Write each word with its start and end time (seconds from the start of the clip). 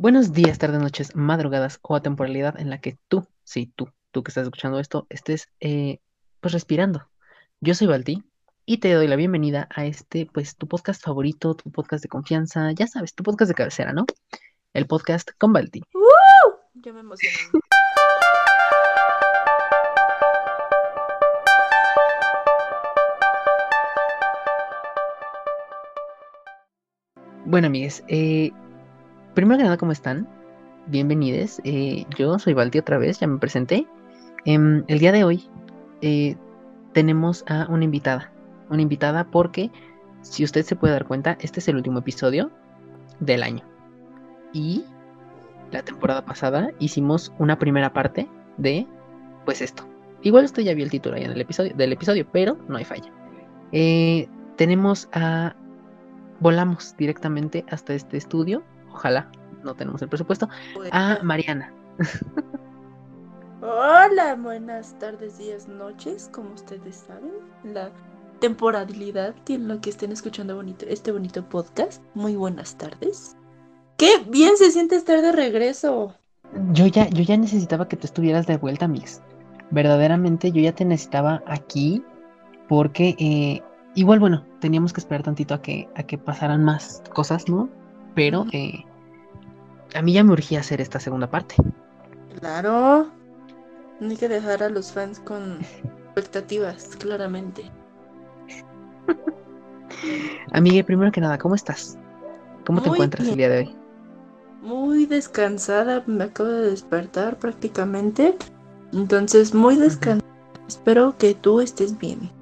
Buenos 0.00 0.32
días, 0.32 0.58
tardes, 0.58 0.80
noches, 0.80 1.16
madrugadas 1.16 1.80
o 1.82 1.96
a 1.96 2.00
temporalidad 2.00 2.60
en 2.60 2.70
la 2.70 2.80
que 2.80 2.96
tú, 3.08 3.26
sí, 3.42 3.72
tú, 3.74 3.90
tú 4.12 4.22
que 4.22 4.30
estás 4.30 4.44
escuchando 4.44 4.78
esto, 4.78 5.08
estés 5.10 5.48
eh, 5.58 5.98
pues 6.40 6.52
respirando. 6.52 7.08
Yo 7.60 7.74
soy 7.74 7.88
Balti 7.88 8.22
y 8.64 8.78
te 8.78 8.92
doy 8.92 9.08
la 9.08 9.16
bienvenida 9.16 9.66
a 9.74 9.86
este, 9.86 10.30
pues 10.32 10.54
tu 10.54 10.68
podcast 10.68 11.02
favorito, 11.02 11.54
tu 11.54 11.72
podcast 11.72 12.00
de 12.04 12.08
confianza, 12.08 12.70
ya 12.70 12.86
sabes, 12.86 13.12
tu 13.12 13.24
podcast 13.24 13.48
de 13.48 13.56
cabecera, 13.56 13.92
¿no? 13.92 14.06
El 14.72 14.86
podcast 14.86 15.32
con 15.36 15.52
Balti. 15.52 15.82
¡Uh! 15.92 16.54
Yo 16.74 16.94
me 16.94 17.00
emocioné. 17.00 17.34
Bueno, 27.44 27.66
amigues, 27.66 28.04
eh, 28.06 28.52
primero 29.38 29.58
que 29.58 29.62
nada, 29.62 29.76
¿cómo 29.76 29.92
están? 29.92 30.26
Bienvenidos. 30.88 31.60
Eh, 31.62 32.06
yo 32.18 32.40
soy 32.40 32.54
Balti 32.54 32.80
otra 32.80 32.98
vez, 32.98 33.20
ya 33.20 33.28
me 33.28 33.38
presenté. 33.38 33.86
Em, 34.44 34.82
el 34.88 34.98
día 34.98 35.12
de 35.12 35.22
hoy 35.22 35.48
eh, 36.02 36.34
tenemos 36.92 37.44
a 37.46 37.68
una 37.68 37.84
invitada. 37.84 38.32
Una 38.68 38.82
invitada 38.82 39.30
porque, 39.30 39.70
si 40.22 40.42
usted 40.42 40.64
se 40.64 40.74
puede 40.74 40.94
dar 40.94 41.06
cuenta, 41.06 41.38
este 41.40 41.60
es 41.60 41.68
el 41.68 41.76
último 41.76 42.00
episodio 42.00 42.50
del 43.20 43.44
año. 43.44 43.62
Y 44.52 44.84
la 45.70 45.84
temporada 45.84 46.24
pasada 46.24 46.72
hicimos 46.80 47.32
una 47.38 47.60
primera 47.60 47.92
parte 47.92 48.26
de, 48.56 48.88
pues 49.44 49.62
esto. 49.62 49.84
Igual 50.22 50.46
usted 50.46 50.64
ya 50.64 50.74
vio 50.74 50.84
el 50.84 50.90
título 50.90 51.14
ahí 51.14 51.22
en 51.22 51.30
el 51.30 51.40
episodio, 51.40 51.72
del 51.76 51.92
episodio, 51.92 52.26
pero 52.32 52.58
no 52.66 52.76
hay 52.76 52.84
falla. 52.84 53.12
Eh, 53.70 54.28
tenemos 54.56 55.08
a... 55.12 55.54
Volamos 56.40 56.96
directamente 56.96 57.64
hasta 57.70 57.94
este 57.94 58.16
estudio. 58.16 58.64
Ojalá 58.98 59.30
no 59.62 59.76
tenemos 59.76 60.02
el 60.02 60.08
presupuesto. 60.08 60.48
A 60.90 61.18
Mariana. 61.22 61.72
Hola, 63.62 64.34
buenas 64.34 64.98
tardes, 64.98 65.38
días, 65.38 65.68
noches, 65.68 66.28
como 66.32 66.52
ustedes 66.54 67.04
saben. 67.06 67.30
La 67.62 67.92
temporalidad 68.40 69.36
en 69.48 69.68
la 69.68 69.80
que 69.80 69.90
estén 69.90 70.10
escuchando 70.10 70.56
bonito, 70.56 70.84
este 70.88 71.12
bonito 71.12 71.48
podcast. 71.48 72.02
Muy 72.14 72.34
buenas 72.34 72.76
tardes. 72.76 73.36
¡Qué 73.98 74.18
bien 74.26 74.56
se 74.56 74.72
siente 74.72 74.96
estar 74.96 75.22
de 75.22 75.30
regreso! 75.30 76.12
Yo 76.72 76.88
ya, 76.88 77.08
yo 77.08 77.22
ya 77.22 77.36
necesitaba 77.36 77.86
que 77.86 77.96
tú 77.96 78.08
estuvieras 78.08 78.48
de 78.48 78.56
vuelta, 78.56 78.88
Mix. 78.88 79.22
Verdaderamente 79.70 80.50
yo 80.50 80.60
ya 80.60 80.74
te 80.74 80.84
necesitaba 80.84 81.40
aquí 81.46 82.02
porque 82.68 83.14
eh, 83.20 83.62
igual, 83.94 84.18
bueno, 84.18 84.44
teníamos 84.60 84.92
que 84.92 85.00
esperar 85.00 85.22
tantito 85.22 85.54
a 85.54 85.62
que, 85.62 85.88
a 85.94 86.02
que 86.02 86.18
pasaran 86.18 86.64
más 86.64 87.00
cosas, 87.14 87.48
¿no? 87.48 87.68
Pero 88.18 88.46
eh, 88.50 88.84
a 89.94 90.02
mí 90.02 90.12
ya 90.12 90.24
me 90.24 90.32
urgía 90.32 90.58
hacer 90.58 90.80
esta 90.80 90.98
segunda 90.98 91.30
parte. 91.30 91.54
Claro. 92.40 93.12
No 94.00 94.10
hay 94.10 94.16
que 94.16 94.28
dejar 94.28 94.64
a 94.64 94.70
los 94.70 94.90
fans 94.90 95.20
con 95.20 95.58
expectativas, 96.06 96.96
claramente. 96.96 97.70
Amigue, 100.50 100.82
primero 100.82 101.12
que 101.12 101.20
nada, 101.20 101.38
¿cómo 101.38 101.54
estás? 101.54 101.96
¿Cómo 102.66 102.82
te 102.82 102.88
Muy 102.88 102.96
encuentras 102.96 103.28
el 103.28 103.36
día 103.36 103.48
de 103.50 103.58
hoy? 103.58 103.76
Muy 104.62 105.06
descansada, 105.06 106.02
me 106.08 106.24
acabo 106.24 106.48
de 106.48 106.70
despertar 106.70 107.38
prácticamente. 107.38 108.36
Entonces, 108.92 109.54
muy 109.54 109.76
descansada. 109.76 110.28
Espero 110.66 111.16
que 111.18 111.34
tú 111.34 111.60
estés 111.60 111.96
bien. 111.96 112.32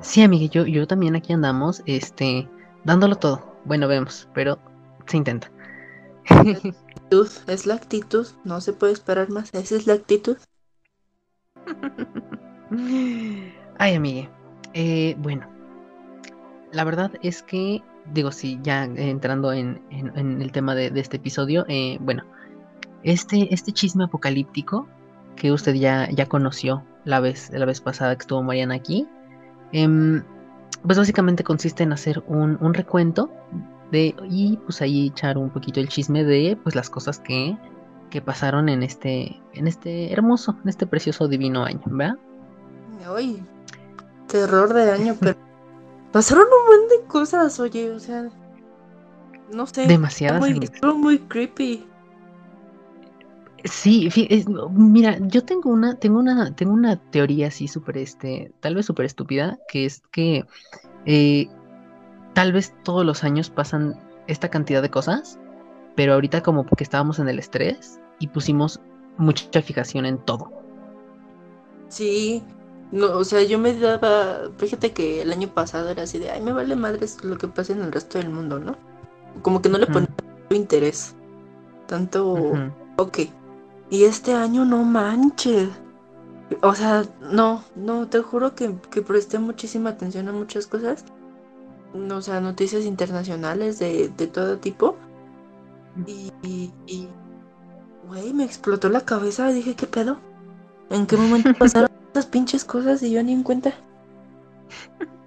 Sí, 0.00 0.24
amigue, 0.24 0.48
yo, 0.48 0.66
yo 0.66 0.88
también 0.88 1.14
aquí 1.14 1.32
andamos, 1.32 1.84
este, 1.86 2.48
dándolo 2.82 3.14
todo. 3.14 3.51
Bueno, 3.64 3.88
vemos, 3.88 4.28
pero 4.34 4.58
se 5.06 5.16
intenta. 5.16 5.50
Es 7.46 7.66
la 7.66 7.74
actitud, 7.74 8.26
no 8.44 8.60
se 8.60 8.72
puede 8.72 8.92
esperar 8.92 9.30
más. 9.30 9.50
Esa 9.52 9.76
es 9.76 9.86
la 9.86 9.94
actitud. 9.94 10.36
Ay, 13.78 13.94
amigue. 13.94 14.28
Eh, 14.74 15.14
bueno, 15.18 15.46
la 16.72 16.84
verdad 16.84 17.12
es 17.22 17.42
que, 17.42 17.82
digo, 18.12 18.32
sí, 18.32 18.58
ya 18.62 18.84
entrando 18.84 19.52
en, 19.52 19.82
en- 19.90 20.16
en 20.16 20.42
el 20.42 20.52
tema 20.52 20.74
de, 20.74 20.90
de 20.90 21.00
este 21.00 21.18
episodio, 21.18 21.64
eh, 21.68 21.98
bueno, 22.00 22.24
este, 23.02 23.52
este 23.52 23.72
chisme 23.72 24.04
apocalíptico 24.04 24.88
que 25.36 25.52
usted 25.52 25.74
ya, 25.74 26.08
ya 26.10 26.26
conoció 26.26 26.84
la 27.04 27.20
vez, 27.20 27.50
la 27.50 27.66
vez 27.66 27.80
pasada 27.80 28.14
que 28.16 28.22
estuvo 28.22 28.42
Mariana 28.42 28.74
aquí, 28.76 29.06
em, 29.72 30.22
pues 30.84 30.98
básicamente 30.98 31.44
consiste 31.44 31.82
en 31.82 31.92
hacer 31.92 32.22
un, 32.26 32.58
un 32.60 32.74
recuento 32.74 33.30
de, 33.90 34.14
y 34.28 34.56
pues 34.58 34.80
ahí 34.82 35.08
echar 35.08 35.38
un 35.38 35.50
poquito 35.50 35.80
el 35.80 35.88
chisme 35.88 36.24
de 36.24 36.58
pues 36.62 36.74
las 36.74 36.90
cosas 36.90 37.20
que, 37.20 37.56
que 38.10 38.20
pasaron 38.20 38.68
en 38.68 38.82
este, 38.82 39.40
en 39.52 39.68
este 39.68 40.12
hermoso, 40.12 40.56
en 40.62 40.68
este 40.68 40.86
precioso 40.86 41.28
divino 41.28 41.64
año, 41.64 41.82
¿verdad? 41.86 42.16
Ay, 43.16 43.42
terror 44.26 44.72
de 44.72 44.90
año, 44.90 45.16
pero 45.20 45.36
pasaron 46.12 46.44
un 46.44 46.66
buen 46.66 46.88
de 46.88 47.06
cosas, 47.06 47.58
oye, 47.60 47.90
o 47.90 48.00
sea, 48.00 48.28
no 49.52 49.66
sé. 49.66 49.86
Demasiadas. 49.86 50.40
Muy, 50.40 50.58
estuvo 50.62 50.94
muy 50.94 51.18
creepy. 51.18 51.86
Sí, 53.64 54.08
es- 54.28 54.46
mira, 54.72 55.18
yo 55.20 55.44
tengo 55.44 55.70
una, 55.70 55.96
tengo 55.98 56.18
una, 56.18 56.54
tengo 56.54 56.72
una 56.72 56.96
teoría 57.10 57.48
así 57.48 57.68
súper, 57.68 57.98
este, 57.98 58.52
tal 58.60 58.74
vez 58.74 58.86
súper 58.86 59.06
estúpida, 59.06 59.58
que 59.68 59.84
es 59.86 60.02
que 60.10 60.44
eh, 61.06 61.48
tal 62.34 62.52
vez 62.52 62.74
todos 62.84 63.04
los 63.06 63.24
años 63.24 63.50
pasan 63.50 63.96
esta 64.28 64.50
cantidad 64.50 64.82
de 64.82 64.90
cosas, 64.90 65.38
pero 65.96 66.14
ahorita 66.14 66.42
como 66.42 66.66
que 66.66 66.84
estábamos 66.84 67.18
en 67.20 67.28
el 67.28 67.38
estrés 67.38 68.00
y 68.20 68.28
pusimos 68.28 68.80
mucha 69.18 69.62
fijación 69.62 70.06
en 70.06 70.18
todo. 70.18 70.52
Sí, 71.88 72.42
no, 72.90 73.16
o 73.18 73.24
sea, 73.24 73.42
yo 73.42 73.58
me 73.58 73.74
daba, 73.78 74.50
fíjate 74.56 74.92
que 74.92 75.22
el 75.22 75.32
año 75.32 75.48
pasado 75.52 75.90
era 75.90 76.04
así 76.04 76.18
de, 76.18 76.30
ay, 76.30 76.40
me 76.40 76.52
vale 76.52 76.76
madres 76.76 77.22
lo 77.22 77.36
que 77.38 77.48
pasa 77.48 77.72
en 77.72 77.82
el 77.82 77.92
resto 77.92 78.18
del 78.18 78.30
mundo, 78.30 78.58
¿no? 78.58 78.76
Como 79.42 79.62
que 79.62 79.68
no 79.68 79.78
le 79.78 79.86
ponía 79.86 80.08
interés, 80.50 81.14
tanto, 81.86 82.64
ok. 82.96 83.18
Y 83.92 84.04
este 84.04 84.32
año 84.32 84.64
no 84.64 84.84
manches. 84.84 85.68
O 86.62 86.74
sea, 86.74 87.04
no, 87.20 87.62
no, 87.76 88.08
te 88.08 88.20
juro 88.22 88.54
que, 88.54 88.74
que 88.90 89.02
presté 89.02 89.38
muchísima 89.38 89.90
atención 89.90 90.28
a 90.28 90.32
muchas 90.32 90.66
cosas. 90.66 91.04
No, 91.92 92.16
O 92.16 92.22
sea, 92.22 92.40
noticias 92.40 92.86
internacionales 92.86 93.78
de, 93.78 94.08
de 94.08 94.26
todo 94.28 94.56
tipo. 94.56 94.96
Y, 96.06 96.32
y, 96.42 96.72
y, 96.86 97.08
güey, 98.08 98.32
me 98.32 98.44
explotó 98.44 98.88
la 98.88 99.02
cabeza. 99.02 99.52
Dije, 99.52 99.74
¿qué 99.74 99.86
pedo? 99.86 100.16
¿En 100.88 101.06
qué 101.06 101.18
momento 101.18 101.52
pasaron 101.58 101.90
estas 102.06 102.24
pinches 102.24 102.64
cosas 102.64 103.02
y 103.02 103.10
yo 103.10 103.22
ni 103.22 103.34
en 103.34 103.42
cuenta? 103.42 103.74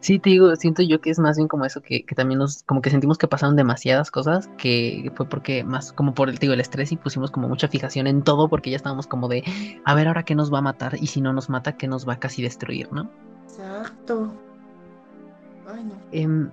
Sí, 0.00 0.18
te 0.18 0.30
digo, 0.30 0.54
siento 0.56 0.82
yo 0.82 1.00
que 1.00 1.10
es 1.10 1.18
más 1.18 1.36
bien 1.36 1.48
como 1.48 1.64
eso, 1.64 1.80
que, 1.80 2.04
que 2.04 2.14
también 2.14 2.38
nos, 2.38 2.62
como 2.62 2.82
que 2.82 2.90
sentimos 2.90 3.18
que 3.18 3.28
pasaron 3.28 3.56
demasiadas 3.56 4.10
cosas, 4.10 4.48
que 4.58 5.10
fue 5.14 5.26
porque 5.26 5.64
más 5.64 5.92
como 5.92 6.14
por 6.14 6.28
el, 6.28 6.38
te 6.38 6.46
digo, 6.46 6.54
el 6.54 6.60
estrés 6.60 6.92
y 6.92 6.96
pusimos 6.96 7.30
como 7.30 7.48
mucha 7.48 7.68
fijación 7.68 8.06
en 8.06 8.22
todo, 8.22 8.48
porque 8.48 8.70
ya 8.70 8.76
estábamos 8.76 9.06
como 9.06 9.28
de, 9.28 9.44
a 9.84 9.94
ver 9.94 10.08
ahora 10.08 10.24
qué 10.24 10.34
nos 10.34 10.52
va 10.52 10.58
a 10.58 10.62
matar, 10.62 10.96
y 11.00 11.06
si 11.06 11.20
no 11.20 11.32
nos 11.32 11.48
mata, 11.48 11.76
qué 11.76 11.88
nos 11.88 12.08
va 12.08 12.14
a 12.14 12.18
casi 12.18 12.42
destruir, 12.42 12.92
¿no? 12.92 13.10
Exacto. 13.44 14.32
Ay, 15.72 15.84
no. 15.84 15.94
Em, 16.12 16.50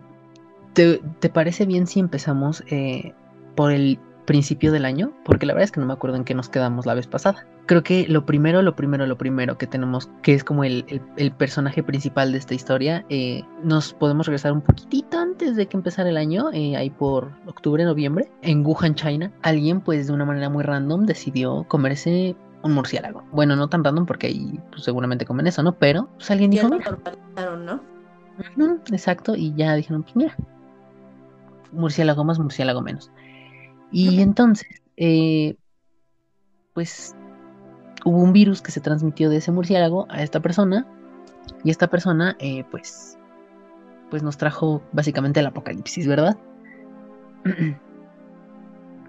¿te, 0.73 1.01
te 1.19 1.29
parece 1.29 1.65
bien 1.65 1.87
si 1.87 1.99
empezamos 1.99 2.63
eh, 2.67 3.13
por 3.55 3.71
el 3.71 3.99
principio 4.31 4.71
del 4.71 4.85
año? 4.85 5.11
Porque 5.25 5.45
la 5.45 5.53
verdad 5.53 5.65
es 5.65 5.71
que 5.71 5.79
no 5.81 5.85
me 5.85 5.93
acuerdo 5.93 6.15
en 6.17 6.23
qué 6.23 6.33
nos 6.33 6.47
quedamos 6.49 6.85
la 6.85 6.93
vez 6.93 7.05
pasada. 7.07 7.45
Creo 7.65 7.83
que 7.83 8.07
lo 8.07 8.25
primero, 8.25 8.61
lo 8.61 8.75
primero, 8.75 9.05
lo 9.05 9.17
primero 9.17 9.57
que 9.57 9.67
tenemos, 9.67 10.09
que 10.21 10.33
es 10.33 10.43
como 10.43 10.63
el, 10.63 10.85
el- 10.87 11.01
el 11.17 11.31
personaje 11.31 11.83
principal 11.83 12.31
de 12.31 12.37
esta 12.37 12.53
historia, 12.53 13.05
eh, 13.09 13.43
nos 13.63 13.93
podemos 13.93 14.25
regresar 14.27 14.53
un 14.53 14.61
poquitito 14.61 15.19
antes 15.19 15.55
de 15.55 15.65
que 15.67 15.75
empezara 15.77 16.09
el 16.09 16.17
año, 16.17 16.49
eh, 16.53 16.75
ahí 16.77 16.89
por 16.89 17.31
octubre, 17.45 17.83
noviembre, 17.83 18.31
en 18.41 18.65
Wuhan, 18.65 18.95
China. 18.95 19.31
Alguien, 19.41 19.81
pues 19.81 20.07
de 20.07 20.13
una 20.13 20.25
manera 20.25 20.49
muy 20.49 20.63
random, 20.63 21.05
decidió 21.05 21.65
comerse 21.67 22.35
un 22.63 22.73
murciélago. 22.73 23.23
Bueno, 23.31 23.55
no 23.55 23.67
tan 23.67 23.83
random 23.83 24.05
porque 24.05 24.27
ahí 24.27 24.59
pues, 24.71 24.83
seguramente 24.83 25.25
comen 25.25 25.47
eso, 25.47 25.61
¿no? 25.63 25.73
Pero 25.73 26.07
pues 26.17 26.31
alguien 26.31 26.51
dijo, 26.51 26.67
mira, 26.77 26.85
¿no? 28.55 28.77
Exacto, 28.91 29.35
y 29.35 29.53
ya 29.55 29.75
dijeron, 29.75 30.03
pues 30.03 30.15
mira, 30.15 30.35
murciélago 31.71 32.23
más, 32.23 32.39
murciélago 32.39 32.81
menos. 32.81 33.11
Y 33.91 34.21
entonces, 34.21 34.81
eh, 34.97 35.55
pues 36.73 37.15
hubo 38.05 38.17
un 38.17 38.33
virus 38.33 38.61
que 38.61 38.71
se 38.71 38.79
transmitió 38.79 39.29
de 39.29 39.37
ese 39.37 39.51
murciélago 39.51 40.07
a 40.09 40.23
esta 40.23 40.39
persona, 40.39 40.87
y 41.63 41.69
esta 41.71 41.87
persona, 41.87 42.35
eh, 42.39 42.63
pues, 42.71 43.17
pues 44.09 44.23
nos 44.23 44.37
trajo 44.37 44.81
básicamente 44.91 45.39
el 45.39 45.47
apocalipsis, 45.47 46.07
¿verdad? 46.07 46.37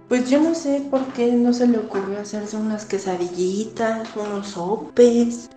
Pues 0.09 0.29
yo 0.29 0.43
no 0.43 0.55
sé 0.55 0.87
por 0.91 1.03
qué 1.15 1.33
no 1.33 1.55
se 1.55 1.67
le 1.67 1.79
ocurrió 1.79 2.21
hacerse 2.21 2.59
unas 2.59 2.85
quesadillitas, 2.85 4.11
unos 4.15 4.49
sopes. 4.49 5.49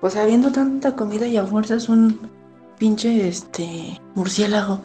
O 0.00 0.10
sea, 0.10 0.26
viendo 0.26 0.50
tanta 0.50 0.96
comida 0.96 1.28
y 1.28 1.36
a 1.36 1.46
fuerzas 1.46 1.88
un 1.88 2.18
pinche 2.76 3.28
este 3.28 4.00
murciélago. 4.16 4.80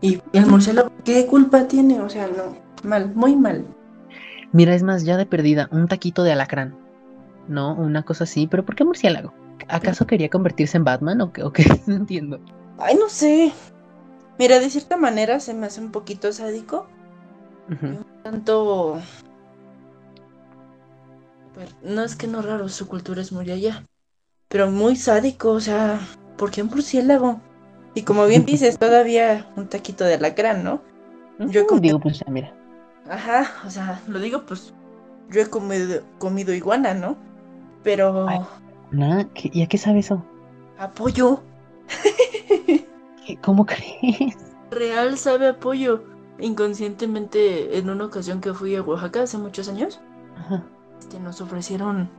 Y 0.00 0.22
el 0.32 0.46
murciélago, 0.46 0.90
¿qué 1.04 1.26
culpa 1.26 1.68
tiene? 1.68 2.00
O 2.00 2.08
sea, 2.08 2.28
no. 2.28 2.56
Mal, 2.86 3.14
muy 3.14 3.36
mal. 3.36 3.66
Mira, 4.52 4.74
es 4.74 4.82
más, 4.82 5.04
ya 5.04 5.16
de 5.16 5.26
perdida, 5.26 5.68
un 5.72 5.88
taquito 5.88 6.22
de 6.22 6.32
alacrán. 6.32 6.76
No, 7.48 7.74
una 7.74 8.02
cosa 8.04 8.24
así, 8.24 8.46
pero 8.46 8.64
¿por 8.64 8.74
qué 8.74 8.84
murciélago? 8.84 9.32
¿Acaso 9.68 10.06
quería 10.06 10.28
convertirse 10.30 10.76
en 10.76 10.84
Batman 10.84 11.20
o 11.20 11.32
qué? 11.32 11.42
O 11.42 11.52
qué? 11.52 11.64
No 11.86 11.96
entiendo. 11.96 12.40
Ay, 12.78 12.94
no 12.96 13.08
sé. 13.08 13.52
Mira, 14.38 14.60
de 14.60 14.70
cierta 14.70 14.96
manera 14.96 15.40
se 15.40 15.54
me 15.54 15.66
hace 15.66 15.80
un 15.80 15.90
poquito 15.92 16.32
sádico. 16.32 16.86
Un 17.68 18.04
tanto. 18.22 19.00
Bueno, 21.54 21.70
no 21.82 22.02
es 22.04 22.16
que 22.16 22.26
no 22.26 22.42
raro, 22.42 22.68
su 22.68 22.86
cultura 22.86 23.22
es 23.22 23.32
muy 23.32 23.50
allá. 23.50 23.84
Pero 24.48 24.70
muy 24.70 24.94
sádico, 24.96 25.50
o 25.52 25.60
sea, 25.60 25.98
¿por 26.36 26.50
qué 26.50 26.62
un 26.62 26.68
murciélago? 26.68 27.40
Y 27.94 28.02
como 28.02 28.26
bien 28.26 28.44
dices, 28.46 28.78
todavía 28.78 29.46
un 29.56 29.68
taquito 29.68 30.04
de 30.04 30.14
alacrán, 30.14 30.62
¿no? 30.64 30.82
Yo 31.38 31.62
Ujú, 31.62 31.68
comido- 31.68 31.80
Digo, 31.82 32.00
pues 32.00 32.22
mira. 32.28 32.52
Ajá, 33.10 33.46
o 33.66 33.70
sea, 33.70 34.00
lo 34.08 34.18
digo 34.18 34.42
pues. 34.46 34.72
Yo 35.30 35.40
he 35.40 35.46
comido, 35.50 36.02
comido 36.18 36.54
iguana, 36.54 36.94
¿no? 36.94 37.16
Pero. 37.82 38.28
Ay. 38.28 38.40
Nah, 38.92 39.24
¿qué- 39.34 39.50
¿Y 39.52 39.62
a 39.62 39.66
qué 39.66 39.78
sabe 39.78 39.98
eso? 40.00 40.24
Apoyo. 40.78 41.40
¿Qué- 43.26 43.36
¿Cómo 43.42 43.66
crees? 43.66 44.36
Real 44.70 45.18
sabe 45.18 45.48
apoyo. 45.48 46.02
Inconscientemente, 46.38 47.78
en 47.78 47.88
una 47.88 48.04
ocasión 48.06 48.40
que 48.40 48.52
fui 48.52 48.76
a 48.76 48.82
Oaxaca 48.82 49.22
hace 49.22 49.38
muchos 49.38 49.68
años, 49.68 50.00
Ajá. 50.36 50.62
este, 50.98 51.18
nos 51.18 51.40
ofrecieron 51.40 52.10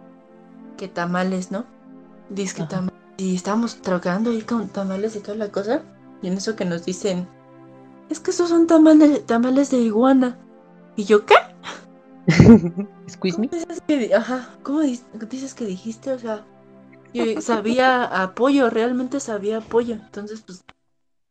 que 0.76 0.88
tamales, 0.88 1.52
¿no? 1.52 1.66
Dice 2.30 2.56
que 2.56 2.64
tamales. 2.64 2.94
Y 3.18 3.36
estábamos 3.36 3.80
trabajando 3.82 4.32
ahí 4.32 4.42
con 4.42 4.68
tamales 4.70 5.16
y 5.16 5.20
toda 5.20 5.38
la 5.38 5.50
cosa. 5.52 5.82
Y 6.22 6.28
en 6.28 6.34
eso 6.34 6.56
que 6.56 6.66
nos 6.66 6.84
dicen, 6.86 7.28
es 8.10 8.20
que 8.20 8.32
esos 8.32 8.50
son 8.50 8.66
tamales, 8.68 9.24
tamales 9.26 9.70
de 9.70 9.78
iguana. 9.78 10.38
Y 10.98 11.06
yo, 11.06 11.26
¿qué? 11.26 11.36
¿Squeeze 13.10 13.40
me? 13.40 13.48
¿Cómo 13.48 13.60
dices 13.62 13.82
que, 13.88 14.14
ajá, 14.14 14.50
¿cómo 14.64 14.82
di- 14.82 15.00
dices 15.30 15.54
que 15.54 15.66
dijiste? 15.66 16.12
O 16.12 16.20
sea, 16.20 16.44
yo 17.14 17.42
sabía 17.42 18.04
apoyo, 18.04 18.70
realmente 18.70 19.20
sabía 19.20 19.58
apoyo. 19.60 19.94
Entonces, 19.94 20.42
pues, 20.42 20.66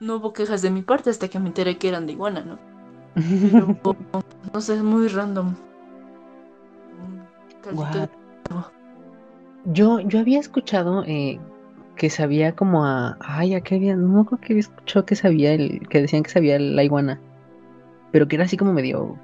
no 0.00 0.16
hubo 0.16 0.32
quejas 0.32 0.62
de 0.62 0.70
mi 0.70 0.82
parte 0.82 1.10
hasta 1.10 1.28
que 1.28 1.38
me 1.38 1.48
enteré 1.48 1.78
que 1.78 1.88
eran 1.88 2.06
de 2.06 2.12
iguana, 2.12 2.42
¿no? 2.42 2.58
Pero, 3.52 3.74
no 4.54 4.60
sé, 4.60 4.74
es 4.74 4.82
muy 4.82 5.08
random. 5.08 5.54
De- 7.70 7.76
What? 7.76 8.08
Yo, 9.72 10.00
yo 10.00 10.20
había 10.20 10.38
escuchado 10.38 11.02
eh, 11.06 11.40
que 11.96 12.08
sabía 12.10 12.54
como 12.54 12.84
a. 12.86 13.16
Ay, 13.20 13.54
¿a 13.54 13.60
qué 13.62 13.74
había? 13.76 13.96
No 13.96 14.08
me 14.08 14.20
acuerdo 14.20 14.40
que 14.44 14.52
había 14.52 14.60
escuchado 14.60 15.04
que 15.06 15.16
sabía 15.16 15.52
el. 15.52 15.88
que 15.88 16.02
decían 16.02 16.22
que 16.22 16.30
sabía 16.30 16.58
la 16.58 16.84
iguana. 16.84 17.20
Pero 18.12 18.28
que 18.28 18.36
era 18.36 18.44
así 18.44 18.56
como 18.56 18.72
medio. 18.72 19.18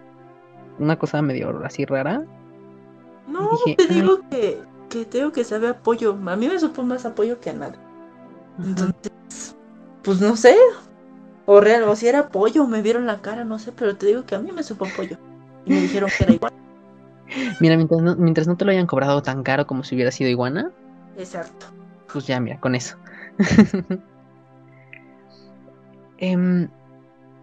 Una 0.78 0.98
cosa 0.98 1.22
medio 1.22 1.60
así 1.64 1.84
rara. 1.84 2.24
No, 3.28 3.48
dije, 3.64 3.76
te 3.76 3.86
"Ay". 3.88 4.00
digo 4.00 4.20
que, 4.30 4.62
que 4.88 5.04
te 5.04 5.18
digo 5.18 5.32
que 5.32 5.44
sabe 5.44 5.68
apoyo. 5.68 6.12
A 6.26 6.36
mí 6.36 6.48
me 6.48 6.58
supo 6.58 6.82
más 6.82 7.04
apoyo 7.04 7.40
que 7.40 7.50
a 7.50 7.52
nada. 7.54 7.74
Entonces, 8.58 9.56
pues 10.02 10.20
no 10.20 10.36
sé. 10.36 10.56
O 11.46 11.60
real, 11.60 11.82
o 11.84 11.96
si 11.96 12.06
era 12.06 12.28
pollo, 12.28 12.66
me 12.66 12.82
vieron 12.82 13.06
la 13.06 13.20
cara, 13.20 13.44
no 13.44 13.58
sé, 13.58 13.72
pero 13.72 13.96
te 13.96 14.06
digo 14.06 14.24
que 14.24 14.34
a 14.36 14.38
mí 14.38 14.52
me 14.52 14.62
supo 14.62 14.86
pollo. 14.96 15.18
Y 15.64 15.70
me 15.70 15.80
dijeron 15.80 16.08
que 16.16 16.24
era 16.24 16.32
igual. 16.32 16.52
Mira, 17.60 17.76
mientras 17.76 18.00
no, 18.02 18.16
mientras 18.16 18.46
no 18.46 18.56
te 18.56 18.64
lo 18.64 18.70
hayan 18.70 18.86
cobrado 18.86 19.22
tan 19.22 19.42
caro 19.42 19.66
como 19.66 19.82
si 19.84 19.94
hubiera 19.94 20.10
sido 20.10 20.30
iguana, 20.30 20.70
Exacto. 21.16 21.66
pues 22.12 22.26
ya, 22.26 22.38
mira, 22.40 22.60
con 22.60 22.74
eso. 22.74 22.96
Em, 26.18 26.68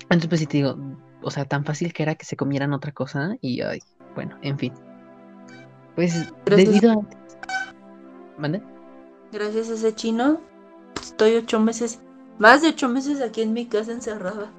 entonces, 0.04 0.28
pues 0.30 0.40
sí 0.40 0.48
te 0.48 0.58
digo, 0.58 0.78
o 1.22 1.32
sea, 1.32 1.46
tan 1.46 1.66
fácil 1.66 1.94
que 1.94 2.04
era 2.04 2.16
que 2.16 2.26
se 2.26 2.36
comieran 2.36 2.74
otra 2.74 2.92
cosa 2.92 3.36
y, 3.42 3.62
ay, 3.62 3.80
bueno, 4.16 4.38
en 4.42 4.58
fin. 4.58 4.74
Pues 5.96 6.32
Gracias. 6.46 6.70
debido 6.70 6.92
a... 6.92 7.02
¿Mande? 8.38 8.62
Gracias 9.32 9.70
a 9.70 9.74
ese 9.74 9.94
chino, 9.94 10.40
estoy 11.02 11.36
ocho 11.36 11.60
meses, 11.60 12.00
más 12.38 12.62
de 12.62 12.70
ocho 12.70 12.90
meses 12.90 13.22
aquí 13.22 13.42
en 13.42 13.54
mi 13.54 13.66
casa 13.66 13.92
encerrada. 13.92 14.50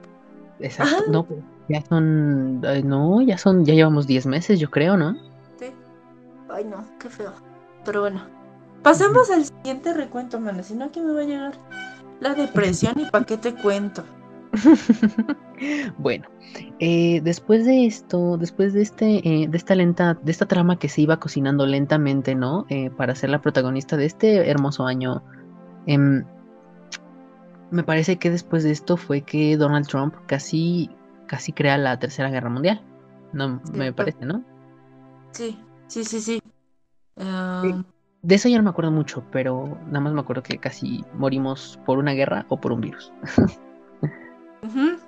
Exacto, 0.61 0.97
Ajá. 0.97 1.05
no, 1.11 1.25
pues, 1.25 1.41
ya 1.69 1.83
son, 1.83 2.61
no, 2.61 3.23
ya 3.23 3.39
son, 3.39 3.65
ya 3.65 3.75
llevamos 3.75 4.07
10 4.07 4.27
meses, 4.27 4.61
yo 4.61 4.71
creo, 4.71 4.97
¿no? 4.97 5.15
Sí. 5.59 5.73
Ay, 6.51 6.65
no, 6.65 6.85
qué 6.99 7.09
feo. 7.09 7.33
Pero 7.85 8.03
bueno, 8.03 8.23
pasemos 8.83 9.31
al 9.31 9.45
siguiente 9.45 9.95
recuento, 9.95 10.39
mano. 10.39 10.63
Si 10.63 10.75
no, 10.75 10.87
aquí 10.87 11.01
me 11.01 11.13
va 11.13 11.21
a 11.21 11.25
llegar 11.25 11.55
la 12.21 12.35
depresión 12.35 13.01
y 13.01 13.07
pa' 13.07 13.25
qué 13.25 13.39
te 13.39 13.55
cuento. 13.55 14.05
Bueno, 15.99 16.27
eh, 16.79 17.21
después 17.23 17.67
de 17.67 17.87
esto, 17.87 18.39
después 18.39 18.73
de 18.73 18.83
este, 18.83 19.29
eh, 19.29 19.47
de 19.49 19.57
esta 19.57 19.75
lenta, 19.75 20.15
de 20.15 20.33
esta 20.33 20.47
trama 20.47 20.79
que 20.79 20.89
se 20.89 21.03
iba 21.03 21.19
cocinando 21.19 21.67
lentamente, 21.67 22.35
¿no? 22.35 22.65
Eh, 22.71 22.91
para 22.91 23.15
ser 23.15 23.31
la 23.31 23.43
protagonista 23.43 23.97
de 23.97 24.07
este 24.07 24.49
hermoso 24.49 24.87
año, 24.87 25.23
em, 25.87 26.25
me 27.71 27.83
parece 27.83 28.17
que 28.17 28.31
después 28.31 28.65
de 28.65 28.71
esto 28.71 28.97
fue 28.97 29.21
que 29.21 29.57
Donald 29.57 29.87
Trump 29.87 30.15
casi, 30.27 30.91
casi 31.27 31.53
crea 31.53 31.77
la 31.77 31.99
Tercera 31.99 32.31
Guerra 32.31 32.49
Mundial. 32.49 32.83
No, 33.33 33.61
me 33.75 33.93
parece, 33.93 34.25
¿no? 34.25 34.43
Sí, 35.33 35.59
sí, 35.87 36.05
sí, 36.05 36.21
sí. 36.21 36.43
Ah, 37.19 37.85
De 38.23 38.35
eso 38.35 38.49
ya 38.49 38.57
no 38.57 38.65
me 38.65 38.71
acuerdo 38.71 38.91
mucho, 38.91 39.23
pero 39.31 39.79
nada 39.87 40.01
más 40.01 40.15
me 40.15 40.21
acuerdo 40.21 40.43
que 40.43 40.59
casi 40.59 41.05
morimos 41.15 41.79
por 41.85 41.99
una 41.99 42.13
guerra 42.13 42.47
o 42.49 42.61
por 42.61 42.73
un 42.73 42.81
virus. 42.81 43.13
ujú. 44.63 44.99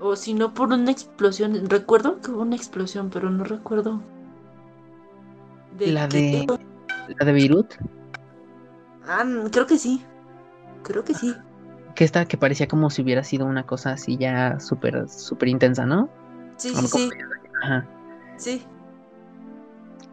O 0.00 0.14
si 0.16 0.34
no, 0.34 0.52
por 0.52 0.68
una 0.72 0.90
explosión. 0.90 1.68
Recuerdo 1.70 2.20
que 2.20 2.30
hubo 2.30 2.42
una 2.42 2.56
explosión, 2.56 3.10
pero 3.10 3.30
no 3.30 3.44
recuerdo. 3.44 4.02
La 5.78 6.06
de- 6.06 6.46
La 7.18 7.26
de 7.26 7.32
Beirut, 7.32 7.74
Ah, 9.08 9.24
mm, 9.24 9.50
creo 9.50 9.66
que 9.66 9.78
sí. 9.78 10.04
Creo 10.82 11.04
que 11.04 11.14
sí. 11.14 11.36
que 11.94 12.04
esta 12.04 12.26
que 12.26 12.36
parecía 12.36 12.68
como 12.68 12.90
si 12.90 13.00
hubiera 13.02 13.24
sido 13.24 13.46
una 13.46 13.64
cosa 13.64 13.92
así 13.92 14.16
ya 14.18 14.60
súper, 14.60 15.08
súper 15.08 15.48
intensa, 15.48 15.86
¿no? 15.86 16.10
Sí, 16.56 16.72
Como 16.74 16.88
sí, 16.88 17.10
sí. 17.10 17.12
Ajá. 17.62 17.86
Sí. 18.36 18.62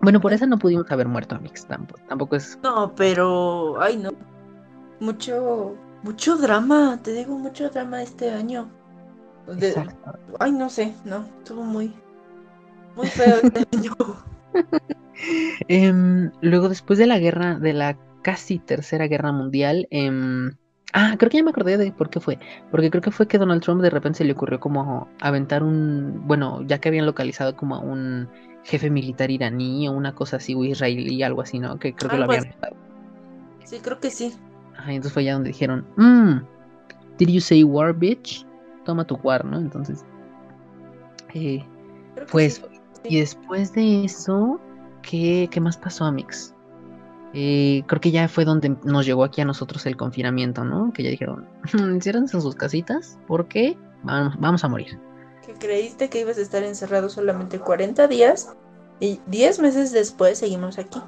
Bueno, 0.02 0.22
por 0.22 0.32
esa 0.34 0.46
no 0.46 0.58
pudimos 0.60 0.90
haber 0.92 1.08
muerto, 1.08 1.36
Amix. 1.36 1.66
Tampoco, 1.66 2.00
tampoco 2.08 2.36
es. 2.36 2.58
No, 2.64 2.94
pero. 2.96 3.82
Ay, 3.82 3.98
no. 3.98 4.12
Mucho. 5.00 5.76
Mucho 6.04 6.38
drama. 6.38 7.00
Te 7.02 7.14
digo, 7.14 7.38
mucho 7.38 7.70
drama 7.70 8.02
este 8.04 8.30
año. 8.32 8.70
De- 9.48 9.70
Exacto. 9.70 10.20
Ay, 10.40 10.52
no 10.52 10.70
sé. 10.70 10.94
No. 11.06 11.26
Estuvo 11.40 11.64
muy. 11.64 11.94
Muy 12.96 13.08
feo 13.08 13.38
este 13.42 13.66
año. 13.78 13.92
Em, 15.68 16.32
luego, 16.42 16.70
después 16.70 17.00
de 17.00 17.08
la 17.08 17.20
guerra, 17.20 17.56
de 17.60 17.74
la 17.74 17.98
casi 18.22 18.60
tercera 18.60 19.08
guerra 19.08 19.32
mundial, 19.32 19.88
em, 19.90 20.52
ah, 20.94 21.16
creo 21.18 21.30
que 21.30 21.38
ya 21.38 21.44
me 21.44 21.50
acordé 21.50 21.78
de 21.78 21.92
por 21.92 22.10
qué 22.10 22.20
fue. 22.20 22.40
Porque 22.72 22.90
creo 22.90 23.02
que 23.02 23.12
fue 23.12 23.28
que 23.28 23.38
Donald 23.38 23.62
Trump 23.64 23.82
de 23.82 23.90
repente 23.90 24.20
se 24.20 24.26
le 24.26 24.34
ocurrió 24.34 24.60
como 24.60 25.10
aventar 25.22 25.64
un, 25.64 26.22
bueno, 26.28 26.62
ya 26.68 26.80
que 26.80 26.90
habían 26.90 27.06
localizado 27.06 27.56
como 27.56 27.76
a 27.76 27.80
un 27.80 28.30
jefe 28.64 28.90
militar 28.90 29.30
iraní 29.32 29.88
o 29.90 29.92
una 29.92 30.16
cosa 30.16 30.38
así, 30.38 30.56
o 30.56 30.64
israelí, 30.64 31.22
algo 31.24 31.42
así, 31.42 31.60
¿no? 31.60 31.80
Que 31.80 31.94
creo 31.94 32.10
que 32.12 32.18
lo 32.18 32.26
habían 32.26 32.48
matado. 32.50 32.76
Sí, 33.66 33.80
creo 33.80 34.00
que 34.00 34.10
sí. 34.12 34.34
Ajá, 34.84 34.92
entonces 34.92 35.14
fue 35.14 35.24
ya 35.24 35.34
donde 35.34 35.48
dijeron, 35.48 35.86
mmm, 35.96 36.40
did 37.18 37.30
you 37.30 37.40
say 37.40 37.64
war, 37.64 37.94
bitch? 37.94 38.46
Toma 38.84 39.08
tu 39.08 39.16
war, 39.24 39.46
¿no? 39.46 39.58
Entonces, 39.58 40.04
eh, 41.34 41.64
sí. 42.28 42.38
eso. 42.38 42.68
Y 43.06 43.20
después 43.22 43.72
de 43.72 44.04
eso, 44.04 44.60
¿qué, 45.02 45.48
qué 45.50 45.62
más 45.62 45.78
pasó, 45.78 46.04
Amix? 46.04 46.54
Eh, 47.34 47.84
creo 47.88 48.02
que 48.02 48.12
ya 48.12 48.28
fue 48.28 48.44
donde 48.44 48.76
nos 48.84 49.06
llegó 49.06 49.24
aquí 49.24 49.40
a 49.40 49.46
nosotros 49.46 49.86
el 49.86 49.96
confinamiento, 49.96 50.66
¿no? 50.66 50.92
Que 50.92 51.04
ya 51.04 51.12
dijeron, 51.12 51.48
enciérrense 51.74 52.36
en 52.36 52.42
sus 52.42 52.56
casitas 52.56 53.18
porque 53.26 53.78
vamos, 54.04 54.38
vamos 54.38 54.66
a 54.66 54.68
morir. 54.68 55.00
Que 55.46 55.54
creíste 55.54 56.10
que 56.10 56.20
ibas 56.20 56.38
a 56.38 56.42
estar 56.42 56.62
encerrado 56.62 57.08
solamente 57.08 57.58
40 57.58 58.06
días. 58.08 58.54
Y 59.00 59.22
10 59.28 59.60
meses 59.60 59.94
después 59.94 60.40
seguimos 60.40 60.78
aquí. 60.78 61.02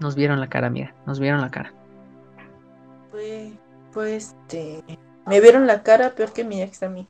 Nos 0.00 0.14
vieron 0.14 0.40
la 0.40 0.48
cara, 0.48 0.68
amiga, 0.68 0.94
nos 1.06 1.20
vieron 1.20 1.42
la 1.42 1.50
cara. 1.50 1.72
Fue. 3.10 3.52
Fue 3.90 4.16
este. 4.16 4.84
Me 5.26 5.40
vieron 5.40 5.66
la 5.66 5.82
cara 5.82 6.14
peor 6.14 6.32
que 6.32 6.44
mi 6.44 6.62
ex 6.62 6.82
a 6.82 6.88
mí. 6.88 7.08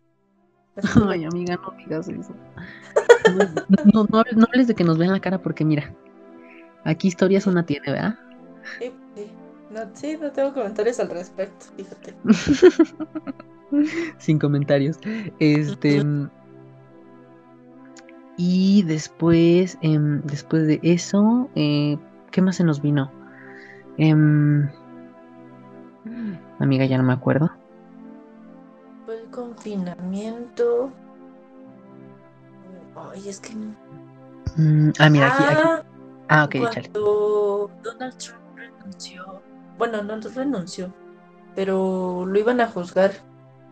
Ay, 1.09 1.25
amiga, 1.25 1.57
no 1.57 1.73
digas 1.77 2.09
eso. 2.09 2.35
No, 3.93 4.05
no, 4.05 4.25
no 4.35 4.47
hables, 4.47 4.69
de 4.69 4.75
que 4.75 4.85
nos 4.85 4.99
vean 4.99 5.13
la 5.13 5.21
cara 5.21 5.39
porque 5.43 5.65
mira, 5.65 5.93
aquí 6.85 7.09
historias 7.09 7.47
una 7.47 7.67
tiene, 7.67 7.93
¿verdad? 7.93 8.19
sí, 8.79 8.93
sí. 9.15 9.31
No, 9.71 9.81
sí, 9.93 10.17
no 10.21 10.31
tengo 10.33 10.55
comentarios 10.55 10.99
al 10.99 11.11
respecto, 11.11 11.67
fíjate. 11.77 12.15
Sin 14.19 14.39
comentarios. 14.39 14.99
Este. 15.39 16.03
Y 18.39 18.83
después, 18.85 19.77
em, 19.83 20.23
después 20.23 20.67
de 20.67 20.81
eso, 20.83 21.51
eh, 21.55 21.99
¿qué 22.31 22.41
más 22.41 22.57
se 22.57 22.65
nos 22.65 22.81
vino? 22.81 23.11
Em, 23.99 24.71
amiga, 26.59 26.85
ya 26.85 26.99
no 26.99 27.05
me 27.05 27.13
acuerdo. 27.13 27.51
Fue 29.07 29.21
el 29.21 29.31
confinamiento. 29.31 30.93
Ay, 32.97 33.29
es 33.29 33.41
que. 33.41 33.55
Mm, 34.57 34.93
ah, 34.99 35.11
mira, 35.11 35.33
aquí, 35.35 35.45
aquí. 35.45 35.63
Ah, 35.65 35.83
Ah, 36.31 36.45
ok, 36.45 36.57
cuando 36.59 37.71
Donald 37.83 38.17
Trump 38.19 38.43
renunció. 38.55 39.41
Bueno, 39.79 40.03
no 40.03 40.21
renunció, 40.21 40.93
pero 41.55 42.27
lo 42.27 42.39
iban 42.39 42.61
a 42.61 42.67
juzgar 42.67 43.13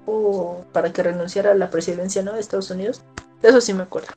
o 0.07 0.65
para 0.73 0.93
que 0.93 1.03
renunciara 1.03 1.51
a 1.51 1.55
la 1.55 1.69
presidencia, 1.69 2.23
¿no? 2.23 2.33
De 2.33 2.41
Estados 2.41 2.71
Unidos. 2.71 3.05
De 3.43 3.51
eso 3.51 3.61
sí 3.61 3.75
me 3.75 3.83
acuerdo. 3.83 4.09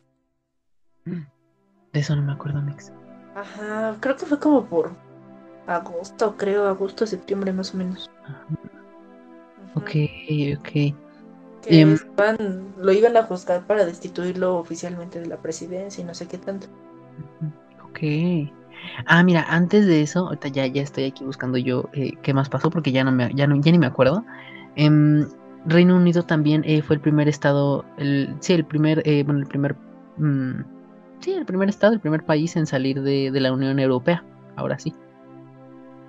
De 1.06 2.00
eso 2.00 2.16
no 2.16 2.22
me 2.22 2.32
acuerdo, 2.32 2.62
Mix. 2.62 2.94
Ajá, 3.36 3.98
creo 4.00 4.16
que 4.16 4.26
fue 4.26 4.40
como 4.40 4.66
por 4.66 4.92
agosto, 5.70 6.36
creo, 6.38 6.68
agosto, 6.68 7.06
septiembre 7.06 7.54
más 7.54 7.74
o 7.74 7.78
menos. 7.78 8.10
Ok, 9.76 9.92
ok. 10.58 10.72
Que 11.62 11.82
Em. 11.82 11.98
lo 12.78 12.92
iban 12.92 13.18
a 13.18 13.24
juzgar 13.24 13.66
para 13.68 13.86
destituirlo 13.86 14.58
oficialmente 14.58 15.20
de 15.20 15.28
la 15.28 15.38
presidencia 15.38 16.02
y 16.02 16.06
no 16.06 16.14
sé 16.14 16.28
qué 16.28 16.38
tanto. 16.38 16.68
Ok. 17.84 18.00
Ah, 19.06 19.24
mira, 19.24 19.46
antes 19.50 19.86
de 19.86 20.02
eso, 20.02 20.28
ahorita 20.28 20.48
ya, 20.48 20.66
ya 20.68 20.82
estoy 20.82 21.06
aquí 21.06 21.26
buscando 21.26 21.58
yo 21.58 21.90
eh, 21.94 22.14
qué 22.24 22.34
más 22.34 22.50
pasó 22.50 22.70
porque 22.70 22.92
ya 22.92 23.04
no 23.04 23.12
me, 23.12 23.34
ya 23.36 23.46
no, 23.46 23.60
ya 23.62 23.72
ni 23.72 23.78
me 23.78 23.88
acuerdo. 23.88 24.26
Em, 24.76 25.28
Reino 25.66 25.98
Unido 25.98 26.24
también 26.24 26.64
eh, 26.66 26.82
fue 26.82 26.96
el 26.96 27.02
primer 27.02 27.28
estado, 27.28 27.84
el, 27.98 28.34
sí, 28.40 28.54
el 28.54 28.66
primer, 28.66 29.02
eh, 29.06 29.24
bueno, 29.24 29.42
el 29.42 29.48
primer, 29.48 29.76
mm, 30.18 30.62
sí, 31.20 31.34
el 31.34 31.46
primer 31.46 31.68
estado, 31.68 31.94
el 31.94 32.00
primer 32.00 32.24
país 32.26 32.56
en 32.56 32.66
salir 32.66 33.02
de, 33.02 33.32
de 33.32 33.40
la 33.42 33.52
Unión 33.52 33.78
Europea. 33.80 34.24
Ahora 34.56 34.80
sí. 34.80 34.94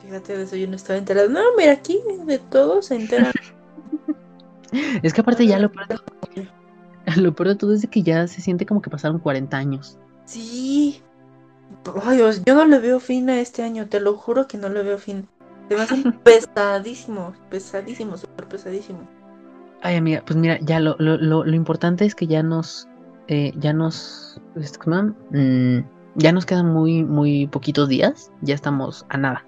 Fíjate, 0.03 0.37
de 0.37 0.45
eso 0.45 0.57
yo 0.57 0.67
no 0.67 0.77
estaba 0.77 0.99
enterada. 0.99 1.29
No, 1.29 1.41
mira, 1.57 1.73
aquí 1.73 2.01
de 2.27 2.39
todo 2.39 2.83
se 2.83 2.97
entera. 2.97 3.31
Es 5.03 5.13
que 5.13 5.21
aparte 5.21 5.49
ya 5.49 5.59
lo 5.59 5.73
peor, 5.73 5.89
de 5.89 7.21
lo 7.21 7.35
peor 7.35 7.49
de 7.49 7.55
todo 7.57 7.75
es 7.75 7.83
de 7.83 7.89
que 7.89 8.05
ya 8.05 8.29
se 8.29 8.41
siente 8.41 8.67
como 8.67 8.81
que 8.81 8.89
pasaron 8.89 9.19
40 9.19 9.57
años. 9.57 9.99
Sí. 10.27 11.03
Ay, 12.05 12.19
Dios, 12.19 12.43
yo 12.45 12.55
no 12.55 12.65
le 12.67 12.79
veo 12.79 13.01
fin 13.01 13.31
a 13.31 13.41
este 13.41 13.65
año, 13.65 13.89
te 13.89 13.99
lo 13.99 14.15
juro 14.15 14.47
que 14.47 14.59
no 14.59 14.69
le 14.69 14.83
veo 14.83 14.99
fin. 14.99 15.29
Se 15.69 15.75
me 15.75 15.83
hace 15.83 15.97
pesadísimo, 16.25 17.33
pesadísimo, 17.49 18.17
súper 18.17 18.47
pesadísimo. 18.47 19.09
Ay, 19.83 19.97
amiga, 19.97 20.23
pues 20.25 20.37
mira, 20.37 20.59
ya 20.61 20.79
lo, 20.79 20.95
lo, 20.99 21.17
lo, 21.17 21.45
lo 21.45 21.55
importante 21.57 22.05
es 22.05 22.15
que 22.15 22.27
ya 22.27 22.43
nos, 22.43 22.89
eh, 23.29 23.53
ya 23.57 23.73
nos. 23.73 24.41
Mm, 24.55 25.79
ya 26.17 26.33
nos 26.33 26.47
quedan 26.47 26.67
muy, 26.67 27.05
muy 27.05 27.47
poquitos 27.47 27.89
días, 27.89 28.31
ya 28.43 28.55
estamos 28.55 29.07
a 29.09 29.17
nada. 29.17 29.45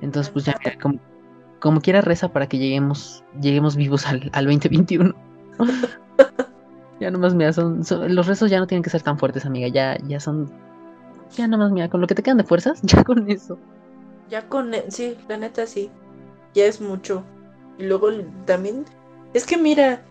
Entonces, 0.00 0.32
pues 0.32 0.44
ya, 0.44 0.56
mira, 0.64 0.78
como, 0.80 0.98
como 1.60 1.80
quiera 1.80 2.00
reza 2.00 2.32
para 2.32 2.48
que 2.48 2.58
lleguemos, 2.58 3.24
lleguemos 3.40 3.76
vivos 3.76 4.06
al, 4.06 4.30
al 4.32 4.44
2021. 4.46 5.14
ya 7.00 7.10
nomás, 7.10 7.34
mira, 7.34 7.52
son, 7.52 7.84
son- 7.84 8.14
los 8.14 8.26
rezos 8.26 8.50
ya 8.50 8.58
no 8.58 8.66
tienen 8.66 8.82
que 8.82 8.90
ser 8.90 9.02
tan 9.02 9.18
fuertes, 9.18 9.46
amiga, 9.46 9.68
ya, 9.68 9.96
ya 10.06 10.20
son, 10.20 10.50
ya 11.36 11.46
nomás, 11.48 11.70
mira, 11.72 11.88
con 11.88 12.00
lo 12.00 12.06
que 12.06 12.14
te 12.14 12.22
quedan 12.22 12.38
de 12.38 12.44
fuerzas, 12.44 12.80
ya 12.82 13.02
con 13.04 13.30
eso. 13.30 13.58
Ya 14.28 14.48
con, 14.48 14.74
e- 14.74 14.90
sí, 14.90 15.16
la 15.28 15.36
neta 15.36 15.66
sí, 15.66 15.90
ya 16.54 16.64
es 16.66 16.80
mucho. 16.80 17.24
Y 17.78 17.84
luego 17.84 18.10
también, 18.46 18.84
es 19.34 19.46
que 19.46 19.56
mira, 19.56 20.02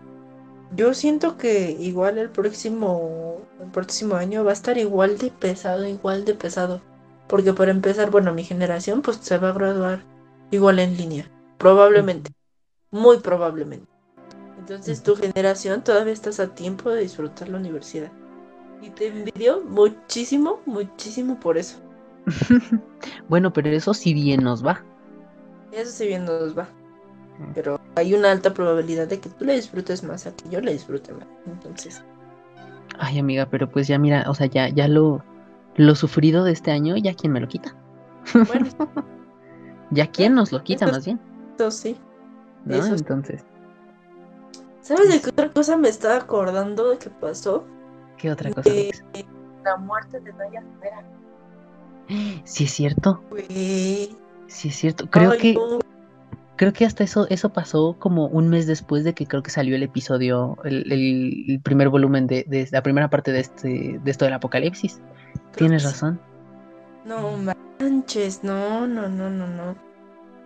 yo 0.76 0.94
siento 0.94 1.38
que 1.38 1.72
igual 1.72 2.18
el 2.18 2.30
próximo, 2.30 3.42
el 3.62 3.70
próximo 3.72 4.16
año 4.16 4.44
va 4.44 4.52
a 4.52 4.54
estar 4.54 4.78
igual 4.78 5.18
de 5.18 5.32
pesado, 5.32 5.88
igual 5.88 6.26
de 6.26 6.34
pesado. 6.36 6.82
Porque 7.30 7.54
para 7.54 7.72
empezar, 7.72 8.10
bueno, 8.12 8.34
mi 8.34 8.44
generación 8.44 9.02
pues 9.02 9.18
se 9.18 9.38
va 9.38 9.50
a 9.50 9.54
graduar 9.54 10.04
igual 10.52 10.80
en 10.80 10.98
línea, 10.98 11.30
probablemente, 11.58 12.32
muy 12.92 13.20
probablemente. 13.20 13.88
Entonces 14.58 15.04
tu 15.04 15.16
generación 15.16 15.84
todavía 15.84 16.12
estás 16.12 16.40
a 16.40 16.54
tiempo 16.54 16.90
de 16.90 17.02
disfrutar 17.02 17.48
la 17.50 17.58
universidad. 17.58 18.12
Y 18.82 18.90
te 18.90 19.08
envidio 19.08 19.62
muchísimo, 19.62 20.62
muchísimo 20.66 21.40
por 21.40 21.58
eso. 21.58 21.78
bueno, 23.30 23.54
pero 23.54 23.70
eso 23.70 23.94
sí 23.94 24.14
bien 24.14 24.44
nos 24.44 24.66
va. 24.66 24.84
Eso 25.72 25.92
sí 25.92 26.08
bien 26.08 26.26
nos 26.26 26.58
va. 26.58 26.68
Pero 27.54 27.80
hay 27.96 28.14
una 28.14 28.32
alta 28.32 28.54
probabilidad 28.54 29.08
de 29.08 29.20
que 29.20 29.30
tú 29.30 29.46
la 29.46 29.54
disfrutes 29.54 30.04
más 30.04 30.26
a 30.26 30.36
que 30.36 30.50
yo 30.50 30.62
la 30.62 30.72
disfrute 30.72 31.14
más. 31.14 31.28
Entonces, 31.46 32.04
Ay, 32.98 33.20
amiga, 33.20 33.46
pero 33.50 33.70
pues 33.70 33.88
ya 33.88 33.98
mira, 33.98 34.26
o 34.28 34.36
sea, 34.36 34.48
ya, 34.48 34.70
ya 34.70 34.88
lo, 34.88 35.24
lo 35.80 35.96
sufrido 35.96 36.44
de 36.44 36.52
este 36.52 36.72
año, 36.72 36.98
ya 36.98 37.14
quién 37.14 37.32
me 37.32 37.40
lo 37.40 37.48
quita. 37.48 37.74
bueno, 38.48 38.68
Ya 39.92 40.06
quién 40.08 40.36
nos 40.36 40.52
lo 40.52 40.62
quita 40.62 40.86
Eso 40.86 40.94
más 40.94 41.06
bien, 41.06 41.20
eso 41.56 41.72
sí. 41.72 41.98
¿no? 42.66 42.76
eso 42.76 42.88
sí. 42.90 42.96
Entonces, 43.00 43.46
¿Sabes 44.82 45.10
de 45.10 45.22
qué 45.22 45.30
otra 45.30 45.50
cosa 45.52 45.78
me 45.78 45.88
estaba 45.88 46.18
acordando 46.18 46.90
de 46.90 46.98
que 46.98 47.10
pasó? 47.10 47.66
¿qué 48.18 48.30
otra 48.30 48.52
cosa? 48.52 48.70
De 48.70 48.92
la 49.64 49.78
muerte 49.78 50.20
de 50.20 50.34
Naya 50.34 50.62
Rivera. 50.62 51.04
Sí 52.44 52.66
es 52.66 52.72
cierto, 52.72 53.24
Güey. 53.30 54.16
sí 54.48 54.68
es 54.68 54.76
cierto. 54.76 55.10
Creo 55.10 55.32
Ay, 55.32 55.38
que, 55.40 55.54
no. 55.54 55.80
Creo 56.60 56.74
que 56.74 56.86
hasta 56.86 57.04
eso, 57.06 57.28
eso 57.30 57.54
pasó 57.54 57.98
como 58.00 58.28
un 58.28 58.50
mes 58.50 58.68
después 58.68 59.06
de 59.06 59.16
que 59.16 59.28
creo 59.28 59.44
que 59.44 59.52
salió 59.52 59.76
el 59.78 59.84
episodio, 59.84 60.58
el, 60.66 60.92
el- 60.92 61.46
el 61.50 61.62
primer 61.62 61.90
volumen 61.90 62.28
de, 62.28 62.46
de 62.48 62.68
la 62.72 62.84
primera 62.84 63.10
parte 63.10 63.32
de 63.32 63.42
este, 63.42 64.00
de 64.04 64.12
esto 64.12 64.26
del 64.26 64.36
apocalipsis. 64.36 65.02
Creo 65.54 65.70
Tienes 65.70 65.84
sí. 65.84 65.88
razón. 65.90 66.22
No 67.06 67.38
manches, 67.80 68.44
no, 68.44 68.88
no, 68.88 69.10
no, 69.10 69.30
no, 69.30 69.48
no. 69.48 69.76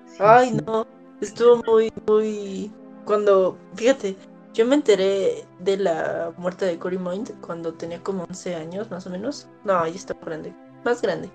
Sí, 0.05 0.17
Ay, 0.20 0.51
sí. 0.51 0.58
no. 0.65 0.88
Estuvo 1.22 1.63
muy, 1.67 1.91
muy. 2.08 2.72
Cuando, 3.05 3.58
fíjate, 3.75 4.15
yo 4.53 4.65
me 4.65 4.75
enteré 4.75 5.46
de 5.60 5.77
la 5.77 6.34
muerte 6.38 6.65
de 6.65 6.77
Cory 6.79 6.98
Mind 7.00 7.39
cuando 7.41 7.74
tenía 7.74 8.01
como 8.03 8.24
11 8.29 8.55
años, 8.55 8.91
más 8.91 9.08
o 9.08 9.10
menos. 9.10 9.50
No, 9.63 9.79
ahí 9.79 9.96
estaba 9.96 10.20
grande, 10.25 10.55
más 10.86 11.01
grande. 11.01 11.29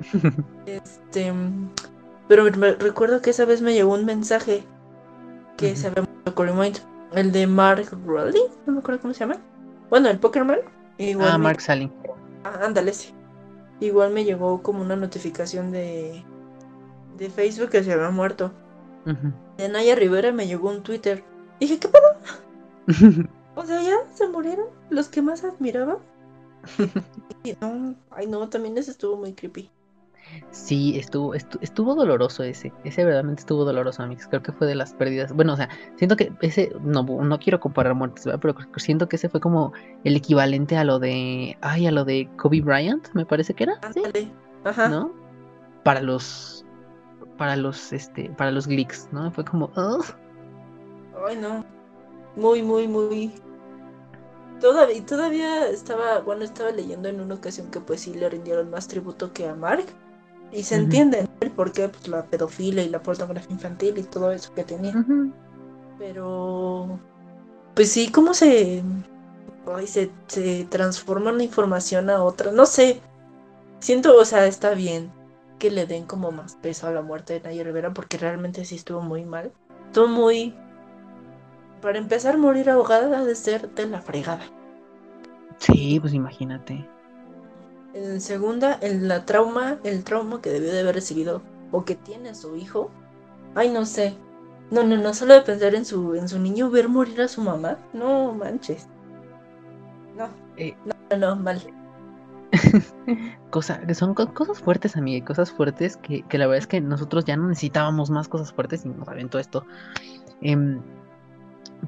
Este, 0.66 1.32
pero 2.28 2.44
me- 2.44 2.72
recuerdo 2.74 3.20
que 3.22 3.30
esa 3.30 3.44
vez 3.44 3.62
me 3.62 3.72
llegó 3.74 3.94
un 3.94 4.04
mensaje 4.04 4.62
que 5.56 5.72
Ujú. 5.72 5.76
se 5.80 5.86
había 5.88 6.02
muerto 6.02 6.82
el 7.14 7.32
de 7.32 7.46
Mark 7.46 7.88
Rowley, 8.06 8.42
no 8.66 8.74
me 8.74 8.78
acuerdo 8.80 9.00
cómo 9.00 9.14
se 9.14 9.20
llama. 9.20 9.36
Bueno, 9.90 10.10
el 10.10 10.18
Pokerman. 10.18 10.58
Igual 10.98 11.28
Ah, 11.30 11.38
me- 11.38 11.44
Mark 11.44 11.60
Salling. 11.60 11.92
Ah, 12.44 12.60
ándale, 12.64 12.92
sí. 12.92 13.14
Igual 13.80 14.12
me 14.12 14.24
llegó 14.24 14.62
como 14.62 14.82
una 14.82 14.94
notificación 14.96 15.70
de, 15.70 16.22
de 17.16 17.30
Facebook 17.30 17.70
que 17.70 17.82
se 17.82 17.92
había 17.92 18.10
muerto. 18.10 18.52
De 19.56 19.68
Naya 19.70 19.94
Rivera 19.94 20.32
me 20.32 20.46
llegó 20.46 20.68
un 20.68 20.82
Twitter. 20.82 21.24
Dije, 21.60 21.78
¿qué 21.78 21.88
pedo? 21.88 22.16
O 23.54 23.64
sea, 23.64 23.82
ya 23.82 23.96
se 24.14 24.28
murieron 24.28 24.66
los 24.88 25.08
que 25.08 25.20
más 25.22 25.42
admiraba. 25.44 25.98
Y 27.44 27.54
no, 27.60 27.94
ay 28.10 28.26
no, 28.26 28.48
también 28.48 28.76
ese 28.78 28.90
estuvo 28.90 29.16
muy 29.16 29.32
creepy. 29.32 29.70
Sí, 30.50 30.98
estuvo, 30.98 31.34
estu- 31.34 31.58
estuvo 31.60 31.94
doloroso 31.94 32.42
ese. 32.42 32.72
Ese 32.84 33.04
verdaderamente 33.04 33.40
estuvo 33.40 33.64
doloroso, 33.64 34.02
amigos. 34.02 34.26
Creo 34.28 34.42
que 34.42 34.52
fue 34.52 34.66
de 34.66 34.74
las 34.74 34.94
pérdidas. 34.94 35.32
Bueno, 35.32 35.54
o 35.54 35.56
sea, 35.56 35.68
siento 35.96 36.16
que 36.16 36.32
ese, 36.40 36.72
no, 36.80 37.02
no 37.02 37.38
quiero 37.38 37.60
comparar 37.60 37.94
muertes, 37.94 38.24
¿verdad? 38.24 38.40
Pero 38.40 38.54
siento 38.76 39.08
que 39.08 39.16
ese 39.16 39.28
fue 39.28 39.40
como 39.40 39.72
el 40.04 40.16
equivalente 40.16 40.76
a 40.76 40.84
lo 40.84 40.98
de, 40.98 41.56
ay, 41.60 41.86
a 41.86 41.90
lo 41.90 42.04
de 42.04 42.28
Kobe 42.36 42.60
Bryant, 42.60 43.08
me 43.14 43.26
parece 43.26 43.54
que 43.54 43.64
era. 43.64 43.78
Ajá. 44.64 44.88
¿No? 44.88 45.12
Para 45.84 46.00
los, 46.02 46.64
para 47.36 47.56
los, 47.56 47.92
este, 47.92 48.30
para 48.30 48.50
los 48.50 48.66
Glicks, 48.66 49.08
¿no? 49.12 49.30
Fue 49.30 49.44
como. 49.44 49.70
Ay 51.26 51.36
no. 51.36 51.64
Muy, 52.36 52.62
muy, 52.62 52.86
muy. 52.88 53.32
Todavía, 54.60 55.06
todavía 55.06 55.68
estaba, 55.68 56.20
bueno, 56.20 56.42
estaba 56.44 56.70
leyendo 56.72 57.08
en 57.08 57.20
una 57.20 57.34
ocasión 57.36 57.70
que 57.70 57.80
pues 57.80 58.00
sí 58.00 58.14
le 58.14 58.28
rindieron 58.28 58.70
más 58.70 58.88
tributo 58.88 59.32
que 59.32 59.46
a 59.48 59.54
Mark. 59.54 59.84
Y 60.52 60.62
se 60.62 60.76
entiende 60.76 61.28
el 61.40 61.50
por 61.50 61.72
qué, 61.72 61.88
pues 61.88 62.08
la 62.08 62.24
pedofilia 62.24 62.82
y 62.82 62.88
la 62.88 63.02
pornografía 63.02 63.52
infantil 63.52 63.98
y 63.98 64.02
todo 64.02 64.32
eso 64.32 64.52
que 64.54 64.64
tenía. 64.64 64.94
Pero, 65.98 66.98
pues 67.74 67.92
sí, 67.92 68.10
cómo 68.10 68.32
se, 68.32 68.82
ay, 69.74 69.86
se, 69.86 70.10
se 70.26 70.64
transforma 70.70 71.32
una 71.32 71.44
información 71.44 72.08
a 72.08 72.22
otra. 72.22 72.52
No 72.52 72.64
sé, 72.64 73.00
siento, 73.80 74.16
o 74.16 74.24
sea, 74.24 74.46
está 74.46 74.74
bien 74.74 75.12
que 75.58 75.70
le 75.70 75.86
den 75.86 76.04
como 76.04 76.30
más 76.30 76.56
peso 76.56 76.86
a 76.86 76.92
la 76.92 77.02
muerte 77.02 77.34
de 77.34 77.40
Naya 77.40 77.64
Rivera 77.64 77.92
porque 77.92 78.16
realmente 78.16 78.64
sí 78.64 78.76
estuvo 78.76 79.00
muy 79.00 79.24
mal. 79.24 79.52
Estuvo 79.86 80.06
muy... 80.06 80.54
Para 81.82 81.98
empezar, 81.98 82.38
morir 82.38 82.70
ahogada 82.70 83.18
ha 83.18 83.24
de 83.24 83.34
ser 83.34 83.70
de 83.70 83.86
la 83.86 84.00
fregada. 84.00 84.44
Sí, 85.58 85.98
pues 86.00 86.14
imagínate. 86.14 86.88
En 87.92 88.22
segunda, 88.22 88.78
en 88.80 89.08
la 89.08 89.26
trauma, 89.26 89.78
el 89.84 90.02
trauma 90.02 90.40
que 90.40 90.48
debió 90.48 90.72
de 90.72 90.80
haber 90.80 90.94
recibido 90.94 91.44
o 91.70 91.84
que 91.84 91.96
tiene 91.96 92.34
su 92.34 92.56
hijo. 92.56 92.96
Ay, 93.54 93.70
no 93.70 93.84
sé. 93.86 94.22
No, 94.70 94.84
no, 94.84 94.96
no, 94.96 95.14
solo 95.14 95.34
de 95.34 95.42
pensar 95.42 95.74
en 95.74 95.84
su, 95.84 96.14
en 96.14 96.28
su 96.28 96.38
niño 96.38 96.70
ver 96.70 96.88
morir 96.88 97.20
a 97.22 97.28
su 97.28 97.42
mamá. 97.42 97.86
No 97.92 98.32
manches. 98.34 98.90
No, 100.12 100.26
Eh, 100.56 100.74
no, 100.84 100.92
no, 101.10 101.16
no, 101.16 101.36
mal. 101.36 101.62
cosa, 103.50 103.80
que 103.86 103.94
son 103.94 104.14
co- 104.14 104.32
cosas 104.34 104.60
fuertes, 104.60 104.96
amiga, 104.96 105.24
cosas 105.24 105.52
fuertes 105.52 105.96
que, 105.96 106.22
que 106.26 106.38
la 106.38 106.46
verdad 106.46 106.58
es 106.58 106.66
que 106.66 106.80
nosotros 106.80 107.24
ya 107.24 107.36
no 107.36 107.48
necesitábamos 107.48 108.10
más 108.10 108.28
cosas 108.28 108.52
fuertes 108.52 108.84
y 108.84 108.88
nos 108.88 109.08
aventó 109.08 109.38
esto. 109.38 109.66
Em, 110.40 110.82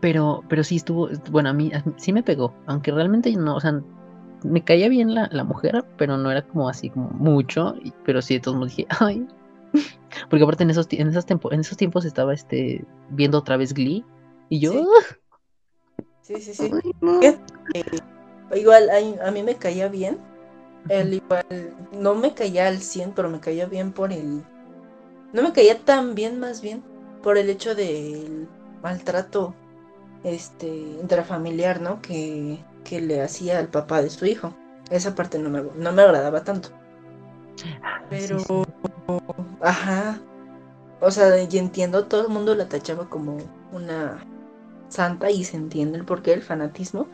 pero, 0.01 0.45
pero 0.49 0.65
sí 0.65 0.77
estuvo, 0.77 1.09
bueno, 1.31 1.51
a 1.51 1.53
mí, 1.53 1.73
a 1.75 1.83
mí 1.85 1.95
sí 1.97 2.13
me 2.13 2.23
pegó, 2.23 2.55
aunque 2.67 2.93
realmente 2.93 3.35
no, 3.37 3.57
o 3.57 3.61
sea, 3.61 3.83
me 4.45 4.63
caía 4.65 4.89
bien 4.89 5.15
la, 5.15 5.29
la 5.33 5.45
mujer, 5.45 5.85
pero 5.97 6.17
no 6.17 6.31
era 6.31 6.43
como 6.47 6.69
así 6.69 6.91
como 6.91 7.09
mucho, 7.11 7.75
y- 7.83 7.93
pero 8.05 8.23
sí 8.23 8.35
de 8.35 8.41
todos 8.41 8.57
modos 8.57 8.77
dije, 8.77 8.87
ay. 9.01 9.27
Porque 10.31 10.43
aparte 10.43 10.65
en 10.65 10.71
esos, 10.71 10.87
en 10.91 11.09
esas 11.09 11.27
tempo- 11.27 11.53
en 11.53 11.61
esos 11.61 11.77
tiempos 11.77 12.05
estaba 12.05 12.35
este 12.35 12.85
viendo 13.11 13.39
otra 13.39 13.57
vez 13.57 13.73
Glee 13.75 14.05
y 14.49 14.61
yo, 14.61 14.73
Sí. 14.73 14.85
Sí, 16.23 16.41
sí, 16.41 16.55
sí. 16.55 16.71
"Ay, 16.73 16.91
no". 17.01 17.21
Eh, 17.23 17.37
igual 18.57 18.89
a, 18.91 19.27
a 19.27 19.31
mí 19.31 19.43
me 19.43 19.57
caía 19.57 19.89
bien. 19.89 20.19
Él 20.89 21.15
igual 21.15 21.45
no 21.93 22.15
me 22.15 22.35
caía 22.35 22.67
al 22.69 22.79
100, 22.79 23.13
pero 23.13 23.29
me 23.29 23.41
caía 23.41 23.67
bien 23.67 23.93
por 23.93 24.13
el... 24.13 24.43
No 25.33 25.43
me 25.43 25.53
caía 25.53 25.79
tan 25.79 26.15
bien 26.15 26.41
más 26.41 26.61
bien 26.61 26.83
por 27.23 27.37
el 27.39 27.51
hecho 27.51 27.75
del 27.75 28.49
maltrato 28.83 29.55
este 30.23 30.69
intrafamiliar, 30.69 31.81
¿no? 31.81 32.01
Que, 32.03 32.67
que 32.85 33.01
le 33.01 33.23
hacía 33.23 33.59
al 33.59 33.71
papá 33.71 34.03
de 34.03 34.11
su 34.11 34.27
hijo. 34.27 34.55
Esa 34.91 35.15
parte 35.15 35.39
no 35.39 35.51
me, 35.51 35.63
no 35.63 35.93
me 35.93 36.03
agradaba 36.03 36.45
tanto. 36.45 36.71
Ah, 37.83 38.17
sí, 38.19 38.19
Pero, 38.19 38.39
sí. 38.39 38.67
ajá. 39.61 40.27
O 41.01 41.11
sea, 41.11 41.37
y 41.43 41.59
entiendo, 41.59 42.09
todo 42.09 42.23
el 42.23 42.29
mundo 42.29 42.55
la 42.55 42.69
tachaba 42.69 43.09
como 43.09 43.39
una 43.71 44.29
santa 44.89 45.31
y 45.31 45.45
se 45.45 45.57
entiende 45.57 45.99
el 45.99 46.05
porqué 46.07 46.33
del 46.33 46.43
fanatismo. 46.43 47.09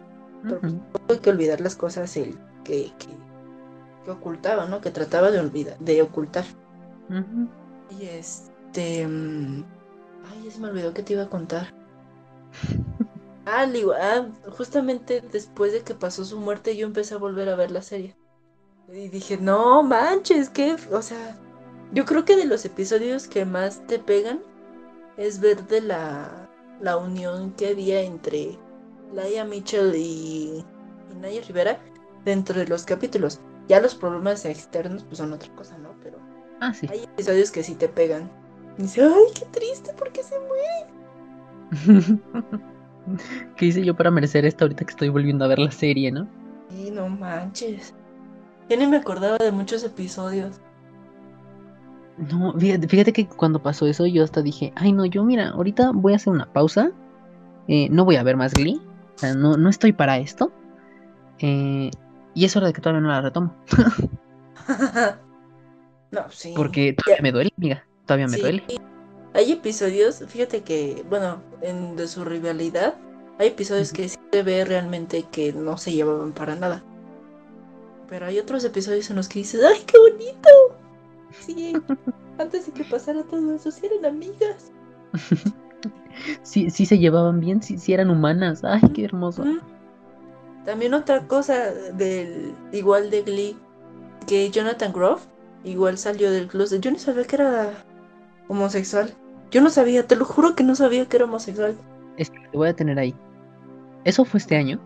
pero 0.47 0.63
Ujú. 0.63 0.81
hay 1.09 1.21
que 1.21 1.31
olvidar 1.31 1.61
las 1.61 1.77
cosas 1.77 2.17
el 2.17 2.39
que, 2.65 2.97
que, 2.99 3.25
que 4.05 4.11
ocultaba, 4.11 4.67
¿no? 4.67 4.81
Que 4.81 4.91
trataba 4.93 5.31
de 5.31 5.41
olvidar, 5.41 5.79
de 5.81 6.03
ocultar. 6.03 6.45
Y 7.89 8.07
este. 8.07 9.07
mm, 9.07 9.65
Ay, 10.23 10.45
ya 10.45 10.51
se 10.51 10.61
me 10.61 10.69
olvidó 10.69 10.93
que 10.95 11.03
te 11.03 11.13
iba 11.15 11.23
a 11.25 11.31
contar. 11.31 11.75
Ah, 13.47 13.67
digo, 13.67 13.93
ah, 13.95 14.29
justamente 14.57 15.21
después 15.23 15.73
de 15.73 15.83
que 15.83 15.95
pasó 15.95 16.25
su 16.25 16.39
muerte, 16.41 16.77
yo 16.77 16.87
empecé 16.87 17.15
a 17.15 17.19
volver 17.19 17.49
a 17.49 17.57
ver 17.57 17.71
la 17.71 17.83
serie. 17.83 18.17
Y 18.89 19.09
dije, 19.09 19.39
no 19.39 19.83
manches, 19.83 20.51
que. 20.51 20.77
O 20.93 21.03
sea, 21.03 21.39
yo 21.93 22.05
creo 22.05 22.25
que 22.25 22.37
de 22.37 22.47
los 22.47 22.65
episodios 22.65 23.29
que 23.29 23.45
más 23.45 23.87
te 23.87 23.99
pegan 23.99 24.43
es 25.17 25.41
ver 25.41 25.67
de 25.69 25.81
la, 25.83 26.51
la 26.81 26.97
unión 26.99 27.53
que 27.55 27.69
había 27.71 28.03
entre 28.03 28.59
Laia 29.13 29.45
Mitchell 29.45 29.95
y, 29.97 30.65
y 31.11 31.15
Naya 31.17 31.43
Rivera 31.43 31.81
dentro 32.25 32.59
de 32.59 32.67
los 32.69 32.85
capítulos. 32.85 33.41
Ya 33.69 33.81
los 33.81 33.95
problemas 33.97 34.45
externos 34.45 35.05
pues 35.05 35.19
son 35.19 35.33
otra 35.33 35.55
cosa, 35.55 35.79
¿no? 35.79 35.99
Pero 36.03 36.19
Ah, 36.61 36.75
sí. 36.75 36.89
hay 36.89 37.05
episodios 37.05 37.51
que 37.53 37.63
sí 37.63 37.77
te 37.77 37.89
pegan. 37.89 38.31
Y 38.79 38.83
dice, 38.85 39.03
ay, 39.03 39.33
qué 39.35 39.47
triste, 39.47 39.93
porque 39.95 40.23
se 40.23 40.37
muere. 40.41 40.95
¿Qué 43.57 43.67
hice 43.67 43.85
yo 43.85 43.95
para 43.95 44.11
merecer 44.11 44.45
esto 44.45 44.65
ahorita 44.65 44.85
que 44.85 44.91
estoy 44.91 45.09
volviendo 45.09 45.45
a 45.45 45.49
ver 45.49 45.59
la 45.59 45.71
serie, 45.71 46.11
no? 46.13 46.29
Y 46.71 46.91
no 46.91 47.09
manches. 47.09 47.95
Ya 48.69 48.77
ni 48.77 48.87
me 48.87 48.97
acordaba 48.97 49.37
de 49.39 49.53
muchos 49.53 49.85
episodios. 49.85 50.61
No, 52.17 52.55
fíjate, 52.59 52.89
fíjate 52.89 53.13
que 53.13 53.27
cuando 53.29 53.63
pasó 53.63 53.87
eso 53.87 54.07
yo 54.07 54.25
hasta 54.25 54.41
dije, 54.41 54.73
ay 54.77 54.93
no, 54.93 55.05
yo 55.05 55.23
mira, 55.23 55.51
ahorita 55.51 55.91
voy 55.93 56.15
a 56.15 56.17
hacer 56.17 56.33
una 56.33 56.51
pausa, 56.51 56.91
eh, 57.69 57.89
no 57.91 58.07
voy 58.07 58.17
a 58.17 58.23
ver 58.23 58.37
más 58.37 58.55
Glee, 58.55 58.81
o 59.15 59.19
sea, 59.19 59.35
no, 59.35 59.57
no 59.59 59.69
estoy 59.69 59.93
para 59.93 60.17
esto, 60.17 60.51
eh, 61.41 61.91
y 62.35 62.45
es 62.47 62.57
hora 62.57 62.69
de 62.69 62.73
que 62.73 62.81
todavía 62.81 63.03
no 63.03 63.09
la 63.09 63.21
retomo, 63.21 63.55
no, 66.11 66.31
sí. 66.31 66.55
porque 66.57 66.95
todavía 66.95 67.23
me 67.23 67.33
duele, 67.33 67.53
amiga, 67.59 67.87
todavía 68.07 68.29
me 68.29 68.37
Sí, 68.37 68.41
duele. 68.41 68.63
Hay 69.37 69.53
episodios, 69.53 70.25
fíjate 70.27 70.63
que, 70.63 71.05
bueno, 71.11 71.43
en, 71.61 71.95
de 71.95 72.09
su 72.09 72.25
rivalidad, 72.25 72.95
hay 73.39 73.49
episodios 73.49 73.93
que 73.93 74.09
sí 74.09 74.17
se 74.33 74.43
ve 74.43 74.65
realmente 74.65 75.27
que 75.31 75.53
no 75.53 75.77
se 75.77 75.93
llevaban 75.93 76.33
para 76.33 76.57
nada. 76.57 76.83
Pero 78.09 78.25
hay 78.25 78.39
otros 78.39 78.65
episodios 78.65 79.11
en 79.11 79.17
los 79.17 79.29
que 79.29 79.41
dices, 79.41 79.61
¡ay, 79.63 79.83
qué 79.87 79.99
bonito! 79.99 80.49
Sí, 81.39 81.75
antes 82.39 82.65
de 82.65 82.73
que 82.73 82.85
pasara 82.85 83.25
todo 83.25 83.55
eso, 83.55 83.71
sí 83.71 83.85
eran 83.85 84.07
amigas. 84.07 84.73
Sí, 86.43 86.71
sí 86.71 86.87
se 86.87 86.99
llevaban 86.99 87.41
bien, 87.41 87.63
sí, 87.63 87.77
sí 87.77 87.93
eran 87.93 88.09
humanas, 88.09 88.65
ay, 88.65 88.81
qué 88.95 89.05
hermoso. 89.05 89.45
También 90.65 90.95
otra 90.95 91.29
cosa 91.29 91.73
del 91.93 92.55
igual 92.73 93.11
de 93.11 93.21
Glee, 93.21 93.57
que 94.27 94.51
Jonathan 94.51 94.95
Groff 94.95 95.27
igual 95.63 95.99
salió 95.99 96.31
del 96.31 96.49
closet. 96.49 96.81
Yo 96.81 96.91
no 96.91 96.99
sabía 96.99 97.25
que 97.25 97.37
era 97.37 97.85
homosexual. 98.49 99.15
Yo 99.51 99.61
no 99.61 99.71
sabía, 99.71 100.07
te 100.07 100.17
lo 100.17 100.25
juro 100.25 100.55
que 100.55 100.65
no 100.65 100.75
sabía 100.75 101.07
que 101.09 101.17
era 101.17 101.25
homosexual. 101.27 101.77
Espera, 102.17 102.49
te 102.51 102.57
voy 102.57 102.69
a 102.69 102.75
tener 102.75 102.99
ahí. 102.99 103.15
¿Eso 104.05 104.25
fue 104.25 104.39
este 104.39 104.57
año? 104.57 104.81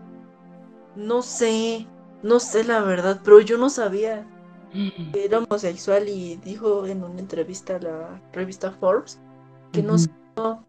No 0.95 1.21
sé, 1.21 1.87
no 2.21 2.39
sé 2.39 2.63
la 2.63 2.81
verdad, 2.81 3.21
pero 3.23 3.39
yo 3.41 3.57
no 3.57 3.69
sabía 3.69 4.25
que 5.13 5.25
era 5.25 5.39
homosexual 5.39 6.09
y 6.09 6.37
dijo 6.37 6.85
en 6.87 7.03
una 7.03 7.19
entrevista 7.21 7.77
a 7.77 7.79
la 7.79 8.23
revista 8.33 8.71
Forbes 8.71 9.21
que 9.71 9.83
no 9.83 9.97
salió 9.97 10.67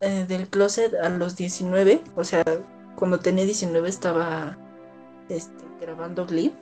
eh, 0.00 0.26
del 0.28 0.48
closet 0.50 0.94
a 0.94 1.08
los 1.10 1.36
19, 1.36 2.04
o 2.16 2.24
sea, 2.24 2.44
cuando 2.96 3.20
tenía 3.20 3.44
19 3.44 3.88
estaba 3.88 4.58
este, 5.28 5.64
grabando 5.80 6.26
Glee. 6.26 6.54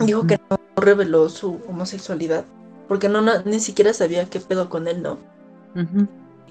Dijo 0.00 0.26
que 0.26 0.38
no 0.50 0.58
reveló 0.76 1.28
su 1.28 1.62
homosexualidad, 1.68 2.46
porque 2.88 3.08
no, 3.08 3.22
no- 3.22 3.42
ni 3.44 3.60
siquiera 3.60 3.94
sabía 3.94 4.30
qué 4.30 4.40
pedo 4.40 4.68
con 4.70 4.88
él, 4.88 5.02
¿no? 5.02 5.18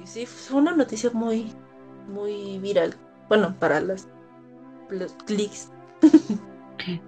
Y 0.04 0.08
sí, 0.08 0.26
fue 0.26 0.62
una 0.62 0.76
noticia 0.76 1.10
muy, 1.12 1.52
muy 2.08 2.60
viral. 2.60 2.94
Bueno, 3.28 3.56
para 3.60 3.80
las, 3.82 4.08
los 4.90 5.14
clics. 5.26 5.72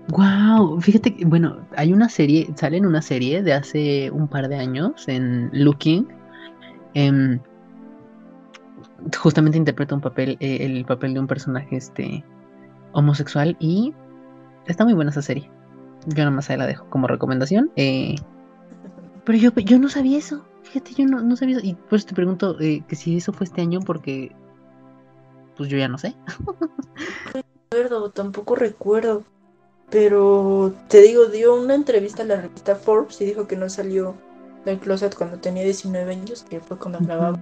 Wow, 0.10 0.82
fíjate 0.82 1.16
que, 1.16 1.26
bueno, 1.26 1.60
hay 1.76 1.94
una 1.94 2.10
serie, 2.10 2.48
sale 2.56 2.78
en 2.78 2.86
una 2.86 3.02
serie 3.02 3.44
de 3.44 3.54
hace 3.54 4.10
un 4.12 4.28
par 4.28 4.48
de 4.48 4.56
años 4.56 5.08
en 5.08 5.50
Looking. 5.54 6.08
em, 6.96 7.40
justamente 9.16 9.58
interpreta 9.58 9.94
un 9.94 10.02
papel, 10.02 10.38
eh, 10.40 10.58
el 10.62 10.84
papel 10.86 11.14
de 11.14 11.20
un 11.20 11.28
personaje 11.28 11.76
este 11.76 12.24
homosexual 12.94 13.56
y 13.60 13.94
está 14.66 14.84
muy 14.84 14.94
buena 14.94 15.12
esa 15.12 15.22
serie. 15.22 15.52
Yo 16.08 16.18
nada 16.24 16.32
más 16.32 16.50
ahí 16.50 16.58
la 16.58 16.66
dejo 16.66 16.90
como 16.90 17.08
recomendación. 17.08 17.70
eh, 17.76 18.16
pero 19.26 19.38
yo, 19.38 19.52
yo 19.56 19.78
no 19.78 19.90
sabía 19.90 20.18
eso. 20.18 20.46
Fíjate, 20.68 20.94
yo 20.94 21.06
no, 21.06 21.22
no 21.22 21.36
sabía 21.36 21.58
eso. 21.58 21.66
Y 21.66 21.74
por 21.76 21.98
eso 21.98 22.08
te 22.08 22.16
pregunto 22.16 22.60
eh, 22.60 22.84
que 22.88 22.96
si 22.96 23.18
eso 23.18 23.32
fue 23.32 23.46
este 23.46 23.62
año 23.62 23.80
porque 23.82 24.36
pues 25.56 25.70
yo 25.70 25.78
ya 25.78 25.88
no 25.88 25.98
sé. 25.98 26.16
recuerdo, 27.34 28.12
tampoco 28.12 28.56
recuerdo. 28.56 29.24
Pero 29.90 30.74
te 30.90 31.02
digo, 31.02 31.28
dio 31.28 31.56
una 31.56 31.74
entrevista 31.74 32.24
a 32.24 32.26
la 32.26 32.42
revista 32.42 32.76
Forbes 32.76 33.22
y 33.22 33.26
dijo 33.26 33.48
que 33.48 33.56
no 33.56 33.70
salió 33.70 34.16
del 34.66 34.80
closet 34.80 35.16
cuando 35.16 35.40
tenía 35.40 35.64
19 35.64 36.12
años, 36.12 36.44
que 36.44 36.60
fue 36.60 36.78
cuando 36.78 37.00
grababa. 37.00 37.40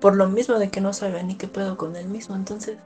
Por 0.00 0.16
lo 0.16 0.28
mismo 0.28 0.58
de 0.58 0.70
que 0.70 0.80
no 0.80 0.92
sabía 0.92 1.22
ni 1.22 1.36
qué 1.36 1.46
pedo 1.46 1.76
con 1.76 1.94
él 1.94 2.08
mismo. 2.08 2.34
Entonces 2.34 2.78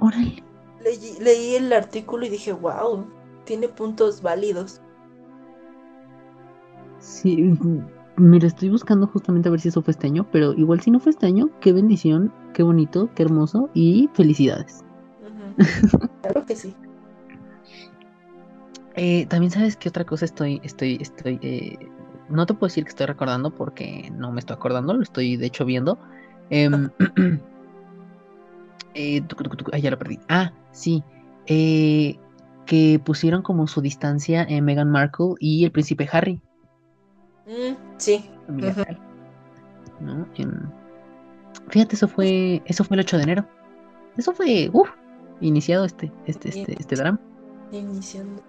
Órale. 0.00 0.42
leí, 0.82 1.16
leí 1.20 1.54
el 1.54 1.72
artículo 1.72 2.26
y 2.26 2.30
dije, 2.30 2.52
wow, 2.52 3.06
tiene 3.44 3.68
puntos 3.68 4.20
válidos. 4.20 4.80
Sí, 6.98 7.56
mira, 8.16 8.46
estoy 8.46 8.68
buscando 8.68 9.06
justamente 9.06 9.48
a 9.48 9.50
ver 9.50 9.60
si 9.60 9.68
eso 9.68 9.82
fue 9.82 9.92
este 9.92 10.06
año, 10.06 10.26
pero 10.30 10.52
igual 10.54 10.80
si 10.80 10.90
no 10.90 11.00
fue 11.00 11.10
este 11.10 11.26
año, 11.26 11.50
qué 11.60 11.72
bendición, 11.72 12.32
qué 12.52 12.62
bonito, 12.62 13.10
qué 13.14 13.22
hermoso 13.22 13.70
y 13.74 14.08
felicidades. 14.14 14.84
Ujú. 15.22 16.08
claro 16.22 16.46
que 16.46 16.56
sí. 16.56 16.74
Eh, 18.96 19.26
también 19.26 19.50
sabes 19.50 19.76
qué 19.76 19.88
otra 19.88 20.04
cosa 20.04 20.24
estoy, 20.24 20.60
estoy, 20.62 20.98
estoy, 21.00 21.38
eh, 21.42 21.76
no 22.28 22.46
te 22.46 22.54
puedo 22.54 22.68
decir 22.68 22.84
que 22.84 22.90
estoy 22.90 23.06
recordando 23.06 23.50
porque 23.50 24.10
no 24.16 24.30
me 24.30 24.38
estoy 24.38 24.54
acordando, 24.54 24.94
lo 24.94 25.02
estoy 25.02 25.36
de 25.36 25.46
hecho 25.46 25.64
viendo. 25.64 25.98
Em, 26.50 26.90
eh, 28.94 29.22
ah, 29.72 29.78
ya 29.78 29.90
lo 29.90 29.98
perdí. 29.98 30.20
Ah, 30.28 30.52
sí, 30.70 31.02
eh, 31.46 32.16
que 32.66 33.00
pusieron 33.04 33.42
como 33.42 33.66
su 33.66 33.80
distancia 33.80 34.44
en 34.44 34.64
Meghan 34.64 34.90
Markle 34.90 35.34
y 35.40 35.64
el 35.64 35.72
príncipe 35.72 36.08
Harry. 36.12 36.40
Mm, 37.46 37.74
sí. 37.98 38.30
Em, 40.36 40.70
fíjate, 41.68 41.94
eso 41.96 42.08
fue, 42.08 42.62
eso 42.66 42.84
fue 42.84 42.96
el 42.96 43.00
8 43.00 43.16
de 43.16 43.22
enero. 43.22 43.46
Eso 44.16 44.32
fue, 44.32 44.70
uff, 44.72 44.90
iniciado 45.40 45.84
este, 45.84 46.10
este, 46.26 46.48
este, 46.48 46.76
este 46.78 46.96
drama. 46.96 47.20
Iniciando. 47.72 48.42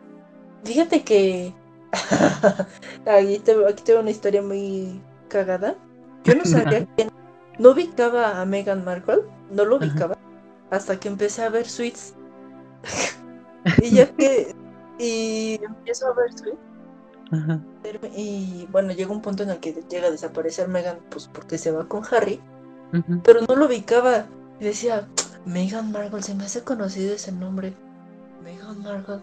Fíjate 0.63 1.03
que 1.03 1.53
aquí, 3.05 3.39
te- 3.39 3.67
aquí 3.67 3.83
tengo 3.83 3.99
una 4.01 4.11
historia 4.11 4.41
muy 4.41 5.01
cagada. 5.27 5.75
Yo 6.23 6.35
no 6.35 6.45
sabía 6.45 6.85
que 6.95 7.07
no 7.59 7.71
ubicaba 7.71 8.41
a 8.41 8.45
Meghan 8.45 8.83
Markle, 8.83 9.21
no 9.51 9.65
lo 9.65 9.77
Ajá. 9.77 9.85
ubicaba 9.85 10.17
hasta 10.71 10.99
que 10.99 11.07
empecé 11.07 11.43
a 11.43 11.49
ver 11.49 11.67
Suits. 11.67 12.15
y 13.81 13.91
ya 13.91 14.07
que 14.15 14.55
y 14.99 15.59
empiezo 15.63 16.07
a 16.07 16.13
ver 16.13 16.31
Suits 16.33 16.57
Ajá. 17.31 17.59
y 18.15 18.67
bueno, 18.71 18.93
llega 18.93 19.11
un 19.11 19.21
punto 19.21 19.43
en 19.43 19.49
el 19.49 19.59
que 19.59 19.73
llega 19.89 20.07
a 20.07 20.11
desaparecer 20.11 20.67
Meghan 20.67 20.99
pues 21.09 21.27
porque 21.27 21.57
se 21.57 21.71
va 21.71 21.87
con 21.87 22.03
Harry, 22.11 22.39
pero 23.23 23.41
no 23.41 23.55
lo 23.55 23.65
ubicaba 23.65 24.27
y 24.59 24.65
decía, 24.65 25.07
Meghan 25.45 25.91
Markle, 25.91 26.23
se 26.23 26.33
me 26.33 26.45
hace 26.45 26.63
conocido 26.63 27.13
ese 27.13 27.31
nombre. 27.31 27.73
Meghan 28.43 28.81
Markle. 28.81 29.19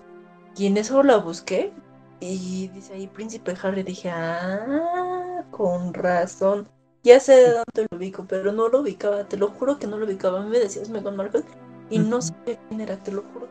Y 0.56 0.66
en 0.66 0.76
eso 0.76 1.02
la 1.02 1.16
busqué 1.16 1.72
y 2.20 2.68
dice 2.68 2.94
ahí 2.94 3.06
Príncipe 3.08 3.56
Harry. 3.62 3.82
Dije, 3.82 4.10
ah, 4.10 5.44
con 5.50 5.94
razón. 5.94 6.68
Ya 7.02 7.18
sé 7.18 7.32
de 7.32 7.50
dónde 7.50 7.88
lo 7.90 7.98
ubico, 7.98 8.24
pero 8.28 8.52
no 8.52 8.68
lo 8.68 8.80
ubicaba. 8.80 9.24
Te 9.24 9.36
lo 9.36 9.48
juro 9.48 9.78
que 9.78 9.86
no 9.86 9.98
lo 9.98 10.06
ubicaba. 10.06 10.40
A 10.40 10.44
mí 10.44 10.50
me 10.50 10.58
decías 10.58 10.88
Meghan 10.90 11.16
Markle 11.16 11.42
y 11.90 11.98
no 11.98 12.22
sabía 12.22 12.58
quién 12.68 12.80
era. 12.80 12.96
Te 12.98 13.10
lo 13.10 13.22
juro 13.32 13.41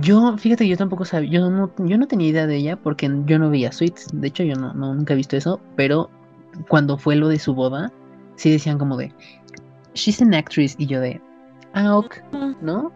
Yo, 0.00 0.36
fíjate, 0.36 0.66
yo 0.66 0.76
tampoco 0.76 1.04
sabía. 1.04 1.30
Yo 1.30 1.50
no, 1.50 1.70
yo 1.78 1.98
no 1.98 2.06
tenía 2.06 2.28
idea 2.28 2.46
de 2.46 2.56
ella 2.56 2.76
porque 2.76 3.10
yo 3.26 3.38
no 3.38 3.50
veía 3.50 3.70
suites. 3.70 4.08
De 4.12 4.28
hecho, 4.28 4.42
yo 4.42 4.56
no, 4.56 4.74
no 4.74 4.94
nunca 4.94 5.14
he 5.14 5.16
visto 5.16 5.36
eso. 5.36 5.60
Pero 5.76 6.10
cuando 6.68 6.98
fue 6.98 7.14
lo 7.16 7.28
de 7.28 7.38
su 7.38 7.54
boda, 7.54 7.92
sí 8.36 8.50
decían 8.50 8.78
como 8.78 8.96
de, 8.96 9.12
she's 9.94 10.20
an 10.20 10.34
actress. 10.34 10.74
Y 10.78 10.86
yo 10.86 11.00
de, 11.00 11.20
ah, 11.74 11.96
ok, 11.96 12.16
¿no? 12.60 12.92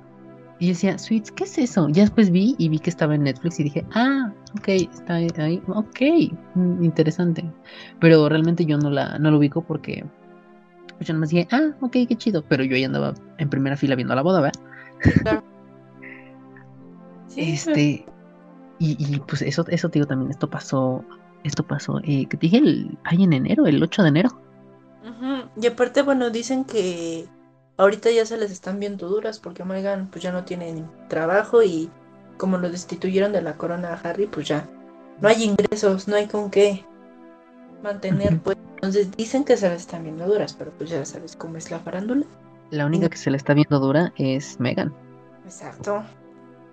Y 0.59 0.69
decía, 0.69 0.99
Sweets, 0.99 1.31
¿qué 1.31 1.45
es 1.45 1.57
eso? 1.59 1.89
Ya 1.89 2.03
después 2.03 2.31
vi 2.31 2.57
y 2.59 2.69
vi 2.69 2.81
que 2.81 2.91
estaba 2.91 3.15
en 3.15 3.23
Netflix 3.23 3.61
y 3.61 3.65
dije, 3.65 3.87
ah, 3.95 4.33
ok, 4.59 4.69
está 4.69 5.15
ahí, 5.15 5.63
ok, 5.69 6.01
mm, 6.57 6.83
interesante. 6.83 7.45
Pero 8.01 8.29
realmente 8.29 8.65
yo 8.65 8.77
no 8.77 8.91
la 8.91 9.19
no 9.21 9.31
lo 9.31 9.39
ubico 9.39 9.63
porque 9.63 10.05
pues 10.97 11.07
yo 11.07 11.15
nomás 11.15 11.29
dije, 11.31 11.47
ah, 11.53 11.77
ok, 11.81 11.93
qué 12.09 12.17
chido. 12.17 12.43
Pero 12.49 12.65
yo 12.65 12.75
ahí 12.75 12.83
andaba 12.83 13.15
en 13.39 13.49
primera 13.49 13.77
fila 13.77 13.95
viendo 13.95 14.17
la 14.17 14.23
boda, 14.23 14.41
¿verdad? 14.41 15.45
Este, 17.37 18.07
y, 18.79 18.97
y, 18.99 19.21
pues 19.21 19.43
eso, 19.43 19.64
eso 19.69 19.88
te 19.88 19.99
digo 19.99 20.07
también, 20.07 20.31
esto 20.31 20.49
pasó, 20.49 21.05
esto 21.45 21.67
pasó, 21.67 22.01
eh, 22.05 22.27
que 22.27 22.37
dije, 22.37 22.59
el, 22.59 22.99
ay, 23.05 23.25
en 23.25 23.33
enero, 23.33 23.67
el 23.67 23.83
8 23.83 24.03
de 24.03 24.09
enero. 24.09 24.41
Y 25.61 25.67
aparte, 25.67 26.03
bueno, 26.03 26.31
dicen 26.31 26.64
que 26.64 27.27
ahorita 27.77 28.11
ya 28.11 28.27
se 28.27 28.37
les 28.37 28.51
están 28.51 28.79
viendo 28.79 29.09
duras 29.09 29.38
porque 29.38 29.64
Megan 29.64 30.09
pues 30.11 30.23
ya 30.23 30.33
no 30.33 30.45
tiene 30.45 30.85
trabajo 31.09 31.62
y 31.62 31.91
como 32.37 32.59
lo 32.59 32.71
destituyeron 32.71 33.33
de 33.33 33.43
la 33.43 33.57
corona 33.57 33.95
a 33.95 34.09
Harry, 34.09 34.27
pues 34.27 34.47
ya 34.47 34.69
no 35.21 35.29
hay 35.29 35.45
ingresos, 35.45 36.07
no 36.07 36.17
hay 36.17 36.27
con 36.27 36.51
qué 36.51 36.85
mantener, 37.83 38.38
pues. 38.41 38.57
Entonces 38.77 39.11
dicen 39.17 39.45
que 39.45 39.57
se 39.57 39.69
les 39.69 39.81
están 39.81 40.05
viendo 40.05 40.27
duras, 40.27 40.55
pero 40.57 40.71
pues 40.73 40.91
ya 40.91 41.05
sabes 41.05 41.35
cómo 41.35 41.57
es 41.57 41.71
la 41.71 41.81
farándula. 41.81 42.25
La 42.71 42.87
única 42.87 43.09
que 43.09 43.17
se 43.17 43.31
le 43.31 43.37
está 43.37 43.55
viendo 43.55 43.81
dura 43.81 44.12
es 44.17 44.61
Megan. 44.61 44.95
Exacto. 45.45 46.05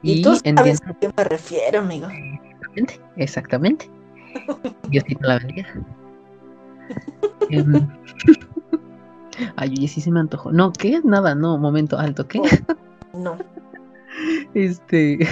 Y, 0.05 0.21
tú 0.21 0.35
sabes 0.35 0.81
a 0.85 0.93
qué 0.93 1.09
me 1.15 1.23
refiero, 1.23 1.79
amigo. 1.79 2.07
Exactamente, 2.07 3.01
exactamente. 3.15 3.89
Diosito 4.89 5.27
la 5.27 5.39
bendiga. 5.39 5.67
um, 7.51 7.87
Ay, 9.55 9.73
oye, 9.77 9.87
sí 9.87 10.01
se 10.01 10.11
me 10.11 10.19
antojó. 10.19 10.51
No, 10.51 10.71
¿qué? 10.71 11.01
Nada, 11.03 11.33
no, 11.33 11.57
momento 11.57 11.97
alto, 11.97 12.27
¿qué? 12.27 12.39
No. 13.13 13.37
este. 14.53 15.27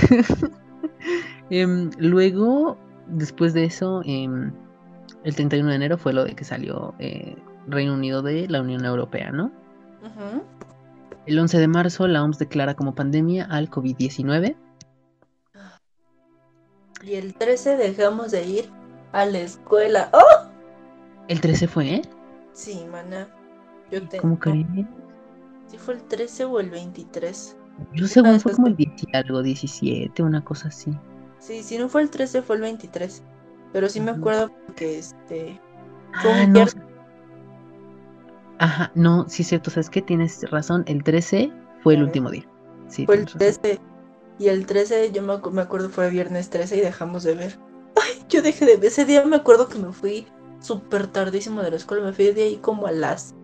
eh, 1.49 1.89
luego, 1.97 2.77
después 3.07 3.53
de 3.53 3.65
eso, 3.65 4.01
eh, 4.05 4.27
el 5.23 5.35
31 5.35 5.69
de 5.69 5.75
enero 5.75 5.97
fue 5.97 6.13
lo 6.13 6.25
de 6.25 6.35
que 6.35 6.43
salió 6.43 6.95
eh, 6.97 7.35
Reino 7.67 7.93
Unido 7.93 8.21
de 8.23 8.47
la 8.49 8.61
Unión 8.61 8.85
Europea, 8.85 9.31
¿no? 9.31 9.51
Uh 10.01 10.07
-huh. 10.07 10.41
El 11.25 11.39
11 11.39 11.57
de 11.57 11.67
marzo, 11.67 12.07
la 12.07 12.23
OMS 12.23 12.37
declara 12.37 12.75
como 12.75 12.95
pandemia 12.95 13.45
al 13.45 13.69
COVID-19. 13.69 14.55
Y 17.03 17.15
el 17.15 17.33
13 17.33 17.77
dejamos 17.77 18.31
de 18.31 18.45
ir 18.45 18.69
a 19.11 19.25
la 19.25 19.39
escuela. 19.39 20.09
¡Oh! 20.13 20.49
El 21.27 21.39
13 21.39 21.67
fue, 21.67 21.95
¿eh? 21.95 22.01
Sí, 22.53 22.85
mana. 22.91 23.27
Yo 23.91 24.07
te... 24.07 24.17
¿Cómo 24.17 24.37
crees? 24.37 24.65
Si 25.67 25.77
fue 25.77 25.95
el 25.95 26.03
13 26.03 26.45
o 26.45 26.59
el 26.59 26.69
23. 26.69 27.57
Yo 27.93 28.07
según 28.07 28.39
fue 28.39 28.53
como 28.53 28.67
el 28.67 28.75
10 28.75 28.91
algo, 29.13 29.41
17, 29.41 30.21
una 30.21 30.43
cosa 30.43 30.67
así. 30.67 30.97
Sí, 31.39 31.63
si 31.63 31.77
no 31.77 31.89
fue 31.89 32.01
el 32.03 32.09
13 32.09 32.41
fue 32.41 32.57
el 32.57 32.61
23. 32.61 33.23
Pero 33.71 33.89
sí 33.89 33.99
me 33.99 34.11
acuerdo 34.11 34.51
porque 34.65 34.99
este... 34.99 35.59
Ah, 36.13 36.45
no. 36.47 36.65
Ajá, 38.63 38.93
no, 38.95 39.27
sí 39.27 39.41
es 39.41 39.49
cierto, 39.49 39.69
sabes 39.69 39.89
que 39.89 40.01
tienes 40.01 40.49
razón, 40.49 40.85
el 40.87 41.03
13 41.03 41.51
fue 41.81 41.95
el 41.95 42.03
último 42.03 42.31
día. 42.31 42.47
Sí, 42.87 43.05
fue 43.05 43.15
el 43.15 43.25
13. 43.25 43.77
Y 44.39 44.47
el 44.47 44.65
13, 44.65 45.11
yo 45.11 45.21
me, 45.21 45.37
me, 45.51 45.61
acuerdo, 45.61 45.89
fue 45.89 46.09
viernes 46.09 46.49
13 46.49 46.77
y 46.77 46.79
dejamos 46.79 47.23
de 47.23 47.35
ver. 47.35 47.59
Ay, 48.01 48.23
yo 48.29 48.41
dejé 48.41 48.65
de 48.65 48.77
ver. 48.77 48.85
Ese 48.85 49.03
día 49.03 49.25
me 49.25 49.35
acuerdo 49.35 49.67
que 49.67 49.77
me 49.77 49.91
fui 49.91 50.27
súper 50.61 51.07
tardísimo 51.07 51.61
de 51.61 51.71
la 51.71 51.75
escuela. 51.75 52.05
Me 52.05 52.13
fui 52.13 52.31
de 52.31 52.43
ahí 52.43 52.55
como 52.55 52.87
a 52.87 52.93
las 52.93 53.35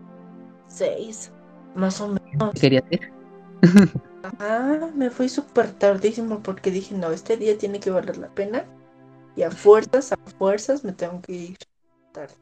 6, 0.68 1.30
más 1.74 2.00
o 2.00 2.08
menos. 2.08 2.54
¿Qué 2.54 2.60
quería 2.60 2.80
hacer? 2.80 3.12
Ajá, 4.22 4.88
me 4.94 5.10
fui 5.10 5.28
súper 5.28 5.70
tardísimo 5.72 6.42
porque 6.42 6.70
dije, 6.70 6.94
no, 6.94 7.10
este 7.10 7.36
día 7.36 7.58
tiene 7.58 7.78
que 7.78 7.90
valer 7.90 8.16
la 8.16 8.28
pena. 8.34 8.64
Y 9.36 9.42
a 9.42 9.50
fuerzas, 9.50 10.12
a 10.12 10.16
fuerzas 10.38 10.82
me 10.82 10.92
tengo 10.92 11.20
que 11.20 11.32
ir 11.32 11.58
tarde. 12.12 12.34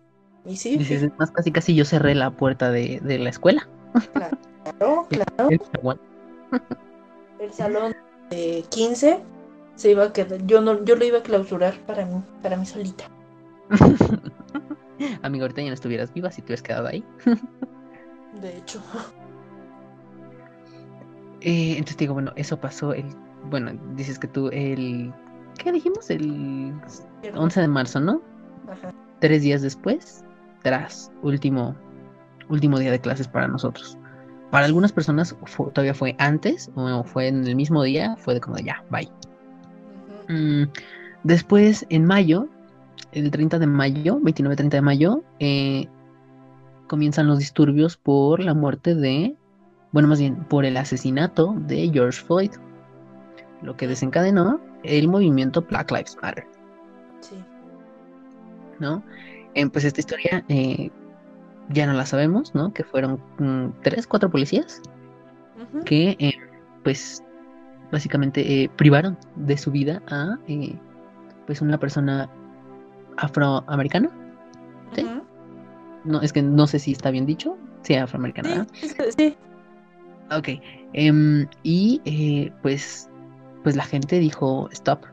Y 0.49 0.57
sí. 0.57 0.79
Dices, 0.79 1.11
más 1.19 1.31
casi 1.31 1.53
casi 1.53 1.75
yo 1.75 1.85
cerré 1.85 2.15
la 2.15 2.31
puerta 2.31 2.71
de, 2.71 3.01
de 3.03 3.19
la 3.19 3.29
escuela. 3.29 3.69
Claro, 4.15 5.07
claro. 5.11 5.51
El 7.39 7.53
salón 7.53 7.95
de 8.31 8.65
15 8.71 9.21
se 9.77 9.91
iba 9.91 10.05
a 10.05 10.13
quedar, 10.13 10.45
yo 10.47 10.61
no, 10.61 10.85
yo 10.85 10.97
lo 10.97 11.05
iba 11.05 11.19
a 11.19 11.23
clausurar 11.23 11.79
para 11.87 12.05
mí, 12.05 12.23
para 12.43 12.57
mí 12.57 12.67
solita. 12.67 13.05
Amigo, 15.23 15.45
ahorita 15.45 15.63
ya 15.63 15.69
no 15.69 15.75
estuvieras 15.75 16.13
viva 16.13 16.31
si 16.31 16.41
te 16.41 16.47
hubieras 16.47 16.63
quedado 16.63 16.89
ahí. 16.89 17.05
de 18.41 18.57
hecho. 18.57 18.83
Eh, 21.43 21.73
entonces 21.73 21.97
digo, 21.99 22.15
bueno, 22.15 22.33
eso 22.37 22.59
pasó 22.59 22.93
el, 22.95 23.05
bueno, 23.51 23.73
dices 23.95 24.19
que 24.19 24.27
tú 24.27 24.49
el, 24.49 25.13
¿qué 25.59 25.71
dijimos? 25.71 26.11
El 26.11 26.75
11 27.35 27.61
de 27.61 27.69
marzo, 27.69 28.01
¿no? 28.01 28.23
Ajá. 28.69 28.93
Tres 29.21 29.43
días 29.43 29.63
después, 29.63 30.25
tras 30.63 31.11
último, 31.23 31.75
último 32.49 32.79
día 32.79 32.91
de 32.91 33.01
clases 33.01 33.29
para 33.29 33.49
nosotros. 33.49 33.99
Para 34.51 34.67
algunas 34.67 34.93
personas 34.93 35.37
fue, 35.45 35.71
todavía 35.73 35.95
fue 35.95 36.17
antes 36.19 36.71
o 36.75 37.05
fue 37.05 37.29
en 37.29 37.47
el 37.47 37.55
mismo 37.55 37.83
día, 37.83 38.17
fue 38.17 38.35
de 38.35 38.41
como 38.41 38.57
de 38.57 38.65
ya, 38.65 38.83
bye. 38.91 39.07
Uh 39.07 40.33
-huh. 40.33 40.67
mm, 40.67 40.71
después, 41.25 41.87
en 41.91 42.05
mayo, 42.07 42.49
el 43.13 43.31
30 43.31 43.59
de 43.59 43.67
mayo, 43.67 44.19
29-30 44.21 44.69
de 44.71 44.83
mayo, 44.83 45.23
eh, 45.39 45.89
comienzan 46.87 47.27
los 47.27 47.39
disturbios 47.39 47.97
por 47.97 48.41
la 48.41 48.55
muerte 48.55 48.95
de, 48.95 49.37
bueno, 49.93 50.09
más 50.09 50.19
bien 50.19 50.37
por 50.45 50.65
el 50.65 50.77
asesinato 50.77 51.55
de 51.67 51.91
George 51.93 52.21
Floyd, 52.23 52.51
lo 53.63 53.77
que 53.77 53.87
desencadenó 53.87 54.61
el 54.83 55.09
movimiento 55.09 55.63
Black 55.63 55.91
Lives 55.91 56.17
Matter. 56.23 56.47
Sí. 57.21 57.37
¿No? 58.79 59.03
Eh, 59.55 59.69
pues 59.69 59.85
esta 59.85 60.01
historia 60.01 60.45
eh, 60.49 60.91
ya 61.71 61.87
no 61.87 61.93
la 61.95 62.07
sabemos, 62.07 62.55
¿no? 62.55 62.73
Que 62.73 62.85
fueron 62.85 63.21
mm, 63.39 63.81
tres, 63.83 64.07
cuatro 64.07 64.31
policías 64.31 64.81
Uh 65.59 65.79
-huh. 65.79 65.85
que, 65.85 66.17
eh, 66.21 66.35
pues, 66.85 67.21
básicamente 67.91 68.41
eh, 68.63 68.71
privaron 68.77 69.19
de 69.35 69.57
su 69.59 69.73
vida 69.73 70.01
a, 70.09 70.39
eh, 70.47 70.79
pues, 71.47 71.61
una 71.61 71.79
persona 71.79 72.31
afroamericana. 73.17 74.09
¿Sí? 74.95 75.03
Uh 75.03 75.09
-huh. 75.09 75.23
No, 76.05 76.23
es 76.23 76.33
que 76.33 76.43
no 76.43 76.67
sé 76.69 76.79
si 76.79 76.93
está 76.93 77.11
bien 77.11 77.27
dicho. 77.27 77.57
Sí, 77.83 77.95
afroamericana. 77.97 78.67
Sí, 78.73 78.89
sí. 79.17 79.37
Ok. 80.31 80.49
Um, 80.95 81.47
y 81.65 82.01
eh, 82.05 82.53
pues, 82.63 83.11
pues 83.65 83.75
la 83.77 83.85
gente 83.85 84.19
dijo 84.21 84.69
stop, 84.71 85.05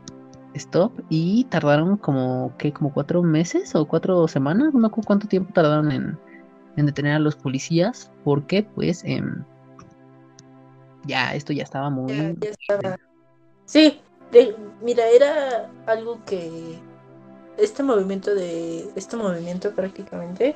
stop 0.56 0.92
y 1.10 1.46
tardaron 1.46 1.98
como 1.98 2.54
que 2.58 2.74
como 2.74 2.94
cuatro 2.94 3.22
meses 3.22 3.76
o 3.76 3.88
cuatro 3.88 4.28
semanas, 4.28 4.74
no 4.74 4.80
me 4.80 4.88
acuerdo 4.88 5.08
cuánto 5.08 5.28
tiempo 5.28 5.54
tardaron 5.54 5.92
en, 5.92 6.18
en 6.78 6.86
detener 6.86 7.14
a 7.14 7.20
los 7.20 7.36
policías 7.36 8.12
porque 8.24 8.64
pues 8.64 9.04
eh, 9.04 9.22
ya 11.06 11.36
esto 11.36 11.54
ya 11.54 11.64
estaba 11.64 11.90
muy 11.90 12.14
ya, 12.14 12.34
ya 12.40 12.50
estaba. 12.50 12.98
sí 13.66 14.02
de, 14.32 14.56
mira 14.82 15.08
era 15.08 15.70
algo 15.86 16.24
que 16.26 16.80
este 17.58 17.84
movimiento 17.84 18.34
de 18.34 18.90
este 18.96 19.18
movimiento 19.18 19.72
prácticamente 19.74 20.56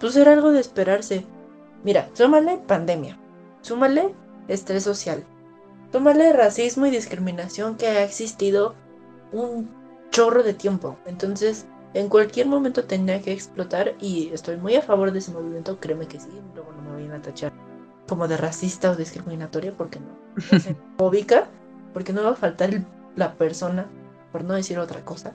pues 0.00 0.16
era 0.16 0.32
algo 0.32 0.50
de 0.50 0.60
esperarse. 0.60 1.24
Mira 1.84 2.08
súmale 2.12 2.58
pandemia 2.66 3.18
súmale 3.60 4.14
estrés 4.48 4.84
social 4.84 5.24
súmale 5.90 6.32
racismo 6.32 6.86
y 6.86 6.90
discriminación 6.90 7.76
que 7.76 7.86
ha 7.86 8.04
existido 8.04 8.74
un 9.32 9.70
chorro 10.10 10.42
de 10.42 10.54
tiempo. 10.54 10.96
Entonces 11.06 11.66
en 11.94 12.08
cualquier 12.08 12.46
momento 12.46 12.84
tenía 12.84 13.20
que 13.20 13.32
explotar 13.32 13.94
y 14.00 14.30
estoy 14.32 14.56
muy 14.56 14.76
a 14.76 14.82
favor 14.82 15.12
de 15.12 15.18
ese 15.18 15.30
movimiento, 15.30 15.78
créeme 15.78 16.06
que 16.06 16.18
sí, 16.18 16.30
luego 16.54 16.72
no 16.72 16.82
me 16.82 16.94
vayan 16.94 17.12
a 17.12 17.22
tachar 17.22 17.52
como 18.08 18.28
de 18.28 18.36
racista 18.36 18.90
o 18.90 18.96
discriminatoria, 18.96 19.74
porque 19.76 20.00
no, 20.00 20.16
fóbica, 20.98 21.48
porque 21.92 22.12
no 22.12 22.22
va 22.22 22.30
a 22.30 22.36
faltar 22.36 22.70
el, 22.70 22.86
la 23.16 23.34
persona, 23.34 23.88
por 24.32 24.44
no 24.44 24.54
decir 24.54 24.78
otra 24.78 25.04
cosa, 25.04 25.34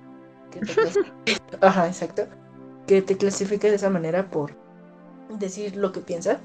que 0.52 0.60
te 0.62 0.74
Ajá, 1.62 1.88
exacto, 1.88 2.24
que 2.88 3.02
te 3.02 3.18
clasifique 3.18 3.70
de 3.70 3.76
esa 3.76 3.90
manera 3.90 4.30
por 4.30 4.56
decir 5.30 5.76
lo 5.76 5.92
que 5.92 6.00
piensa, 6.00 6.40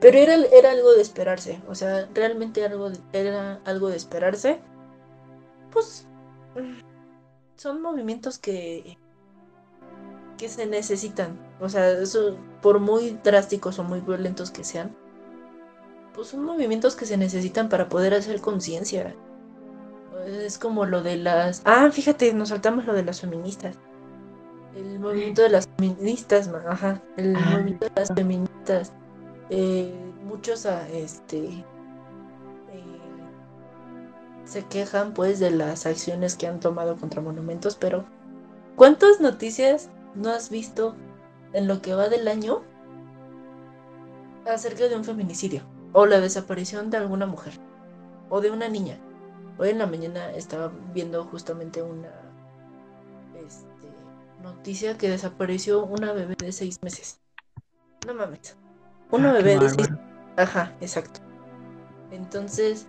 pero 0.00 0.16
era, 0.16 0.34
era 0.34 0.70
algo 0.70 0.94
de 0.94 1.02
esperarse, 1.02 1.60
o 1.68 1.74
sea, 1.74 2.08
realmente 2.14 2.64
algo, 2.64 2.90
era 3.12 3.60
algo 3.64 3.88
de 3.88 3.96
esperarse, 3.96 4.60
pues 5.70 6.06
son 7.58 7.82
movimientos 7.82 8.38
que 8.38 8.96
que 10.38 10.48
se 10.48 10.64
necesitan. 10.64 11.38
O 11.60 11.68
sea, 11.68 11.90
eso, 11.90 12.38
por 12.62 12.78
muy 12.78 13.18
drásticos 13.22 13.78
o 13.78 13.84
muy 13.84 14.00
violentos 14.00 14.50
que 14.50 14.64
sean, 14.64 14.96
pues 16.14 16.28
son 16.28 16.44
movimientos 16.44 16.96
que 16.96 17.04
se 17.04 17.18
necesitan 17.18 17.68
para 17.68 17.90
poder 17.90 18.14
hacer 18.14 18.40
conciencia. 18.40 19.14
Es 20.26 20.58
como 20.58 20.86
lo 20.86 21.02
de 21.02 21.16
las... 21.16 21.62
Ah, 21.64 21.90
fíjate, 21.90 22.32
nos 22.32 22.48
saltamos 22.48 22.86
lo 22.86 22.94
de 22.94 23.04
las 23.04 23.20
feministas. 23.20 23.76
El 24.74 25.00
movimiento 25.00 25.42
de 25.42 25.48
las 25.50 25.68
feministas, 25.76 26.48
ajá. 26.68 27.02
El 27.16 27.36
ah. 27.36 27.50
movimiento 27.50 27.86
de 27.86 27.92
las 27.96 28.14
feministas. 28.14 28.92
Eh, 29.50 29.92
muchos 30.24 30.66
ah, 30.66 30.86
este, 30.92 31.64
se 34.48 34.64
quejan 34.64 35.12
pues 35.12 35.38
de 35.38 35.50
las 35.50 35.84
acciones 35.84 36.34
que 36.34 36.46
han 36.46 36.58
tomado 36.58 36.96
contra 36.96 37.20
monumentos, 37.20 37.76
pero 37.76 38.06
¿cuántas 38.76 39.20
noticias 39.20 39.90
no 40.14 40.30
has 40.30 40.48
visto 40.48 40.96
en 41.52 41.68
lo 41.68 41.82
que 41.82 41.94
va 41.94 42.08
del 42.08 42.26
año 42.28 42.62
acerca 44.46 44.88
de 44.88 44.96
un 44.96 45.04
feminicidio 45.04 45.62
o 45.92 46.06
la 46.06 46.20
desaparición 46.20 46.90
de 46.90 46.96
alguna 46.96 47.26
mujer 47.26 47.52
o 48.30 48.40
de 48.40 48.50
una 48.50 48.68
niña. 48.68 48.98
Hoy 49.58 49.70
en 49.70 49.78
la 49.78 49.86
mañana 49.86 50.30
estaba 50.32 50.72
viendo 50.94 51.24
justamente 51.24 51.82
una 51.82 52.12
este, 53.46 53.88
noticia 54.42 54.96
que 54.96 55.10
desapareció 55.10 55.84
una 55.84 56.12
bebé 56.12 56.36
de 56.38 56.52
seis 56.52 56.78
meses. 56.82 57.20
No 58.06 58.14
mames. 58.14 58.56
Una 59.10 59.30
ah, 59.30 59.34
bebé 59.34 59.58
de 59.58 59.68
seis 59.68 59.88
Ajá, 60.36 60.72
exacto. 60.80 61.20
Entonces, 62.12 62.86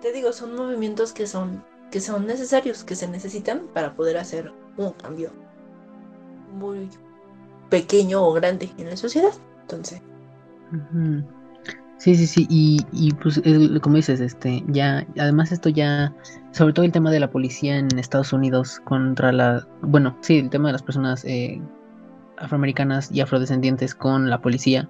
te 0.00 0.12
digo, 0.12 0.32
son 0.32 0.54
movimientos 0.54 1.12
que 1.12 1.26
son 1.26 1.62
que 1.90 2.00
son 2.00 2.26
necesarios, 2.26 2.84
que 2.84 2.96
se 2.96 3.08
necesitan 3.08 3.68
para 3.72 3.94
poder 3.94 4.18
hacer 4.18 4.52
un 4.76 4.90
cambio 4.92 5.30
muy 6.52 6.88
pequeño 7.70 8.22
o 8.22 8.32
grande 8.32 8.70
en 8.78 8.90
la 8.90 8.96
sociedad. 8.96 9.32
Entonces. 9.62 10.00
Sí, 11.98 12.14
sí, 12.14 12.26
sí, 12.26 12.46
y, 12.50 12.84
y 12.92 13.12
pues 13.14 13.40
como 13.82 13.96
dices, 13.96 14.20
este, 14.20 14.62
ya, 14.68 15.06
además 15.18 15.52
esto 15.52 15.68
ya, 15.68 16.14
sobre 16.52 16.72
todo 16.72 16.84
el 16.84 16.92
tema 16.92 17.10
de 17.10 17.20
la 17.20 17.30
policía 17.30 17.78
en 17.78 17.98
Estados 17.98 18.32
Unidos 18.32 18.80
contra 18.84 19.32
la, 19.32 19.66
bueno, 19.80 20.16
sí, 20.20 20.38
el 20.38 20.50
tema 20.50 20.68
de 20.68 20.72
las 20.72 20.82
personas 20.82 21.24
eh, 21.24 21.60
afroamericanas 22.36 23.10
y 23.10 23.20
afrodescendientes 23.20 23.94
con 23.94 24.28
la 24.28 24.42
policía 24.42 24.88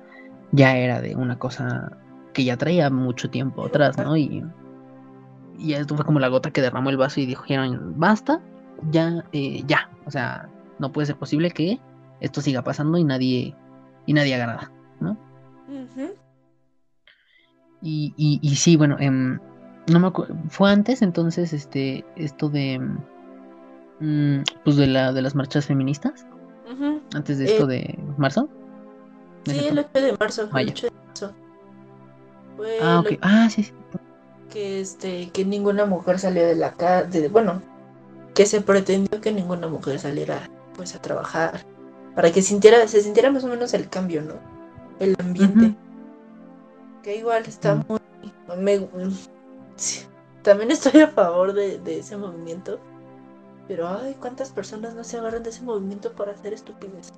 ya 0.52 0.76
era 0.76 1.00
de 1.00 1.14
una 1.14 1.38
cosa 1.38 1.96
que 2.32 2.44
ya 2.44 2.56
traía 2.56 2.90
mucho 2.90 3.30
tiempo 3.30 3.64
atrás, 3.64 3.96
¿no? 3.98 4.16
Y, 4.16 4.44
y 5.58 5.74
esto 5.74 5.96
fue 5.96 6.04
como 6.04 6.20
la 6.20 6.28
gota 6.28 6.50
que 6.50 6.60
derramó 6.60 6.90
el 6.90 6.96
vaso 6.96 7.20
y 7.20 7.26
dijeron, 7.26 7.94
basta, 7.96 8.40
ya, 8.90 9.24
eh, 9.32 9.62
ya, 9.66 9.90
o 10.06 10.10
sea, 10.10 10.48
no 10.78 10.92
puede 10.92 11.06
ser 11.06 11.16
posible 11.16 11.50
que 11.50 11.80
esto 12.20 12.40
siga 12.40 12.62
pasando 12.62 12.98
y 12.98 13.04
nadie, 13.04 13.54
y 14.06 14.12
nadie 14.12 14.34
haga 14.34 14.46
nada, 14.46 14.72
¿no? 15.00 15.16
y, 17.82 18.14
y, 18.16 18.38
y, 18.42 18.56
sí, 18.56 18.76
bueno, 18.76 18.96
em, 18.98 19.38
no 19.92 20.00
me 20.00 20.10
fue 20.48 20.70
antes 20.70 21.02
entonces 21.02 21.52
este, 21.52 22.04
esto 22.16 22.48
de, 22.48 22.80
mm, 24.00 24.40
pues 24.64 24.76
de, 24.76 24.86
la, 24.86 25.12
de 25.12 25.22
las 25.22 25.34
marchas 25.34 25.66
feministas, 25.66 26.26
antes 27.14 27.38
de 27.38 27.44
esto 27.46 27.70
eh, 27.70 27.96
de 27.96 27.98
marzo. 28.16 28.48
Sí, 29.46 29.66
el 29.68 29.78
8 29.78 29.88
de 29.94 30.16
marzo, 30.18 30.42
el 30.56 30.68
8 30.68 30.86
de 30.86 30.92
marzo. 31.06 31.34
ah, 32.82 33.00
ok, 33.00 33.18
ah, 33.22 33.48
sí, 33.48 33.62
sí. 33.62 33.72
Que, 34.56 34.80
este, 34.80 35.28
que 35.32 35.44
ninguna 35.44 35.84
mujer 35.84 36.18
salió 36.18 36.46
de 36.46 36.56
la 36.56 36.72
casa, 36.72 37.10
bueno, 37.30 37.60
que 38.34 38.46
se 38.46 38.62
pretendió 38.62 39.20
que 39.20 39.30
ninguna 39.30 39.68
mujer 39.68 39.98
saliera 39.98 40.48
pues 40.74 40.94
a 40.94 41.02
trabajar 41.02 41.60
para 42.14 42.32
que 42.32 42.40
sintiera, 42.40 42.88
se 42.88 43.02
sintiera 43.02 43.30
más 43.30 43.44
o 43.44 43.48
menos 43.48 43.74
el 43.74 43.90
cambio, 43.90 44.22
¿no? 44.22 44.32
El 44.98 45.14
ambiente. 45.20 45.76
Que 47.02 47.16
igual 47.16 47.44
está 47.46 47.74
muy... 47.74 48.00
también 50.40 50.70
estoy 50.70 51.02
a 51.02 51.08
favor 51.08 51.52
de, 51.52 51.98
ese 51.98 52.16
movimiento. 52.16 52.80
Pero, 53.68 53.86
ay, 53.86 54.16
¿cuántas 54.18 54.52
personas 54.52 54.94
no 54.94 55.04
se 55.04 55.18
agarran 55.18 55.42
de 55.42 55.50
ese 55.50 55.64
movimiento 55.64 56.14
para 56.14 56.32
hacer 56.32 56.54
estupidez? 56.54 57.12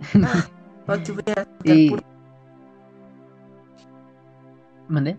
Ah, 0.14 0.94
aquí 0.94 1.10
voy 1.10 1.24
a 1.36 1.44
¿Mande? 4.86 5.18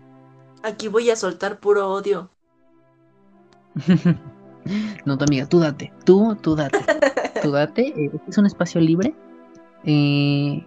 Aquí 0.62 0.88
voy 0.88 1.10
a 1.10 1.16
soltar 1.16 1.58
puro 1.58 1.90
odio. 1.90 2.30
no, 5.04 5.18
tu 5.18 5.24
amiga, 5.24 5.48
tú 5.48 5.58
date, 5.58 5.92
tú, 6.04 6.36
tú 6.40 6.54
date, 6.54 6.78
tú 7.42 7.50
date, 7.52 7.88
eh, 7.88 8.10
este 8.12 8.30
es 8.30 8.38
un 8.38 8.46
espacio 8.46 8.80
libre, 8.80 9.14
eh, 9.84 10.64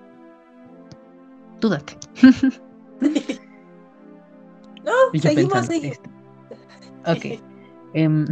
tú 1.60 1.70
date. 1.70 1.98
no, 4.84 4.92
seguimos, 5.20 5.66
seguimos. 5.66 5.98
Este, 7.06 7.36
ok. 7.36 7.42
Em, 7.94 8.26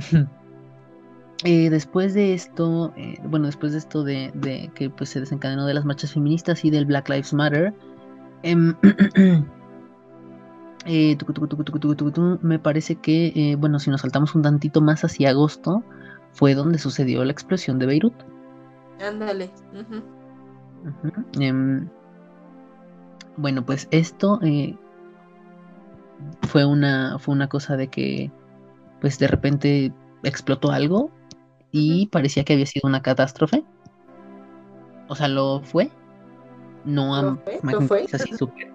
eh, 1.46 1.70
después 1.70 2.14
de 2.14 2.34
esto, 2.34 2.94
bueno, 3.26 3.46
después 3.46 3.72
de 3.72 3.78
esto 3.78 4.04
de, 4.04 4.32
de, 4.34 4.70
que 4.76 4.90
pues 4.90 5.12
se 5.12 5.22
desencadenó 5.22 5.66
de 5.66 5.76
las 5.76 5.86
marchas 5.86 6.14
feministas 6.14 6.66
y 6.66 6.72
del 6.72 6.86
Black 6.86 7.08
Lives 7.08 7.34
Matter, 7.34 7.74
em, 8.42 8.76
Eh, 10.86 11.18
me 12.42 12.60
parece 12.60 12.96
que, 12.96 13.28
eh, 13.36 13.56
bueno, 13.56 13.80
si 13.80 13.90
nos 13.90 14.02
saltamos 14.02 14.36
un 14.36 14.42
tantito 14.42 14.82
más 14.82 15.04
hacia 15.04 15.30
agosto, 15.30 15.84
fue 16.34 16.56
donde 16.56 16.78
sucedió 16.78 17.24
la 17.24 17.32
explosión 17.32 17.80
de 17.80 17.86
Beirut. 17.86 18.14
Ándale. 19.02 19.50
Em, 21.40 21.88
bueno, 23.38 23.66
pues 23.66 23.88
esto 23.92 24.40
eh, 24.44 24.78
fue 26.44 26.66
una 26.66 27.18
fue 27.18 27.34
una 27.34 27.48
cosa 27.48 27.78
de 27.78 27.88
que, 27.88 28.32
pues 29.00 29.18
de 29.20 29.28
repente 29.28 29.94
explotó 30.24 30.72
algo 30.72 31.12
y 31.72 32.08
parecía 32.08 32.44
que 32.44 32.54
había 32.54 32.66
sido 32.66 32.90
una 32.90 33.02
catástrofe. 33.02 33.64
O 35.08 35.16
sea, 35.16 35.30
lo 35.30 35.62
fue. 35.64 35.90
No, 36.84 37.40
¿Lo 37.64 37.82
fue? 37.82 38.06
así 38.12 38.36
súper 38.36 38.73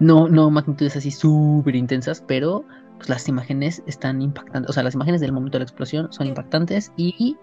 no, 0.00 0.28
no 0.28 0.50
magnitudes 0.50 0.96
así 0.96 1.10
súper 1.10 1.76
intensas, 1.76 2.24
pero 2.26 2.64
pues, 2.96 3.08
las 3.08 3.28
imágenes 3.28 3.82
están 3.86 4.20
impactantes. 4.20 4.70
O 4.70 4.72
sea, 4.72 4.82
las 4.82 4.94
imágenes 4.94 5.20
del 5.20 5.32
momento 5.32 5.56
de 5.56 5.60
la 5.60 5.64
explosión 5.64 6.12
son 6.12 6.26
impactantes 6.26 6.92
y 6.96 7.36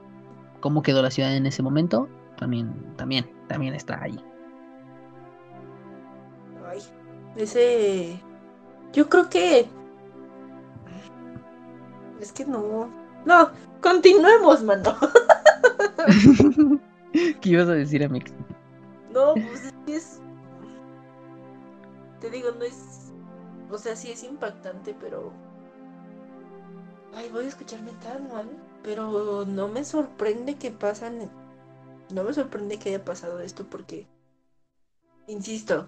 cómo 0.60 0.82
quedó 0.82 1.02
la 1.02 1.12
ciudad 1.12 1.36
en 1.36 1.46
ese 1.46 1.64
momento 1.64 2.10
también, 2.38 2.74
también, 2.98 3.30
también 3.48 3.74
está 3.74 4.02
ahí. 4.02 4.20
Ay, 6.70 6.80
ese. 7.36 8.20
Yo 8.92 9.08
creo 9.08 9.30
que. 9.30 9.68
Es 12.20 12.32
que 12.32 12.46
no. 12.46 12.90
No, 13.26 13.52
continuemos, 13.82 14.64
mano. 14.64 14.96
¿Qué 17.42 17.50
ibas 17.50 17.68
a 17.68 17.74
decir, 17.74 18.04
Amix? 18.04 18.34
No, 19.14 19.34
pues 19.34 19.74
es 19.88 20.22
te 22.30 22.36
digo, 22.36 22.52
no 22.52 22.64
es. 22.64 23.12
O 23.70 23.78
sea, 23.78 23.96
sí 23.96 24.12
es 24.12 24.24
impactante, 24.24 24.96
pero. 25.00 25.32
Ay, 27.16 27.30
voy 27.32 27.46
a 27.46 27.48
escucharme 27.48 27.92
tan 28.04 28.28
mal. 28.30 28.48
Pero 28.84 29.46
no 29.46 29.68
me 29.68 29.84
sorprende 29.84 30.56
que 30.56 30.72
pasan. 30.72 31.30
No 32.14 32.24
me 32.24 32.34
sorprende 32.34 32.80
que 32.80 32.90
haya 32.90 33.04
pasado 33.04 33.40
esto 33.40 33.66
porque. 33.70 34.08
Insisto. 35.28 35.88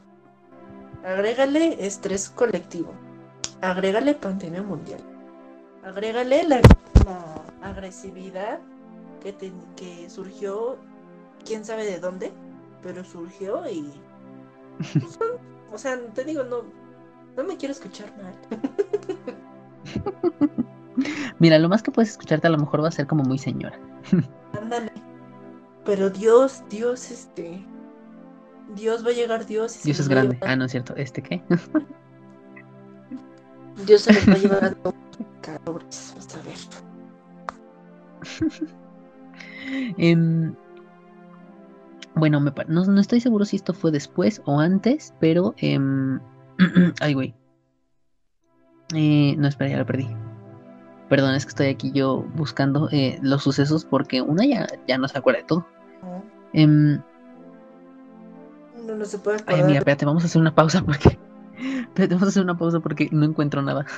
Agrégale 1.03 1.85
estrés 1.85 2.29
colectivo. 2.29 2.93
Agrégale 3.61 4.15
pandemia 4.15 4.61
mundial. 4.61 5.01
Agrégale 5.83 6.43
la, 6.43 6.61
agresividad 7.61 8.59
que, 9.21 9.35
que 9.75 10.09
surgió. 10.09 10.77
Quién 11.45 11.63
sabe 11.63 11.85
de 11.85 11.99
dónde. 11.99 12.31
Pero 12.81 13.03
surgió 13.03 13.69
y. 13.69 13.91
O 15.71 15.77
sea, 15.77 15.99
te 16.13 16.23
digo, 16.23 16.43
no, 16.43 16.63
no 17.37 17.43
me 17.43 17.57
quiero 17.57 17.73
escuchar 17.73 18.11
mal. 18.21 18.33
Mira, 21.39 21.57
lo 21.59 21.69
más 21.69 21.81
que 21.81 21.91
puedes 21.91 22.11
escucharte 22.11 22.47
a 22.47 22.49
lo 22.49 22.57
mejor 22.57 22.83
va 22.83 22.89
a 22.89 22.91
ser 22.91 23.07
como 23.07 23.23
muy 23.23 23.37
señora. 23.37 23.79
Ándale. 24.61 24.91
Pero 25.85 26.09
Dios, 26.09 26.63
Dios, 26.69 27.09
este. 27.11 27.63
Dios 28.75 29.05
va 29.05 29.09
a 29.09 29.13
llegar 29.13 29.45
Dios. 29.45 29.83
Dios 29.83 29.99
es 29.99 30.07
grande. 30.07 30.39
Ah, 30.41 30.55
no 30.55 30.65
es 30.65 30.71
cierto. 30.71 30.95
¿Este 30.95 31.21
qué? 31.21 31.43
Dios 33.85 34.01
se 34.01 34.13
los 34.13 34.27
va 34.27 34.33
a 34.33 34.37
llevar 34.37 34.65
a 34.65 34.73
todos. 34.73 34.95
Cabros, 35.41 36.13
vamos 36.15 36.35
a 36.35 36.41
ver. 36.43 36.57
Bueno, 42.19 42.39
no, 42.67 42.99
estoy 43.01 43.19
seguro 43.19 43.45
si 43.45 43.55
esto 43.55 43.73
fue 43.73 43.91
después 43.91 44.41
o 44.45 44.59
antes, 44.59 45.13
pero... 45.19 45.53
Eh, 45.57 45.79
ay, 47.01 47.13
güey. 47.13 47.35
Eh, 48.93 49.35
no, 49.37 49.47
espera, 49.47 49.69
ya 49.71 49.77
lo 49.77 49.85
perdí. 49.85 50.07
Perdón, 51.09 51.33
es 51.35 51.45
que 51.45 51.49
estoy 51.49 51.67
aquí 51.67 51.91
yo 51.91 52.23
buscando 52.35 52.89
eh, 52.91 53.17
los 53.21 53.43
sucesos 53.43 53.85
porque 53.85 54.21
una 54.21 54.45
ya, 54.45 54.67
ya 54.87 54.97
no 54.97 55.07
se 55.07 55.17
acuerda 55.17 55.39
de 55.39 55.45
todo. 55.45 55.65
Em, 56.53 56.99
no, 58.85 58.95
no 58.95 59.05
se 59.05 59.17
puede 59.19 59.37
ay, 59.37 59.43
acordar. 59.43 59.65
mira, 59.65 59.79
espérate, 59.79 60.05
vamos 60.05 60.23
a 60.23 60.27
hacer 60.27 60.41
una 60.41 60.53
pausa 60.53 60.81
porque. 60.83 61.17
Espérate, 61.59 62.13
vamos 62.15 62.27
a 62.27 62.29
hacer 62.29 62.43
una 62.43 62.57
pausa 62.57 62.79
porque 62.79 63.09
no 63.11 63.25
encuentro 63.25 63.61
nada. 63.61 63.85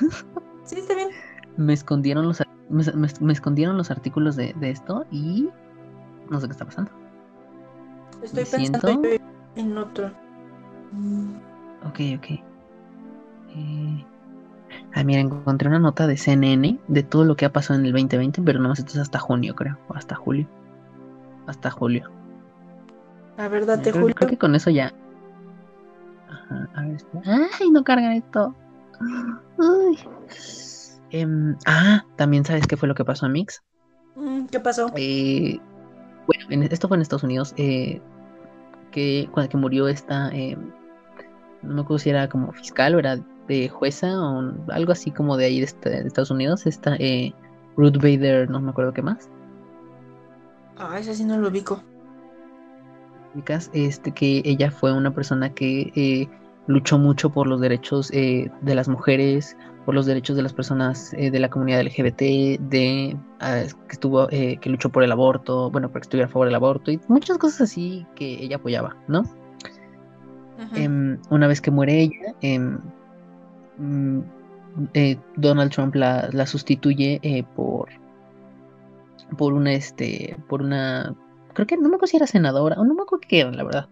Sí, 0.64 0.76
está 0.76 0.94
bien. 0.94 1.08
me 1.56 1.72
escondieron 1.72 2.24
los 2.28 2.40
me, 2.70 2.84
me- 2.94 3.08
me 3.20 3.32
escondieron 3.32 3.76
los 3.76 3.90
artículos 3.90 4.36
de, 4.36 4.54
de 4.60 4.70
esto 4.70 5.04
y 5.10 5.48
no 6.30 6.40
sé 6.40 6.46
qué 6.46 6.52
está 6.52 6.64
pasando. 6.64 6.92
Estoy 8.22 8.44
pensando 8.44 8.88
siento- 8.88 9.24
en 9.56 9.78
otro. 9.78 10.10
Mm, 10.92 11.34
Ok, 11.86 12.00
ok. 12.18 12.26
Eh, 13.54 14.04
Ah, 14.94 15.04
mira, 15.04 15.20
encontré 15.20 15.68
una 15.68 15.78
nota 15.78 16.06
de 16.06 16.16
CNN 16.16 16.78
de 16.88 17.02
todo 17.02 17.24
lo 17.24 17.36
que 17.36 17.44
ha 17.44 17.52
pasado 17.52 17.78
en 17.78 17.84
el 17.86 17.92
2020, 17.92 18.40
pero 18.42 18.58
no 18.60 18.72
esto 18.72 18.92
es 18.92 18.96
hasta 18.98 19.18
junio, 19.18 19.54
creo. 19.54 19.78
O 19.88 19.94
hasta 19.94 20.14
julio. 20.14 20.46
Hasta 21.46 21.70
julio. 21.70 22.10
A 23.36 23.48
ver, 23.48 23.66
date, 23.66 23.90
creo, 23.90 24.02
Julio. 24.02 24.14
creo 24.14 24.30
que 24.30 24.38
con 24.38 24.54
eso 24.54 24.70
ya. 24.70 24.92
Ajá, 26.30 26.68
a 26.74 26.82
ver, 26.82 26.94
espera. 26.96 27.22
¡Ay, 27.60 27.70
no 27.70 27.84
carga 27.84 28.14
esto! 28.16 28.54
Uy. 29.58 29.98
Em, 31.10 31.56
ah, 31.66 32.04
también 32.16 32.44
sabes 32.44 32.66
qué 32.66 32.76
fue 32.76 32.88
lo 32.88 32.94
que 32.94 33.04
pasó 33.04 33.26
a 33.26 33.28
Mix. 33.28 33.62
Mm, 34.14 34.44
¿Qué 34.46 34.60
pasó? 34.60 34.90
Eh, 34.96 35.58
bueno, 36.26 36.44
en- 36.50 36.72
esto 36.72 36.88
fue 36.88 36.96
en 36.96 37.02
Estados 37.02 37.24
Unidos. 37.24 37.52
eh, 37.56 38.00
que 38.92 39.28
cuando 39.32 39.50
que 39.50 39.56
murió 39.56 39.88
esta. 39.88 40.28
eh, 40.32 40.56
no 41.62 41.74
me 41.74 41.80
acuerdo 41.82 41.98
si 41.98 42.10
era 42.10 42.28
como 42.28 42.52
fiscal 42.52 42.94
o 42.94 42.98
era 43.00 43.18
de 43.48 43.68
jueza 43.68 44.08
o 44.20 44.54
algo 44.72 44.92
así 44.92 45.10
como 45.10 45.36
de 45.36 45.46
ahí 45.46 45.58
de, 45.58 45.64
este- 45.66 45.90
de 45.90 46.06
Estados 46.06 46.30
Unidos. 46.30 46.66
Esta 46.66 46.94
eh, 46.96 47.32
Ruth 47.76 47.96
Bader, 47.96 48.48
no 48.50 48.60
me 48.60 48.70
acuerdo 48.70 48.92
qué 48.92 49.02
más. 49.02 49.28
Ah, 50.78 50.98
ese 50.98 51.14
sí 51.14 51.24
no 51.24 51.36
lo 51.38 51.48
ubico. 51.48 51.82
este, 53.72 54.12
que 54.12 54.42
ella 54.44 54.70
fue 54.70 54.92
una 54.92 55.14
persona 55.14 55.52
que 55.54 55.92
eh, 55.94 56.28
luchó 56.66 56.98
mucho 56.98 57.30
por 57.30 57.46
los 57.46 57.60
derechos 57.60 58.08
de 58.08 58.74
las 58.74 58.88
mujeres, 58.88 59.56
por 59.84 59.94
los 59.94 60.06
derechos 60.06 60.36
de 60.36 60.42
las 60.42 60.52
personas 60.52 61.12
eh, 61.14 61.30
de 61.30 61.40
la 61.40 61.50
comunidad 61.50 61.80
LGBT, 61.80 62.60
de 62.60 63.16
ah, 63.40 63.62
que 63.88 63.92
estuvo, 63.92 64.28
eh, 64.30 64.58
que 64.60 64.70
luchó 64.70 64.90
por 64.90 65.02
el 65.02 65.12
aborto, 65.12 65.70
bueno, 65.70 65.88
para 65.88 66.00
que 66.00 66.04
estuviera 66.04 66.28
a 66.28 66.30
favor 66.30 66.46
del 66.46 66.54
aborto 66.54 66.90
y 66.90 67.00
muchas 67.08 67.38
cosas 67.38 67.62
así 67.62 68.06
que 68.14 68.42
ella 68.42 68.56
apoyaba, 68.56 68.96
¿no? 69.08 69.22
Em, 70.74 71.18
una 71.28 71.48
vez 71.48 71.60
que 71.60 71.72
muere 71.72 72.00
ella, 72.00 72.34
em, 72.40 72.78
mm, 73.78 74.20
eh, 74.94 75.18
Donald 75.36 75.72
Trump 75.72 75.94
la, 75.96 76.28
la 76.32 76.46
sustituye 76.46 77.20
por 77.56 77.88
por 79.36 79.54
una 79.54 79.72
este 79.72 80.36
por 80.48 80.62
una 80.62 81.14
creo 81.54 81.66
que 81.66 81.76
no 81.76 81.88
me 81.88 81.96
acuerdo 81.96 82.06
si 82.06 82.16
era 82.16 82.26
senadora 82.26 82.76
o 82.78 82.84
no 82.84 82.94
me 82.94 83.02
acuerdo 83.02 83.26
qué 83.26 83.40
era 83.40 83.50
la 83.50 83.64
verdad 83.64 83.88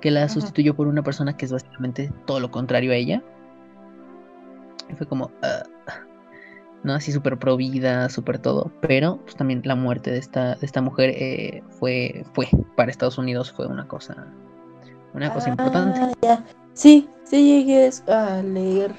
que 0.00 0.10
la 0.10 0.24
Ajá. 0.24 0.28
sustituyó 0.30 0.74
por 0.74 0.86
una 0.86 1.02
persona 1.02 1.36
que 1.36 1.44
es 1.44 1.52
básicamente 1.52 2.12
todo 2.26 2.40
lo 2.40 2.50
contrario 2.50 2.92
a 2.92 2.96
ella 2.96 3.22
y 4.88 4.94
fue 4.94 5.06
como 5.06 5.30
ah, 5.42 5.62
no 6.82 6.94
así 6.94 7.12
súper 7.12 7.38
pro 7.38 7.56
vida 7.56 8.08
súper 8.08 8.38
todo 8.38 8.70
pero 8.80 9.18
pues 9.22 9.36
también 9.36 9.62
la 9.64 9.74
muerte 9.74 10.10
de 10.10 10.18
esta 10.18 10.54
de 10.54 10.66
esta 10.66 10.80
mujer 10.80 11.10
eh, 11.10 11.62
fue 11.68 12.24
fue 12.34 12.48
para 12.76 12.90
Estados 12.90 13.18
Unidos 13.18 13.52
fue 13.52 13.66
una 13.66 13.86
cosa 13.88 14.26
una 15.14 15.32
cosa 15.32 15.48
importante 15.48 16.00
Ah, 16.00 16.12
ya. 16.22 16.44
Sí, 16.74 17.08
sí 17.24 17.64
llegué 17.64 17.90
a 18.06 18.42
leer 18.42 18.94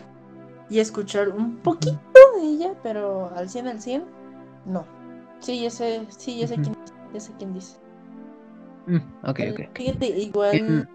y 0.70 0.80
escuchar 0.80 1.30
un 1.30 1.58
poquito 1.58 1.98
de 2.38 2.48
ella, 2.48 2.74
pero 2.84 3.32
al 3.36 3.50
100 3.50 3.68
al 3.68 3.82
100, 3.82 4.04
no. 4.66 4.86
Sí, 5.40 5.62
ya 5.62 5.70
sé, 5.70 6.06
sí, 6.10 6.40
ya 6.40 6.48
sé 6.48 6.56
quién, 6.56 6.76
ya 7.14 7.20
sé 7.20 7.34
quién 7.38 7.54
dice. 7.54 7.78
Mm, 8.88 8.98
ok 9.24 9.40
Eh, 9.40 9.52
ok 9.52 9.78
Fíjate, 9.78 10.08
igual 10.08 10.56
Em, 10.58 10.86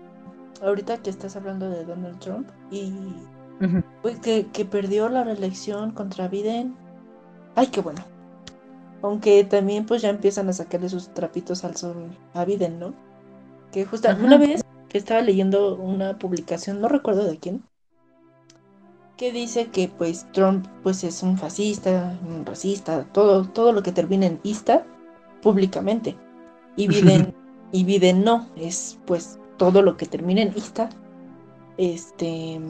ahorita 0.63 0.99
que 0.99 1.11
estás 1.11 1.37
hablando 1.37 1.71
de 1.71 1.85
Donald 1.85 2.19
Trump 2.19 2.51
y 2.71 2.93
pues, 4.03 4.19
que, 4.21 4.47
que 4.53 4.65
perdió 4.65 5.09
la 5.09 5.25
reelección 5.25 5.93
contra 5.93 6.29
Biden. 6.29 6.75
Ay, 7.55 7.69
qué 7.69 7.81
bueno. 7.81 8.05
Aunque 9.03 9.45
también 9.45 9.85
pues 9.85 10.03
ya 10.03 10.09
empiezan 10.09 10.49
a 10.49 10.53
sacarle 10.53 10.89
sus 10.89 11.13
trapitos 11.13 11.65
al 11.65 11.77
sol 11.77 12.17
a 12.33 12.45
Biden, 12.45 12.79
¿no? 12.79 12.95
Que 13.71 13.85
justo 13.85 14.09
Ajá. 14.09 14.25
una 14.25 14.39
vez 14.39 14.63
que 14.89 14.99
estaba 14.99 15.21
leyendo 15.21 15.77
una 15.77 16.19
publicación, 16.19 16.81
no 16.81 16.89
recuerdo 16.89 17.25
de 17.25 17.39
quién, 17.39 17.63
que 19.17 19.33
dice 19.33 19.67
que 19.67 19.89
pues 19.89 20.27
Trump 20.33 20.67
pues 20.83 21.05
es 21.05 21.23
un 21.23 21.39
fascista, 21.39 22.19
un 22.27 22.45
racista, 22.45 23.05
todo, 23.13 23.45
todo 23.45 23.73
lo 23.73 23.83
que 23.83 23.93
termine 23.93 24.27
en 24.27 24.41
ista 24.43 24.87
públicamente. 25.43 26.17
Y 26.77 26.89
Biden, 26.89 27.35
y 27.73 27.85
Biden 27.85 28.25
no, 28.25 28.49
es 28.57 28.99
pues 29.07 29.39
todo 29.57 29.83
lo 29.83 29.97
que 29.97 30.07
termine 30.07 30.43
en 30.43 30.53
ista, 30.57 30.89
este 31.77 32.61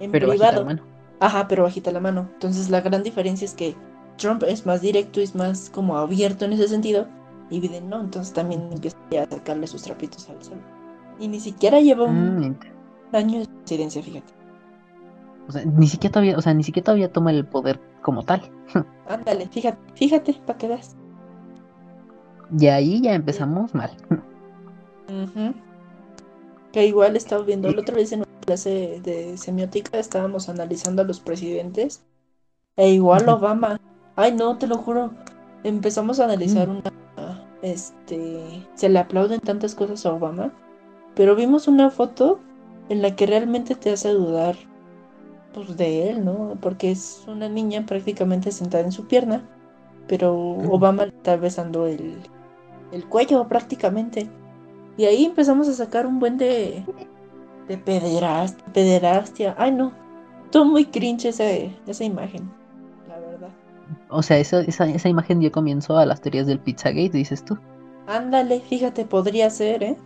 en 0.00 0.10
pero 0.10 0.28
bajita 0.28 0.52
la 0.52 0.62
privado. 0.62 0.64
mano. 0.64 0.82
Ajá, 1.20 1.48
pero 1.48 1.64
bajita 1.64 1.90
la 1.92 2.00
mano. 2.00 2.28
Entonces 2.34 2.70
la 2.70 2.80
gran 2.80 3.02
diferencia 3.02 3.44
es 3.44 3.54
que 3.54 3.76
Trump 4.16 4.42
es 4.44 4.66
más 4.66 4.80
directo 4.80 5.20
y 5.20 5.24
es 5.24 5.34
más 5.34 5.70
como 5.70 5.96
abierto 5.98 6.44
en 6.44 6.52
ese 6.54 6.68
sentido 6.68 7.06
y 7.50 7.60
Biden 7.60 7.88
no. 7.88 8.00
Entonces 8.00 8.32
también 8.34 8.70
empieza 8.72 8.96
a 9.22 9.26
sacarle 9.30 9.66
sus 9.66 9.82
trapitos 9.82 10.28
al 10.28 10.42
sol. 10.42 10.58
Y 11.18 11.28
ni 11.28 11.40
siquiera 11.40 11.80
lleva 11.80 12.04
un 12.04 12.50
Mm, 12.50 12.58
año 13.12 13.40
de 13.40 13.46
presidencia, 13.64 14.02
fíjate. 14.02 14.32
o 15.48 15.52
sea, 15.52 15.64
ni 15.64 15.86
siquiera 15.88 16.12
todavía, 16.12 16.36
o 16.36 16.42
sea, 16.42 16.54
ni 16.54 16.62
siquiera 16.62 16.84
todavía 16.84 17.12
toma 17.12 17.30
el 17.32 17.46
poder 17.46 17.80
como 18.02 18.22
tal. 18.24 18.42
Ándale, 19.08 19.48
fíjate, 19.48 19.78
fíjate, 19.94 20.34
para 20.46 20.58
que 20.58 20.68
veas. 20.68 20.96
Y 22.58 22.66
ahí 22.66 23.00
ya 23.02 23.14
empezamos 23.14 23.74
mal. 23.74 23.90
Ujú. 25.08 25.54
Que 26.72 26.86
igual 26.86 27.16
estaba 27.16 27.42
viendo 27.44 27.70
la 27.70 27.80
otra 27.80 27.94
vez 27.96 28.12
en 28.12 28.22
clase 28.48 29.00
de 29.04 29.36
semiótica, 29.36 29.98
estábamos 29.98 30.48
analizando 30.48 31.02
a 31.02 31.04
los 31.04 31.20
presidentes. 31.20 32.02
E 32.76 32.88
igual. 32.88 33.28
Obama. 33.28 33.78
Ay, 34.16 34.32
no, 34.32 34.56
te 34.56 34.66
lo 34.66 34.78
juro. 34.78 35.10
Empezamos 35.64 36.18
a 36.18 36.24
analizar 36.24 36.70
una. 36.70 36.82
Este. 37.60 38.66
Se 38.74 38.88
le 38.88 39.00
aplauden 39.00 39.40
tantas 39.40 39.74
cosas 39.74 40.06
a 40.06 40.14
Obama. 40.14 40.50
Pero 41.14 41.36
vimos 41.36 41.68
una 41.68 41.90
foto 41.90 42.40
en 42.88 43.02
la 43.02 43.14
que 43.16 43.26
realmente 43.26 43.74
te 43.74 43.90
hace 43.90 44.10
dudar. 44.10 44.56
Pues 45.52 45.76
de 45.76 46.08
él, 46.08 46.24
¿no? 46.24 46.56
Porque 46.62 46.90
es 46.90 47.24
una 47.26 47.50
niña 47.50 47.84
prácticamente 47.84 48.50
sentada 48.50 48.82
en 48.82 48.92
su 48.92 49.06
pierna. 49.06 49.46
Pero. 50.06 50.32
Obama 50.70 51.04
le 51.04 51.14
está 51.14 51.36
besando 51.36 51.86
el, 51.86 52.16
el 52.92 53.06
cuello 53.06 53.46
prácticamente. 53.46 54.30
Y 54.96 55.04
ahí 55.04 55.26
empezamos 55.26 55.68
a 55.68 55.74
sacar 55.74 56.06
un 56.06 56.18
buen 56.18 56.38
de, 56.38 56.82
de 57.68 57.78
pederastia, 57.78 58.64
pederastia. 58.72 59.54
Ay, 59.58 59.72
no. 59.72 59.92
Estuvo 60.44 60.64
muy 60.64 60.86
cringe 60.86 61.26
ese- 61.26 61.70
esa 61.86 62.04
imagen, 62.04 62.50
la 63.06 63.18
verdad. 63.18 63.48
O 64.08 64.22
sea, 64.22 64.38
esa, 64.38 64.60
esa, 64.62 64.86
esa 64.88 65.08
imagen 65.08 65.40
dio 65.40 65.52
comienzo 65.52 65.98
a 65.98 66.06
las 66.06 66.20
teorías 66.20 66.46
del 66.46 66.58
Pizzagate, 66.58 67.10
dices 67.10 67.44
tú. 67.44 67.58
Ándale, 68.06 68.60
fíjate, 68.60 69.04
podría 69.04 69.50
ser, 69.50 69.82
¿eh? 69.82 69.96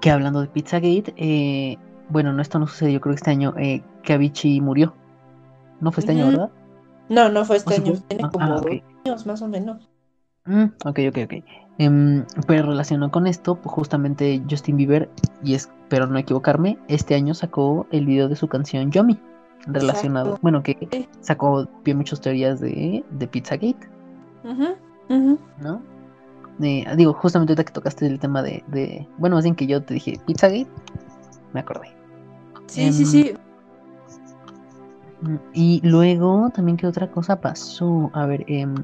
Que 0.00 0.10
hablando 0.10 0.40
de 0.40 0.48
Pizzagate, 0.48 1.14
eh, 1.16 1.78
bueno, 2.08 2.32
no, 2.32 2.42
esto 2.42 2.58
no 2.58 2.66
sucedió, 2.66 3.00
creo 3.00 3.14
que 3.14 3.18
este 3.18 3.30
año, 3.30 3.54
eh, 3.56 3.82
murió. 4.60 4.94
No 5.80 5.92
fue 5.92 6.00
este 6.00 6.12
año. 6.12 6.26
¿verdad? 6.26 6.50
No, 7.08 7.28
no 7.28 7.44
fue 7.44 7.56
este 7.56 7.74
¿O 7.74 7.76
sí 7.76 7.82
año, 7.90 8.00
tiene 8.08 8.24
Ah, 8.24 8.30
como 8.32 8.44
ah, 8.44 8.60
dos 8.60 8.66
años 9.04 9.26
más 9.26 9.42
o 9.42 9.48
menos. 9.48 9.88
Mm, 10.46 10.64
ok, 10.84 10.98
ok, 11.08 11.18
ok. 11.24 11.34
Em, 11.78 12.24
pero 12.46 12.66
relacionado 12.68 13.10
con 13.10 13.26
esto, 13.26 13.56
pues 13.56 13.74
justamente 13.74 14.42
Justin 14.48 14.76
Bieber, 14.76 15.10
y 15.42 15.54
espero 15.54 16.06
no 16.06 16.18
equivocarme, 16.18 16.78
este 16.88 17.14
año 17.14 17.34
sacó 17.34 17.86
el 17.90 18.06
video 18.06 18.28
de 18.28 18.36
su 18.36 18.48
canción 18.48 18.90
Yomi. 18.90 19.18
Relacionado, 19.66 20.26
Exacto. 20.28 20.42
bueno, 20.42 20.62
que 20.62 21.08
sacó 21.20 21.68
bien 21.84 21.96
muchas 21.98 22.20
teorías 22.20 22.60
de, 22.60 23.04
de 23.10 23.26
Pizzagate. 23.26 23.88
Ujú, 24.44 24.68
ujú. 25.08 25.38
¿no? 25.60 25.82
Eh, 26.62 26.84
digo, 26.96 27.12
justamente 27.12 27.52
ahorita 27.52 27.64
que 27.64 27.72
tocaste 27.72 28.06
el 28.06 28.18
tema 28.20 28.42
de, 28.42 28.62
de- 28.68 29.06
bueno, 29.18 29.36
más 29.36 29.44
bien 29.44 29.56
que 29.56 29.66
yo 29.66 29.82
te 29.82 29.94
dije 29.94 30.18
Pizzagate, 30.24 30.68
me 31.52 31.60
acordé. 31.60 31.88
Sí, 32.68 32.92
sí, 32.92 33.02
Em, 33.02 33.08
sí. 33.08 33.34
Mm, 35.22 35.36
Y 35.52 35.80
luego 35.82 36.50
también 36.54 36.76
qué 36.76 36.86
otra 36.86 37.10
cosa 37.10 37.40
pasó, 37.40 38.10
a 38.14 38.24
ver, 38.26 38.44
est- 38.46 38.78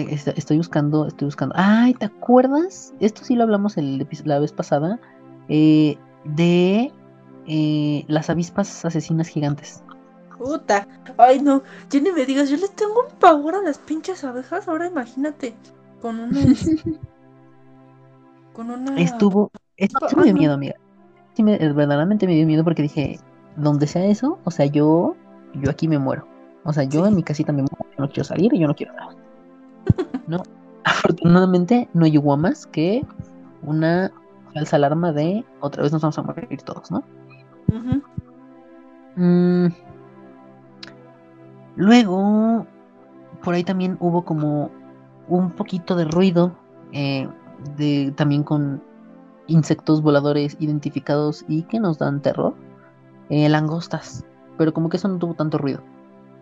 estoy 0.00 0.58
buscando, 0.58 1.06
estoy 1.06 1.26
buscando. 1.26 1.54
Ay, 1.58 1.94
¿te 1.94 2.06
acuerdas? 2.06 2.92
Esto 3.00 3.24
sí 3.24 3.34
lo 3.34 3.44
hablamos 3.44 3.76
el 3.76 4.06
la 4.24 4.38
vez 4.38 4.52
pasada 4.52 5.00
eh, 5.48 5.96
de 6.24 6.92
eh, 7.46 8.04
las 8.08 8.30
avispas 8.30 8.84
asesinas 8.84 9.28
gigantes. 9.28 9.82
Puta. 10.38 10.86
Ay, 11.16 11.40
no. 11.40 11.62
Ya 11.90 12.00
ni 12.00 12.12
me 12.12 12.26
digas, 12.26 12.50
yo 12.50 12.56
les 12.56 12.70
tengo 12.72 12.94
un 13.08 13.18
pavor 13.18 13.54
a 13.54 13.62
las 13.62 13.78
pinches 13.78 14.22
abejas. 14.24 14.68
Ahora 14.68 14.86
imagínate. 14.86 15.54
Con 16.02 16.20
una. 16.20 16.40
con 18.52 18.70
una. 18.70 19.00
Estuvo, 19.00 19.50
esto 19.76 20.08
sí 20.08 20.16
me 20.16 20.24
dio 20.24 20.34
miedo, 20.34 20.54
amiga. 20.54 20.74
Sí 21.34 21.42
me, 21.42 21.54
eh, 21.54 21.72
verdaderamente 21.72 22.26
me 22.26 22.34
dio 22.34 22.46
miedo 22.46 22.64
porque 22.64 22.82
dije, 22.82 23.18
donde 23.56 23.86
sea 23.86 24.04
eso, 24.06 24.38
o 24.44 24.50
sea, 24.50 24.66
yo, 24.66 25.16
yo 25.54 25.70
aquí 25.70 25.88
me 25.88 25.98
muero. 25.98 26.26
O 26.64 26.72
sea, 26.72 26.84
yo 26.84 27.02
Sí. 27.02 27.08
en 27.08 27.16
mi 27.16 27.22
casita 27.22 27.52
me 27.52 27.62
muero, 27.62 27.86
yo 27.96 28.04
no 28.04 28.08
quiero 28.08 28.24
salir 28.24 28.52
y 28.52 28.58
yo 28.58 28.66
no 28.66 28.74
quiero 28.74 28.92
nada. 28.94 29.14
No, 30.26 30.42
afortunadamente 30.84 31.88
no 31.94 32.06
llegó 32.06 32.36
más 32.36 32.66
que 32.66 33.04
una 33.62 34.10
falsa 34.52 34.76
alarma 34.76 35.12
de 35.12 35.44
otra 35.60 35.82
vez 35.82 35.92
nos 35.92 36.02
vamos 36.02 36.18
a 36.18 36.22
morir 36.22 36.62
todos, 36.62 36.90
¿no? 36.90 37.04
Mm, 39.16 39.68
Luego, 41.76 42.66
por 43.42 43.54
ahí 43.54 43.62
también 43.64 43.96
hubo 44.00 44.24
como 44.24 44.70
un 45.28 45.50
poquito 45.52 45.94
de 45.94 46.04
ruido, 46.06 46.56
eh, 46.92 47.28
de, 47.76 48.12
también 48.16 48.42
con 48.42 48.82
insectos 49.46 50.02
voladores 50.02 50.56
identificados 50.58 51.44
y 51.48 51.62
que 51.64 51.78
nos 51.80 51.98
dan 51.98 52.20
terror. 52.22 52.54
eh, 53.28 53.48
langostas, 53.48 54.24
pero 54.56 54.72
como 54.72 54.88
que 54.88 54.96
eso 54.98 55.08
no 55.08 55.18
tuvo 55.18 55.34
tanto 55.34 55.58
ruido, 55.58 55.82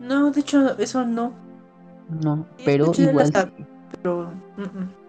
No, 0.01 0.31
de 0.31 0.41
hecho, 0.41 0.77
eso 0.79 1.05
no. 1.07 1.33
No, 2.09 2.47
pero 2.65 2.93
igual. 2.97 3.31
las. 3.33 3.49
Pero. 4.03 4.31
mm, 4.57 4.63
mm. 4.63 5.05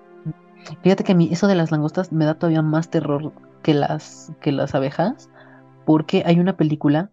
Fíjate 0.81 1.03
que 1.03 1.11
a 1.11 1.15
mí 1.15 1.29
eso 1.31 1.47
de 1.47 1.55
las 1.55 1.71
langostas 1.71 2.11
me 2.11 2.25
da 2.25 2.35
todavía 2.35 2.61
más 2.61 2.89
terror 2.89 3.31
que 3.61 3.73
las, 3.73 4.31
que 4.41 4.51
las 4.51 4.73
abejas, 4.73 5.29
porque 5.85 6.23
hay 6.25 6.39
una 6.39 6.57
película, 6.57 7.11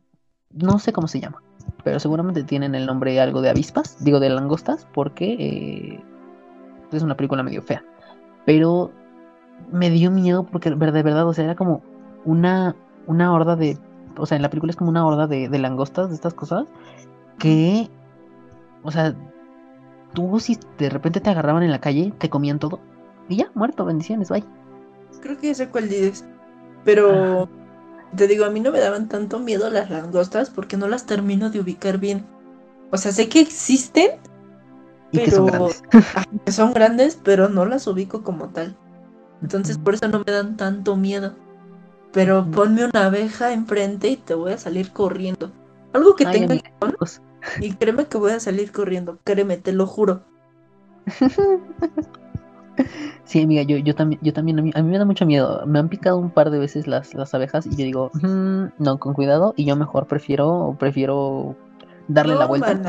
no 0.53 0.78
sé 0.78 0.93
cómo 0.93 1.07
se 1.09 1.20
llama, 1.20 1.43
pero 1.85 2.01
seguramente 2.01 2.45
tienen 2.45 2.74
el 2.74 2.87
nombre 2.87 3.20
algo 3.20 3.43
de 3.43 3.51
avispas, 3.51 4.03
digo 4.03 4.20
de 4.20 4.30
langostas, 4.30 4.87
porque 4.95 5.37
eh, 5.39 6.05
es 6.93 7.03
una 7.03 7.16
película 7.16 7.43
medio 7.43 7.62
fea. 7.62 7.85
Pero 8.47 8.91
me 9.70 9.91
dio 9.91 10.11
miedo 10.11 10.45
porque 10.45 10.70
de 10.70 11.03
verdad, 11.03 11.26
o 11.26 11.35
sea, 11.35 11.45
era 11.45 11.55
como 11.55 11.83
una, 12.24 12.74
una 13.07 13.33
horda 13.33 13.57
de, 13.57 13.78
o 14.16 14.26
sea, 14.26 14.37
en 14.37 14.43
la 14.43 14.51
película 14.51 14.70
es 14.70 14.76
como 14.76 14.91
una 14.91 15.07
horda 15.07 15.26
de, 15.26 15.49
de 15.49 15.59
langostas, 15.59 16.09
de 16.09 16.14
estas 16.14 16.35
cosas, 16.35 16.66
que, 17.39 17.89
o 18.83 18.91
sea, 18.91 19.14
tú 20.13 20.39
si 20.41 20.59
de 20.79 20.91
repente 20.91 21.21
te 21.21 21.31
agarraban 21.31 21.63
en 21.63 21.71
la 21.71 21.81
calle, 21.81 22.13
te 22.19 22.31
comían 22.31 22.59
todo. 22.59 22.81
Y 23.29 23.37
ya, 23.37 23.51
muerto, 23.55 23.85
bendiciones, 23.85 24.29
bye. 24.29 24.45
Creo 25.21 25.39
que 25.39 25.49
ya 25.49 25.55
sé 25.55 25.69
cuál 25.69 25.89
dices. 25.89 26.25
Pero. 26.85 27.49
Te 28.17 28.27
digo, 28.27 28.45
a 28.45 28.51
mí 28.51 28.61
no 28.61 28.73
me 28.73 28.79
daban 28.81 29.09
tanto 29.09 29.39
miedo 29.39 29.71
las 29.71 29.89
langostas 29.89 30.51
porque 30.51 30.77
no 30.77 30.87
las 30.87 31.07
termino 31.07 31.49
de 31.49 31.61
ubicar 31.61 31.97
bien. 31.99 32.27
O 32.91 32.99
sea, 32.99 33.11
sé 33.11 33.29
que 33.29 33.41
existen, 33.41 34.11
Y 35.13 35.19
que 35.19 35.31
son 35.31 35.47
Pero- 35.47 35.69
grandes. 35.69 35.83
que 36.45 36.53
son 36.53 36.73
grandes, 36.75 37.19
pero 37.23 37.49
no 37.49 37.65
las 37.65 37.87
ubico 37.87 38.23
como 38.23 38.49
tal. 38.49 38.77
Entonces 39.41 39.79
por 39.79 39.95
eso 39.95 40.09
no 40.09 40.23
me 40.27 40.33
dan 40.33 40.57
tanto 40.57 40.97
miedo. 40.97 41.35
Pero 42.13 42.45
ponme 42.51 42.85
una 42.85 43.07
abeja 43.07 43.53
enfrente 43.53 44.09
y 44.09 44.17
te 44.17 44.35
voy 44.35 44.53
a 44.53 44.59
salir 44.59 44.93
corriendo. 44.93 45.51
Algo 45.95 46.15
que 46.15 46.27
Ay, 46.27 46.47
tenga 46.47 46.63
pues, 46.99 47.23
y 47.61 47.72
créeme 47.74 48.07
que 48.07 48.18
voy 48.18 48.32
a 48.32 48.40
salir 48.40 48.72
corriendo. 48.72 49.18
Créeme, 49.24 49.57
te 49.57 49.72
lo 49.72 49.86
juro. 49.86 50.22
Sí, 53.24 53.43
amiga, 53.43 53.62
yo, 53.62 53.76
yo 53.76 53.95
también, 53.95 54.20
yo 54.22 54.32
también, 54.32 54.59
a 54.59 54.62
mí, 54.62 54.70
a 54.74 54.82
mí 54.82 54.90
me 54.90 54.99
da 54.99 55.05
mucho 55.05 55.26
miedo. 55.26 55.64
Me 55.66 55.78
han 55.78 55.88
picado 55.88 56.16
un 56.16 56.30
par 56.30 56.51
de 56.51 56.59
veces 56.59 56.86
las, 56.86 57.14
las 57.14 57.34
abejas 57.34 57.66
y 57.66 57.70
yo 57.70 57.84
digo, 57.84 58.11
"Mm, 58.14 58.64
no, 58.78 58.99
con 58.99 59.14
cuidado. 59.14 59.55
Y 59.57 59.64
yo 59.64 59.76
mejor 59.76 60.07
prefiero, 60.07 60.76
prefiero 60.78 61.55
darle 62.09 62.34
la 62.34 62.47
vuelta. 62.47 62.80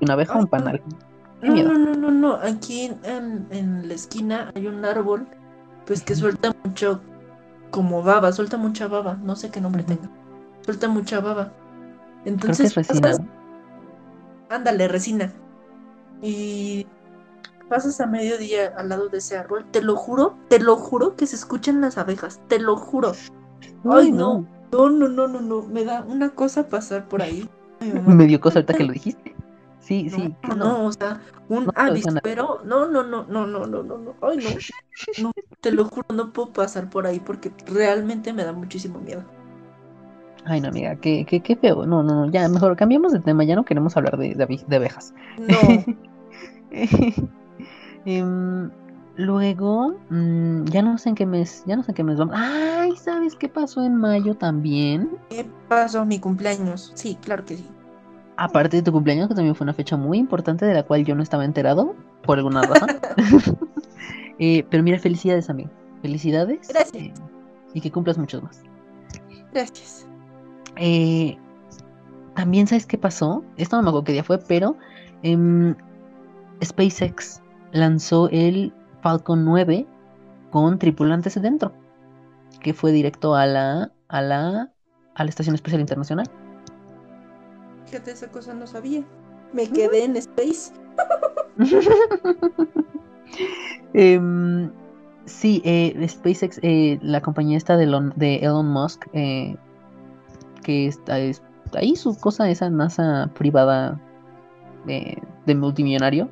una 0.00 0.14
abeja 0.14 0.34
o 0.34 0.40
un 0.40 0.46
panal. 0.46 0.82
No, 1.42 1.54
no, 1.54 1.78
no, 1.78 1.94
no, 1.94 2.10
no. 2.10 2.34
Aquí 2.36 2.90
en, 3.04 3.46
en 3.50 3.86
la 3.88 3.94
esquina 3.94 4.50
hay 4.54 4.66
un 4.66 4.84
árbol, 4.84 5.26
pues 5.86 6.02
que 6.02 6.14
suelta 6.14 6.54
mucho, 6.64 7.00
como 7.70 8.02
baba, 8.02 8.32
suelta 8.32 8.56
mucha 8.56 8.88
baba. 8.88 9.18
No 9.22 9.36
sé 9.36 9.50
qué 9.50 9.60
nombre 9.60 9.82
tenga. 9.82 10.10
Suelta 10.62 10.88
mucha 10.88 11.20
baba. 11.20 11.52
Creo 12.22 12.24
que 12.24 12.30
Entonces, 12.30 12.66
es 12.66 12.74
resina 12.74 13.12
ándale, 14.54 14.88
resina. 14.88 15.32
Y 16.22 16.86
pasas 17.68 18.00
a 18.00 18.06
mediodía 18.06 18.72
al 18.76 18.88
lado 18.88 19.08
de 19.08 19.18
ese 19.18 19.36
árbol, 19.36 19.64
te 19.70 19.82
lo 19.82 19.96
juro, 19.96 20.36
te 20.48 20.58
lo 20.58 20.76
juro 20.76 21.16
que 21.16 21.26
se 21.26 21.36
escuchan 21.36 21.80
las 21.80 21.98
abejas, 21.98 22.40
te 22.48 22.58
lo 22.58 22.76
juro. 22.76 23.12
Ay, 23.90 24.12
no. 24.12 24.46
No, 24.72 24.90
no, 24.90 25.08
no, 25.08 25.28
no, 25.28 25.40
no. 25.40 25.62
Me 25.62 25.84
da 25.84 26.02
una 26.02 26.30
cosa 26.30 26.68
pasar 26.68 27.08
por 27.08 27.22
ahí. 27.22 27.48
Ay, 27.80 27.92
me 27.92 28.26
dio 28.26 28.40
cosa 28.40 28.58
ahorita 28.58 28.74
que 28.74 28.84
lo 28.84 28.92
dijiste. 28.92 29.34
Sí, 29.80 30.04
no, 30.04 30.16
sí. 30.16 30.34
No, 30.48 30.54
no, 30.54 30.86
o 30.86 30.92
sea, 30.92 31.20
un 31.48 31.66
no, 31.66 31.72
avispero. 31.74 32.60
No, 32.64 32.88
no, 32.88 33.02
no, 33.04 33.24
no, 33.24 33.46
no, 33.46 33.66
no, 33.66 33.82
no. 33.82 34.14
Ay, 34.22 34.38
no. 34.38 34.50
No, 35.22 35.32
te 35.60 35.70
lo 35.70 35.84
juro, 35.84 36.06
no 36.14 36.32
puedo 36.32 36.52
pasar 36.52 36.88
por 36.88 37.06
ahí 37.06 37.20
porque 37.20 37.52
realmente 37.66 38.32
me 38.32 38.44
da 38.44 38.52
muchísimo 38.52 38.98
miedo. 38.98 39.24
Ay, 40.46 40.60
no, 40.60 40.68
amiga, 40.68 40.96
qué, 40.96 41.24
qué, 41.24 41.40
qué 41.40 41.56
feo. 41.56 41.86
No, 41.86 42.02
no, 42.02 42.26
no, 42.26 42.30
ya, 42.30 42.48
mejor 42.48 42.76
cambiemos 42.76 43.12
de 43.12 43.20
tema. 43.20 43.44
Ya 43.44 43.56
no 43.56 43.64
queremos 43.64 43.96
hablar 43.96 44.18
de, 44.18 44.34
de, 44.34 44.64
de 44.66 44.76
abejas. 44.76 45.14
No, 45.38 45.84
Em, 48.06 48.70
luego, 49.16 49.94
mm, 50.10 50.64
ya 50.66 50.82
no 50.82 50.98
sé 50.98 51.10
en 51.10 51.14
qué 51.14 51.24
mes, 51.26 51.62
ya 51.66 51.76
no 51.76 51.82
sé 51.82 51.92
en 51.92 51.94
qué 51.94 52.04
mes 52.04 52.18
vamos. 52.18 52.34
Ay, 52.36 52.96
¿sabes 52.96 53.34
qué 53.36 53.48
pasó 53.48 53.82
en 53.82 53.96
mayo 53.96 54.34
también? 54.34 55.16
¿qué 55.30 55.46
pasó? 55.68 56.04
Mi 56.04 56.18
cumpleaños, 56.18 56.92
sí, 56.94 57.16
claro 57.22 57.44
que 57.44 57.56
sí. 57.56 57.66
Aparte 58.36 58.78
de 58.78 58.82
tu 58.82 58.92
cumpleaños, 58.92 59.28
que 59.28 59.34
también 59.34 59.54
fue 59.54 59.64
una 59.64 59.72
fecha 59.74 59.96
muy 59.96 60.18
importante 60.18 60.66
de 60.66 60.74
la 60.74 60.82
cual 60.82 61.04
yo 61.04 61.14
no 61.14 61.22
estaba 61.22 61.44
enterado, 61.44 61.94
por 62.24 62.38
alguna 62.38 62.62
razón. 62.66 62.90
Eh, 64.40 64.66
pero 64.68 64.82
mira, 64.82 64.98
felicidades, 64.98 65.48
amigo. 65.48 65.70
Felicidades. 66.02 66.66
Gracias. 66.68 66.92
eh, 67.04 67.14
y 67.72 67.80
que 67.80 67.92
cumplas 67.92 68.18
muchos 68.18 68.42
más. 68.42 68.62
Gracias. 69.52 70.03
Eh, 70.76 71.36
también, 72.34 72.66
¿sabes 72.66 72.86
qué 72.86 72.98
pasó? 72.98 73.44
Esto 73.56 73.76
no 73.76 73.82
me 73.82 73.88
acuerdo 73.88 74.04
qué 74.04 74.12
día 74.12 74.24
fue, 74.24 74.38
pero 74.38 74.76
em, 75.22 75.74
SpaceX 76.62 77.40
lanzó 77.72 78.28
el 78.30 78.72
Falcon 79.02 79.44
9 79.44 79.86
con 80.50 80.78
tripulantes 80.78 81.40
dentro, 81.40 81.72
que 82.60 82.74
fue 82.74 82.92
directo 82.92 83.34
a 83.34 83.46
la, 83.46 83.92
a 84.08 84.22
la, 84.22 84.72
a 85.14 85.24
la 85.24 85.30
Estación 85.30 85.54
Espacial 85.54 85.80
Internacional. 85.80 86.26
Fíjate, 87.86 88.12
esa 88.12 88.28
cosa 88.28 88.54
no 88.54 88.66
sabía. 88.66 89.04
Me 89.52 89.68
quedé 89.68 90.04
en 90.04 90.16
Space. 90.16 90.72
Em, 93.94 94.72
sí, 95.24 95.62
eh, 95.64 96.06
SpaceX, 96.08 96.58
eh, 96.62 96.98
la 97.00 97.20
compañía 97.20 97.56
esta 97.56 97.76
de, 97.76 97.84
Elon, 97.84 98.12
de 98.16 98.36
Elon 98.36 98.68
Musk, 98.68 99.06
que 100.64 100.88
está, 100.88 101.20
es- 101.20 101.40
ahí 101.76 101.94
su 101.94 102.18
cosa, 102.18 102.50
esa 102.50 102.68
NASA 102.68 103.30
privada 103.38 104.00
eh, 104.88 105.16
de 105.46 105.54
multimillonario, 105.54 106.28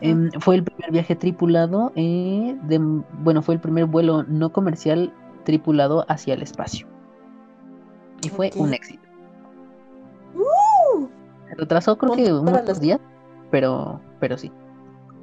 em, 0.00 0.30
fue 0.40 0.56
el 0.56 0.64
primer 0.64 0.90
viaje 0.90 1.14
tripulado, 1.16 1.92
eh, 1.94 2.56
de, 2.64 2.78
bueno, 3.22 3.42
fue 3.42 3.54
el 3.54 3.60
primer 3.60 3.86
vuelo 3.86 4.24
no 4.24 4.52
comercial 4.52 5.12
tripulado 5.44 6.04
hacia 6.08 6.34
el 6.34 6.42
espacio. 6.42 6.86
Y 8.22 8.28
fue 8.28 8.50
un 8.56 8.74
éxito. 8.74 9.02
¡Uh! 10.34 11.06
Se 11.48 11.54
retrasó 11.56 11.96
creo 11.96 12.14
que 12.14 12.32
unos 12.32 12.80
días, 12.80 13.00
pero, 13.50 14.00
pero 14.20 14.36
sí. 14.36 14.52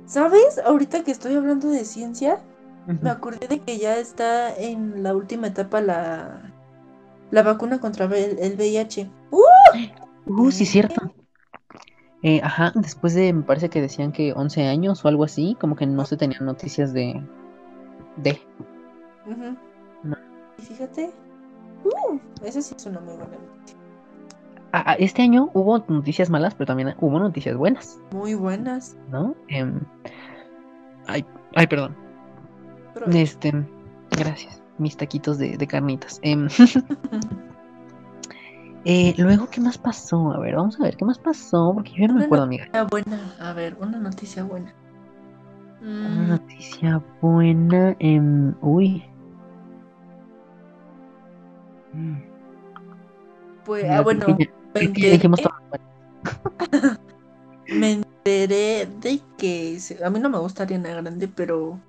¿Sabes? 0.05 0.59
Ahorita 0.65 1.03
que 1.03 1.11
estoy 1.11 1.35
hablando 1.35 1.69
de 1.69 1.85
ciencia, 1.85 2.39
me 3.01 3.09
acordé 3.09 3.47
de 3.47 3.59
que 3.59 3.77
ya 3.77 3.97
está 3.97 4.55
en 4.55 5.03
la 5.03 5.13
última 5.13 5.47
etapa 5.47 5.81
la, 5.81 6.53
la 7.32 7.43
vacuna 7.43 7.80
contra 7.80 8.05
el, 8.05 8.39
el 8.39 8.55
VIH. 8.55 9.09
¡Uh! 9.32 9.43
Uh, 10.28 10.51
sí, 10.51 10.65
cierto. 10.65 11.13
Eh, 12.23 12.41
ajá, 12.43 12.71
después 12.75 13.13
de, 13.13 13.32
me 13.32 13.43
parece 13.43 13.69
que 13.69 13.82
decían 13.82 14.11
que 14.11 14.34
11 14.34 14.65
años 14.67 15.03
o 15.03 15.07
algo 15.07 15.23
así, 15.23 15.55
como 15.59 15.75
que 15.75 15.86
no 15.86 16.05
se 16.05 16.17
tenían 16.17 16.45
noticias 16.45 16.93
de... 16.93 17.21
de... 18.17 18.41
No. 20.03 20.17
Y 20.57 20.61
fíjate, 20.61 21.11
uh, 21.84 22.17
esa 22.43 22.61
sí 22.61 22.75
es 22.75 22.86
una 22.86 22.99
muy 22.99 23.15
buena 23.15 23.38
noticia. 23.38 23.78
Ah, 24.73 24.84
ah, 24.88 24.95
este 24.99 25.21
año 25.21 25.49
hubo 25.53 25.80
noticias 25.88 26.30
malas, 26.30 26.53
pero 26.53 26.67
también 26.67 26.93
hubo 26.99 27.19
noticias 27.19 27.55
buenas, 27.55 27.99
Muy 28.11 28.34
buenas. 28.34 28.97
¿no? 29.09 29.36
Em, 29.47 29.80
ay, 31.07 31.25
ay, 31.55 31.67
perdón. 31.67 31.95
Pero 32.93 33.05
Este, 33.07 33.53
gracias. 34.11 34.61
Mis 34.78 34.95
taquitos 34.95 35.38
de, 35.38 35.57
de 35.57 35.67
carnitas. 35.67 36.19
Em, 36.21 36.47
eh, 38.86 39.13
luego, 39.17 39.49
¿qué 39.49 39.61
más 39.61 39.78
pasó? 39.78 40.32
A 40.34 40.39
ver, 40.39 40.55
vamos 40.55 40.80
a 40.80 40.84
ver, 40.84 40.97
¿qué 40.97 41.05
más 41.05 41.19
pasó? 41.19 41.71
Porque 41.73 41.91
yo 41.97 42.07
no 42.07 42.13
me 42.13 42.19
Una 42.19 42.25
acuerdo, 42.25 42.43
amiga. 42.45 42.65
noticia 42.65 42.84
buena. 42.84 43.36
A 43.39 43.53
ver, 43.53 43.78
una 43.80 43.99
noticia 43.99 44.43
buena. 44.43 44.73
Una 45.82 46.23
Mm, 46.23 46.28
noticia 46.30 47.03
buena. 47.21 47.95
em, 47.99 48.53
uy. 48.61 49.03
Mm, 51.93 52.15
pues, 53.65 53.86
ah, 53.89 54.01
bueno, 54.01 54.38
me 54.73 54.82
enteré, 54.82 55.19
me 57.69 57.91
enteré 57.91 58.88
de 59.01 59.21
que 59.38 59.78
a 60.03 60.09
mí 60.09 60.19
no 60.19 60.30
me 60.30 60.38
gusta 60.38 60.63
Ariana 60.63 60.89
Grande, 60.89 61.28
pero 61.28 61.80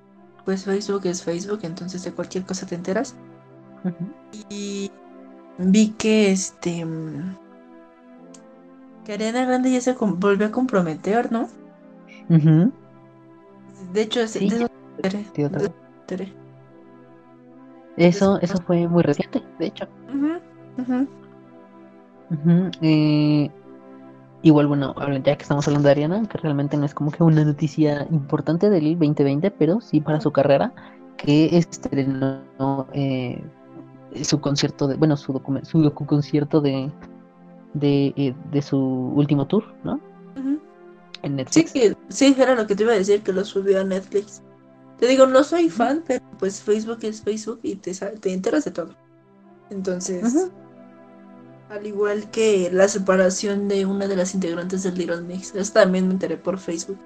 pues 0.49 0.65
Facebook 0.65 1.03
es 1.05 1.23
Facebook, 1.23 1.59
entonces 1.65 2.03
de 2.05 2.13
cualquier 2.13 2.43
cosa 2.43 2.65
te 2.65 2.75
enteras. 2.75 3.15
Y 4.49 4.91
vi 5.59 5.91
que 5.91 6.33
este 6.33 6.87
que 9.05 9.13
Ariana 9.13 9.45
Grande 9.45 9.71
ya 9.71 9.83
se 9.83 9.93
volvió 9.93 10.47
a 10.47 10.51
comprometer, 10.51 11.31
¿no? 11.31 11.51
Ujú, 12.31 12.73
De 13.93 14.01
hecho, 14.01 14.27
Sí, 14.27 14.49
de 14.49 14.57
eso 14.57 14.69
de 17.99 18.07
eso. 18.07 18.39
Eso, 18.41 18.57
fue 18.67 18.89
muy 18.89 19.03
reciente, 19.03 19.43
de 19.59 19.67
hecho. 19.67 19.87
Ujú. 20.79 21.07
Ujú, 22.31 22.71
eh, 22.81 23.51
igual, 24.43 24.67
bueno, 24.69 24.95
ya 25.25 25.37
que 25.37 25.43
estamos 25.43 25.67
hablando 25.67 25.87
de 25.89 25.93
Ariana, 25.93 26.23
que 26.29 26.39
realmente 26.39 26.77
no 26.77 26.85
es 26.87 26.95
como 26.95 27.11
que 27.11 27.23
una 27.23 27.45
noticia 27.45 28.07
importante 28.11 28.71
del 28.71 28.99
2020, 28.99 29.51
pero 29.51 29.81
sí 29.81 30.01
para 30.01 30.21
su 30.21 30.31
carrera, 30.33 30.73
que 31.17 31.57
estrenó 31.59 32.87
eh, 32.93 33.43
su 34.23 34.41
concierto 34.41 34.87
de, 34.87 34.95
bueno, 34.97 35.17
su, 35.17 35.33
documen- 35.33 35.65
su 35.65 35.83
docu 35.83 36.07
concierto 36.07 36.61
de, 36.61 36.91
de, 37.75 38.13
eh, 38.17 38.35
de 38.53 38.63
su 38.63 38.79
último 38.79 39.47
tour, 39.47 39.65
¿no? 39.85 40.01
En 41.23 41.33
Sí, 41.51 41.63
Netflix. 41.63 41.73
que, 41.73 41.97
sí, 42.09 42.37
era 42.39 42.55
lo 42.55 42.67
que 42.69 42.77
te 42.77 42.85
iba 42.85 42.93
a 42.93 42.97
decir, 42.97 43.23
que 43.23 43.33
lo 43.33 43.45
subió 43.45 43.81
a 43.81 43.85
Netflix. 43.85 44.41
Te 44.99 45.07
digo, 45.09 45.27
no 45.27 45.43
soy 45.43 45.69
fan, 45.69 46.05
pero 46.07 46.25
pues 46.39 46.63
Facebook 46.63 46.99
es 47.03 47.23
Facebook 47.23 47.59
y 47.65 47.75
te, 47.75 47.93
te 47.93 48.33
enteras 48.33 48.65
de 48.65 48.71
todo. 48.71 48.95
Entonces. 49.71 50.51
Al 51.71 51.87
igual 51.87 52.31
que 52.31 52.71
la 52.73 52.89
separación 52.89 53.69
de 53.69 53.87
una 53.87 54.07
de 54.07 54.17
las 54.17 54.35
integrantes 54.35 54.83
del 54.83 54.95
Little 54.97 55.23
Mix, 55.23 55.55
eso 55.55 55.73
también 55.73 56.07
me 56.07 56.15
enteré 56.15 56.37
por 56.37 56.59
Facebook. 56.59 56.99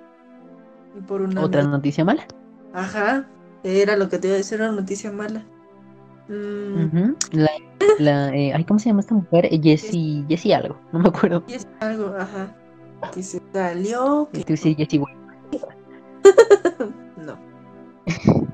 Y 0.97 1.01
por 1.03 1.23
una... 1.23 1.43
Otra 1.43 1.63
not- 1.63 1.73
noticia 1.73 2.05
mala. 2.05 2.27
Ajá, 2.73 3.27
era 3.65 3.97
lo 3.97 4.09
que 4.09 4.19
te 4.19 4.29
iba 4.29 4.35
a 4.35 4.39
decir, 4.39 4.61
una 4.61 4.73
noticia 4.73 5.11
mala. 5.13 5.45
Mm, 6.29 7.15
La, 7.33 7.51
la, 7.99 8.35
eh, 8.35 8.53
ay, 8.55 8.65
¿cómo 8.65 8.79
se 8.79 8.89
llama 8.89 9.01
esta 9.01 9.15
mujer? 9.15 9.47
Eh, 9.47 9.61
Jessie, 9.63 10.25
Jessie 10.29 10.55
algo, 10.55 10.79
no 10.93 11.01
me 11.01 11.09
acuerdo. 11.09 11.43
Es 11.49 11.67
algo, 11.81 12.15
ajá, 12.17 12.55
que 13.13 13.23
se 13.23 13.43
salió, 13.53 14.29
que 14.33 14.41
a 14.41 14.45
decir 14.45 14.77
Jessie 14.77 15.01
no. 17.17 17.39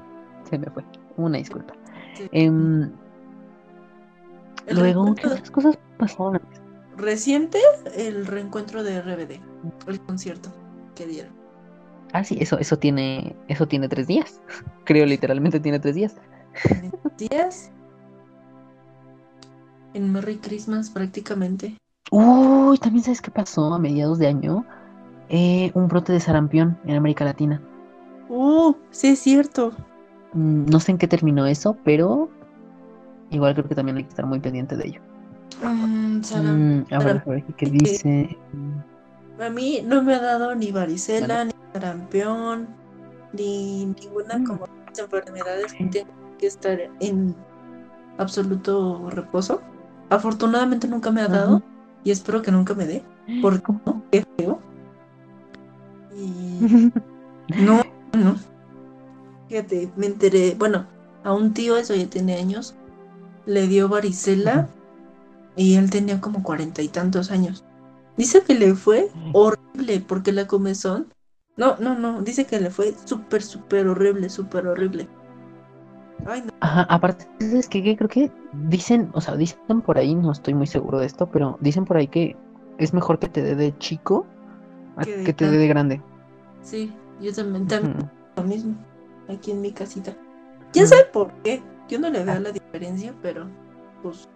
se 0.50 0.58
me 0.58 0.66
fue. 0.70 0.84
Una 1.16 1.38
disculpa. 1.38 1.74
Sí. 2.14 2.28
Em, 2.32 2.90
luego, 4.70 5.14
¿qué 5.14 5.26
otras 5.26 5.50
cosas 5.50 5.78
pasaron? 5.98 6.40
reciente, 6.92 7.58
el 7.94 8.26
reencuentro 8.26 8.82
de 8.82 8.96
RBD, 8.96 9.48
el 9.86 10.02
concierto 10.02 10.52
que 10.94 11.06
dieron. 11.06 11.34
Ah, 12.12 12.24
sí, 12.24 12.38
eso, 12.40 12.58
eso 12.58 12.78
tiene, 12.78 13.36
eso 13.48 13.68
tiene 13.68 13.88
tres 13.88 14.06
días. 14.06 14.40
Creo 14.84 15.06
literalmente 15.06 15.60
tiene 15.60 15.78
tres 15.80 15.94
días. 15.94 16.16
En 16.80 16.92
días, 17.16 17.72
en 19.92 20.10
Merry 20.12 20.40
Christmas 20.40 20.88
prácticamente. 20.88 21.76
Uy, 22.10 22.76
también 22.78 23.02
sabes 23.04 23.22
qué 23.22 23.30
pasó 23.30 23.72
a 23.72 23.78
mediados 23.78 24.18
de 24.18 24.26
año. 24.26 24.66
Eh, 25.28 25.70
un 25.74 25.88
brote 25.88 26.12
de 26.12 26.20
sarampión 26.20 26.78
en 26.84 26.96
América 26.96 27.24
Latina. 27.24 27.62
Uh, 28.28 28.74
sí 28.90 29.08
es 29.08 29.18
cierto. 29.20 29.72
Mm, 30.32 30.66
No 30.70 30.80
sé 30.80 30.92
en 30.92 30.98
qué 30.98 31.08
terminó 31.08 31.46
eso, 31.46 31.76
pero 31.84 32.30
igual 33.30 33.54
creo 33.54 33.68
que 33.68 33.74
también 33.74 33.96
hay 33.98 34.04
que 34.04 34.10
estar 34.10 34.26
muy 34.26 34.40
pendiente 34.40 34.76
de 34.76 34.88
ello. 34.88 35.02
Mm, 35.62 36.22
Sara, 36.22 36.52
Mm, 36.52 36.84
a 39.40 39.50
mí 39.50 39.82
no 39.84 40.02
me 40.02 40.14
ha 40.14 40.20
dado 40.20 40.54
ni 40.54 40.72
varicela, 40.72 41.26
Vale. 41.38 41.44
ni 41.46 41.52
sarampión, 41.72 42.68
ni 43.32 43.86
ninguna 43.86 44.38
Mm. 44.38 44.44
como 44.44 44.66
enfermedades 44.96 45.72
que 45.72 45.84
tengo 45.86 46.10
que 46.38 46.46
estar 46.46 46.78
en 47.00 47.34
absoluto 48.18 49.10
reposo. 49.10 49.60
Afortunadamente 50.10 50.88
nunca 50.88 51.10
me 51.10 51.20
ha 51.20 51.28
dado 51.28 51.62
y 52.04 52.10
espero 52.10 52.42
que 52.42 52.50
nunca 52.50 52.74
me 52.74 52.86
dé, 52.86 53.02
porque 53.42 53.72
no, 53.84 54.02
qué 54.10 54.24
feo. 54.36 54.58
Y 56.16 56.58
no, 57.60 57.82
no. 58.16 58.36
Fíjate, 59.48 59.90
me 59.96 60.06
enteré, 60.06 60.54
bueno, 60.58 60.86
a 61.24 61.32
un 61.32 61.52
tío, 61.54 61.76
eso 61.76 61.94
ya 61.94 62.06
tiene 62.08 62.36
años, 62.36 62.74
le 63.46 63.66
dio 63.66 63.88
varicela. 63.88 64.68
Y 65.58 65.74
él 65.74 65.90
tenía 65.90 66.20
como 66.20 66.42
cuarenta 66.42 66.82
y 66.82 66.88
tantos 66.88 67.32
años. 67.32 67.64
Dice 68.16 68.42
que 68.42 68.54
le 68.54 68.74
fue 68.74 69.10
horrible 69.32 70.00
porque 70.06 70.32
la 70.32 70.46
comezón. 70.46 71.12
No, 71.56 71.76
no, 71.78 71.98
no. 71.98 72.22
Dice 72.22 72.46
que 72.46 72.60
le 72.60 72.70
fue 72.70 72.94
súper, 73.04 73.42
súper 73.42 73.88
horrible, 73.88 74.30
súper 74.30 74.68
horrible. 74.68 75.08
Ay, 76.26 76.42
no. 76.42 76.52
Ajá, 76.60 76.82
aparte, 76.88 77.28
es 77.40 77.68
que 77.68 77.96
creo 77.96 78.08
que 78.08 78.30
dicen, 78.68 79.10
o 79.14 79.20
sea, 79.20 79.34
dicen 79.34 79.80
por 79.84 79.98
ahí, 79.98 80.14
no 80.14 80.30
estoy 80.30 80.54
muy 80.54 80.68
seguro 80.68 81.00
de 81.00 81.06
esto, 81.06 81.28
pero 81.28 81.58
dicen 81.60 81.84
por 81.84 81.96
ahí 81.96 82.06
que 82.06 82.36
es 82.78 82.94
mejor 82.94 83.18
que 83.18 83.28
te 83.28 83.42
dé 83.42 83.56
de 83.56 83.76
chico 83.78 84.26
a 84.96 85.04
Que 85.04 85.16
de 85.16 85.24
que 85.24 85.32
te 85.32 85.50
dé 85.50 85.58
de 85.58 85.68
grande. 85.68 86.00
Sí, 86.62 86.92
yo 87.20 87.32
también, 87.34 87.66
también 87.66 88.10
lo 88.36 88.42
mismo. 88.44 88.76
Aquí 89.28 89.50
en 89.50 89.60
mi 89.60 89.72
casita. 89.72 90.16
¿Quién 90.72 90.86
sabe 90.86 91.04
por 91.12 91.32
qué? 91.42 91.62
Yo 91.88 91.98
no 91.98 92.10
le 92.10 92.24
veo 92.24 92.38
la 92.38 92.52
diferencia, 92.52 93.12
pero 93.22 93.48
pues. 94.02 94.28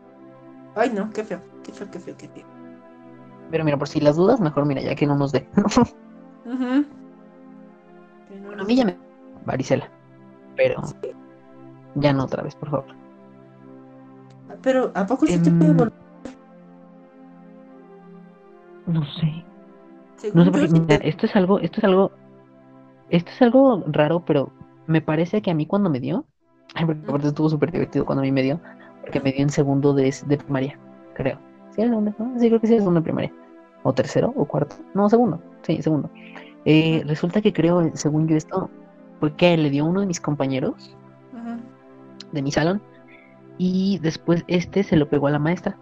Ay, 0.74 0.90
no, 0.90 1.10
qué 1.10 1.24
feo, 1.24 1.40
qué 1.62 1.72
feo, 1.72 1.90
qué 1.90 1.98
feo, 1.98 2.16
qué 2.16 2.28
feo. 2.28 2.44
Pero 3.50 3.64
mira, 3.64 3.76
por 3.76 3.88
si 3.88 4.00
las 4.00 4.16
dudas, 4.16 4.40
mejor 4.40 4.64
mira, 4.64 4.80
ya 4.80 4.94
que 4.94 5.06
no 5.06 5.16
nos 5.16 5.32
dé. 5.32 5.46
Bueno, 8.44 8.62
a 8.62 8.66
mí 8.66 8.76
ya 8.76 8.84
me 8.84 8.96
varicela, 9.44 9.88
pero 10.56 10.82
ya 11.96 12.12
no 12.12 12.24
otra 12.24 12.42
vez, 12.42 12.54
por 12.54 12.70
favor. 12.70 12.86
Pero, 14.62 14.90
¿a 14.94 15.06
poco 15.06 15.26
sí 15.26 15.38
te 15.38 15.50
Em, 15.50 15.58
puede 15.58 15.72
volver? 15.72 15.92
No 18.86 19.04
sé. 19.04 19.44
No 20.34 20.44
sé 20.44 20.50
por 20.50 20.60
qué, 20.60 20.68
mira, 20.68 20.96
esto 20.96 21.26
es 21.26 21.36
algo, 21.36 21.58
esto 21.60 21.78
es 21.78 21.84
algo, 21.84 22.12
esto 23.10 23.30
es 23.30 23.42
algo 23.42 23.84
raro, 23.88 24.24
pero 24.24 24.50
me 24.86 25.00
parece 25.00 25.42
que 25.42 25.50
a 25.50 25.54
mí 25.54 25.66
cuando 25.66 25.90
me 25.90 26.00
dio, 26.00 26.24
ay, 26.74 26.86
porque 26.86 27.02
aparte 27.06 27.28
estuvo 27.28 27.48
súper 27.48 27.72
divertido 27.72 28.04
cuando 28.04 28.22
a 28.22 28.24
mí 28.24 28.32
me 28.32 28.42
dio, 28.42 28.60
porque 29.12 29.28
me 29.28 29.32
dio 29.32 29.42
en 29.42 29.50
segundo 29.50 29.92
de, 29.92 30.14
de 30.26 30.38
primaria, 30.38 30.78
creo. 31.14 31.38
¿Sí 31.70 31.82
segundo? 31.82 32.14
¿No? 32.18 32.38
Sí, 32.40 32.48
creo 32.48 32.60
que 32.60 32.66
sí 32.66 32.76
segundo 32.78 33.00
de 33.00 33.04
primaria. 33.04 33.32
O 33.82 33.92
tercero 33.92 34.32
o 34.36 34.46
cuarto. 34.46 34.76
No, 34.94 35.10
segundo. 35.10 35.38
Sí, 35.62 35.82
segundo. 35.82 36.08
Eh, 36.64 37.02
resulta 37.06 37.42
que 37.42 37.52
creo, 37.52 37.90
según 37.94 38.26
yo 38.26 38.36
esto, 38.36 38.70
fue 39.20 39.34
que 39.36 39.54
le 39.58 39.68
dio 39.68 39.84
uno 39.84 40.00
de 40.00 40.06
mis 40.06 40.20
compañeros 40.20 40.96
de 42.32 42.40
mi 42.42 42.50
salón 42.50 42.80
y 43.58 43.98
después 43.98 44.44
este 44.48 44.82
se 44.82 44.96
lo 44.96 45.06
pegó 45.10 45.26
a 45.26 45.30
la 45.30 45.38
maestra. 45.38 45.76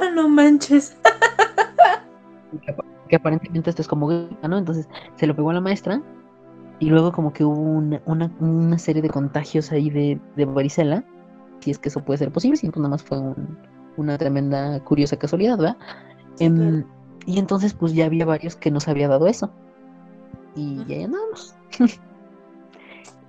Ah, 0.00 0.08
no 0.14 0.26
manches. 0.30 0.96
que, 2.62 2.70
apa- 2.70 2.84
que 3.08 3.16
aparentemente 3.16 3.68
esto 3.68 3.82
es 3.82 3.88
como 3.88 4.08
¿no? 4.10 4.56
Entonces 4.58 4.88
se 5.16 5.26
lo 5.26 5.36
pegó 5.36 5.50
a 5.50 5.54
la 5.54 5.60
maestra 5.60 6.00
y 6.78 6.88
luego 6.88 7.12
como 7.12 7.34
que 7.34 7.44
hubo 7.44 7.60
una, 7.60 8.00
una, 8.06 8.30
una 8.40 8.78
serie 8.78 9.02
de 9.02 9.10
contagios 9.10 9.70
ahí 9.70 9.90
de, 9.90 10.18
de 10.36 10.44
varicela, 10.46 11.04
si 11.60 11.70
es 11.70 11.78
que 11.78 11.88
eso 11.88 12.04
puede 12.04 12.18
ser 12.18 12.30
posible, 12.32 12.56
si 12.56 12.66
pues 12.68 12.78
nada 12.78 12.90
más 12.90 13.02
fue 13.02 13.18
un- 13.18 13.58
una 13.96 14.16
tremenda 14.18 14.78
curiosa 14.84 15.16
casualidad, 15.18 15.58
¿verdad? 15.58 15.76
Sí, 16.36 16.44
Em, 16.46 16.56
claro. 16.56 16.86
y 17.26 17.38
entonces 17.38 17.74
pues 17.74 17.92
ya 17.94 18.06
había 18.06 18.24
varios 18.24 18.54
que 18.56 18.70
nos 18.70 18.86
había 18.88 19.08
dado 19.08 19.26
eso. 19.26 19.50
Y 20.54 20.78
Ujú. 20.80 20.88
ya 20.88 21.04
andábamos. 21.04 21.54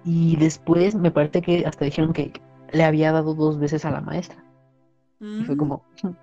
y 0.05 0.35
después 0.37 0.95
me 0.95 1.11
parece 1.11 1.41
que 1.41 1.65
hasta 1.65 1.85
dijeron 1.85 2.13
que 2.13 2.31
le 2.71 2.83
había 2.83 3.11
dado 3.11 3.33
dos 3.33 3.59
veces 3.59 3.83
a 3.85 3.91
la 3.91 4.01
maestra. 4.01 4.43
Y 5.19 5.43
fue 5.43 5.55
Mm. 5.55 5.59
como, 5.59 5.83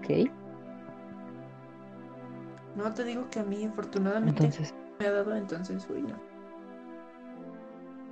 ok, 0.00 0.30
No 2.76 2.92
te 2.92 3.04
digo 3.04 3.28
que 3.30 3.40
a 3.40 3.44
mí 3.44 3.64
afortunadamente 3.64 4.44
entonces 4.44 4.74
me 5.00 5.06
ha 5.06 5.12
dado, 5.12 5.34
entonces, 5.34 5.86
uy, 5.90 6.02
no. 6.02 6.14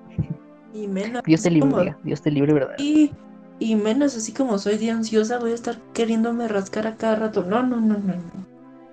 Y 0.75 0.87
menos. 0.89 1.23
Dios 1.25 1.43
te 1.43 1.51
libre, 1.51 1.71
como- 1.71 1.97
Dios 2.03 2.21
te 2.21 2.31
libre, 2.31 2.53
¿verdad? 2.53 2.75
Y, 2.79 3.13
y 3.61 3.77
menos 3.77 4.17
así 4.17 4.33
como 4.33 4.59
soy 4.59 4.77
de 4.77 4.91
ansiosa, 4.91 5.39
voy 5.39 5.53
a 5.53 5.55
estar 5.55 5.77
queriéndome 5.95 6.49
rascar 6.49 6.87
a 6.89 6.97
cada 6.97 7.17
rato. 7.17 7.45
No, 7.45 7.63
no, 7.63 7.77
no, 7.81 7.97
no, 7.99 8.15
no. 8.15 8.45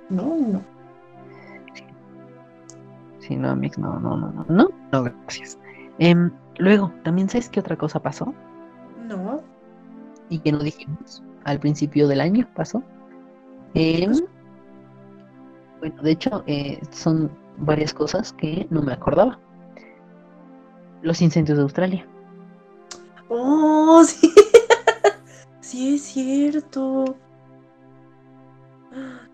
No, 0.10 0.36
no. 0.48 0.62
Sí, 3.20 3.36
no, 3.36 3.56
Mix, 3.56 3.78
no, 3.78 4.00
no, 4.00 4.18
no, 4.18 4.32
no, 4.32 4.46
no, 4.50 4.70
no, 4.92 5.04
gracias. 5.04 5.58
Em, 6.00 6.32
luego, 6.58 6.92
también 7.04 7.30
sabes 7.30 7.50
qué 7.50 7.60
otra 7.60 7.76
cosa 7.78 8.00
pasó 8.02 8.34
No. 9.08 9.42
y 10.30 10.40
que 10.40 10.52
no 10.52 10.60
dijimos 10.60 11.24
al 11.44 11.60
principio 11.60 12.08
del 12.08 12.22
año 12.22 12.48
pasó. 12.56 12.84
Em, 13.74 14.12
bueno, 15.80 16.02
de 16.02 16.12
hecho, 16.12 16.44
eh, 16.48 16.80
son 16.92 17.32
varias 17.58 17.94
cosas 17.94 18.34
que 18.34 18.68
no 18.70 18.82
me 18.82 18.94
acordaba. 18.94 19.40
Los 21.02 21.22
incendios 21.22 21.58
de 21.58 21.64
Australia. 21.64 22.08
Oh, 23.30 24.04
sí. 24.08 24.32
sí, 25.62 25.96
es 25.96 26.02
cierto. 26.04 27.16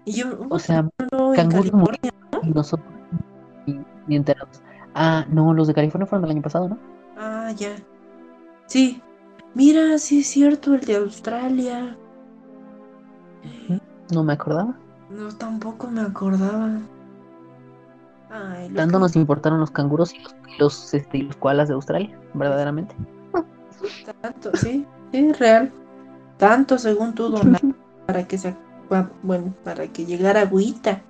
Y 0.06 0.14
yo, 0.14 0.28
O 0.50 0.60
sea, 0.60 0.84
no, 0.84 1.34
canguros 1.36 1.72
California. 1.72 2.14
y 2.44 2.50
nosotros 2.52 2.88
ni 4.08 4.16
enterados. 4.16 4.62
Ah, 4.96 5.26
no, 5.30 5.54
los 5.54 5.68
de 5.68 5.74
California 5.74 6.06
fueron 6.08 6.24
del 6.24 6.32
año 6.32 6.42
pasado, 6.42 6.70
¿no? 6.70 6.78
Ah, 7.18 7.52
ya. 7.56 7.76
Sí. 8.68 9.02
Mira, 9.54 9.98
sí 9.98 10.20
es 10.20 10.28
cierto, 10.28 10.74
el 10.76 10.82
de 10.82 10.96
Australia. 10.98 11.98
No 14.14 14.24
me 14.24 14.34
acordaba. 14.34 14.78
No, 15.10 15.30
tampoco 15.36 15.88
me 15.88 16.02
acordaba. 16.02 16.80
Ay, 18.30 18.70
Tanto 18.70 18.98
que- 18.98 19.02
nos 19.02 19.16
importaron 19.16 19.60
los 19.60 19.72
canguros 19.72 20.14
y 20.14 20.20
los, 20.20 20.36
los, 20.60 20.94
este, 20.94 21.20
los 21.20 21.36
koalas 21.38 21.68
de 21.68 21.76
Australia, 21.76 22.20
verdaderamente. 22.34 22.96
Tanto, 24.22 24.52
sí, 24.56 24.86
sí, 25.12 25.32
real. 25.34 25.72
Tanto 26.38 26.78
según 26.78 27.14
tú, 27.16 27.30
donar 27.30 27.62
para 28.06 28.28
que 28.28 28.38
se 28.38 28.56
bueno, 29.22 29.54
para 29.64 29.88
que 29.88 30.06
llegara 30.06 30.42
agüita 30.42 31.02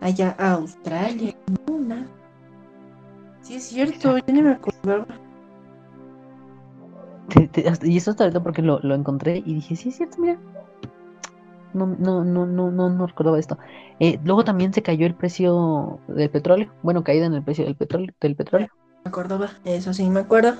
allá 0.00 0.34
a 0.38 0.52
Australia. 0.52 1.34
No. 1.66 2.04
Sí 3.42 3.54
es 3.54 3.64
cierto, 3.64 4.18
yo 4.18 4.24
ni 4.32 4.42
me 4.42 4.50
acordaba. 4.52 5.06
Y 7.82 7.96
eso 7.96 8.10
hasta 8.10 8.24
ahorita 8.24 8.42
porque 8.42 8.60
lo, 8.62 8.80
lo 8.80 8.94
encontré 8.94 9.38
y 9.38 9.54
dije, 9.54 9.76
sí, 9.76 9.88
es 9.90 9.96
cierto, 9.96 10.16
mira. 10.20 10.38
No, 11.72 11.86
no, 11.86 12.24
no, 12.24 12.46
no, 12.46 12.70
no, 12.70 12.90
no 12.90 13.06
recordaba 13.06 13.38
esto. 13.38 13.58
Eh, 14.00 14.18
luego 14.24 14.44
también 14.44 14.72
se 14.72 14.82
cayó 14.82 15.06
el 15.06 15.14
precio 15.14 16.00
del 16.08 16.30
petróleo. 16.30 16.70
Bueno, 16.82 17.04
caída 17.04 17.26
en 17.26 17.34
el 17.34 17.42
precio 17.42 17.64
del 17.64 17.76
petróleo, 17.76 18.12
del 18.20 18.34
petróleo. 18.36 18.68
Me 19.04 19.08
acordaba, 19.08 19.50
eso 19.64 19.94
sí 19.94 20.08
me 20.10 20.20
acuerdo. 20.20 20.54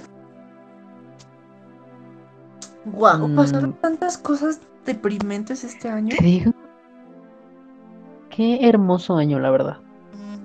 Guau, 2.85 3.29
Mm. 3.29 3.37
pasaron 3.37 3.73
tantas 3.75 4.17
cosas 4.19 4.61
deprimentes 4.87 5.65
este 5.65 5.89
año. 5.89 6.15
Te 6.17 6.25
digo. 6.25 6.53
Qué 8.31 8.69
hermoso 8.69 9.17
año, 9.17 9.39
la 9.41 9.51
verdad. 9.51 9.79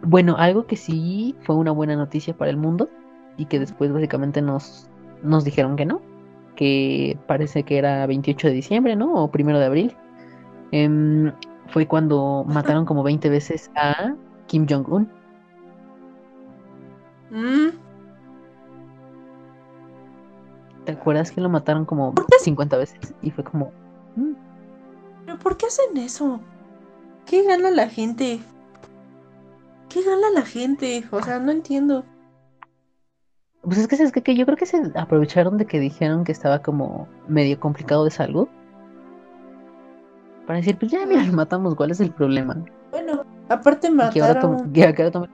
Bueno, 0.02 0.36
algo 0.36 0.66
que 0.66 0.76
sí 0.76 1.34
fue 1.42 1.56
una 1.56 1.70
buena 1.72 1.96
noticia 1.96 2.36
para 2.36 2.50
el 2.50 2.58
mundo 2.58 2.90
y 3.38 3.46
que 3.46 3.58
después 3.58 3.90
básicamente 3.92 4.42
nos, 4.42 4.90
nos 5.22 5.44
dijeron 5.44 5.76
que 5.76 5.86
no, 5.86 6.02
que 6.56 7.18
parece 7.26 7.64
que 7.64 7.78
era 7.78 8.06
28 8.06 8.48
de 8.48 8.54
diciembre, 8.54 8.96
¿no? 8.96 9.14
O 9.14 9.30
primero 9.30 9.58
de 9.58 9.66
abril. 9.66 9.96
Em, 10.72 11.32
fue 11.68 11.86
cuando 11.86 12.44
mataron 12.46 12.84
como 12.84 13.02
20 13.02 13.28
veces 13.28 13.70
a 13.76 14.14
Kim 14.46 14.66
Jong-un. 14.68 15.08
Mm, 17.30 17.70
¿Te 20.84 20.92
acuerdas 20.92 21.30
que 21.32 21.40
lo 21.40 21.48
mataron 21.48 21.84
como 21.84 22.12
50 22.40 22.76
veces? 22.76 23.14
Y 23.22 23.30
fue 23.30 23.44
como... 23.44 23.72
mm, 24.16 24.32
¿Pero 25.24 25.38
por 25.38 25.56
qué 25.56 25.66
hacen 25.66 25.96
eso? 25.96 26.40
¿Qué 27.24 27.42
gana 27.42 27.70
la 27.70 27.88
gente? 27.88 28.40
¿Qué 29.88 30.02
gana 30.02 30.30
la 30.34 30.42
gente? 30.42 31.04
O 31.10 31.22
sea, 31.22 31.38
no 31.38 31.52
entiendo. 31.52 32.04
Pues 33.64 33.78
es 33.78 33.88
que, 33.88 33.96
¿sabes 33.96 34.12
qué? 34.12 34.22
Que 34.22 34.34
yo 34.34 34.44
creo 34.44 34.56
que 34.56 34.66
se 34.66 34.80
aprovecharon 34.94 35.56
de 35.56 35.66
que 35.66 35.80
dijeron 35.80 36.24
que 36.24 36.32
estaba 36.32 36.60
como 36.60 37.08
medio 37.28 37.58
complicado 37.58 38.04
de 38.04 38.10
salud. 38.10 38.48
Para 40.46 40.58
decir, 40.58 40.78
pues 40.78 40.92
ya, 40.92 41.06
mira, 41.06 41.24
lo 41.24 41.32
matamos, 41.32 41.74
¿cuál 41.74 41.90
es 41.90 42.00
el 42.00 42.10
problema? 42.10 42.62
Bueno, 42.90 43.24
aparte 43.48 43.88
Y 43.88 44.10
que 44.10 44.20
ahora, 44.20 44.40
que 44.72 45.02
ahora 45.02 45.28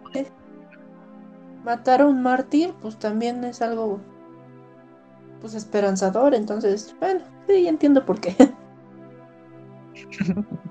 matar 1.65 2.03
a 2.03 2.07
un 2.07 2.23
mártir, 2.23 2.73
pues 2.81 2.99
también 2.99 3.45
es 3.45 3.61
algo 3.63 4.01
pues 5.41 5.55
esperanzador, 5.55 6.35
entonces, 6.35 6.95
bueno, 7.01 7.21
sí, 7.49 7.67
entiendo 7.67 8.05
por 8.05 8.21
qué. 8.21 8.35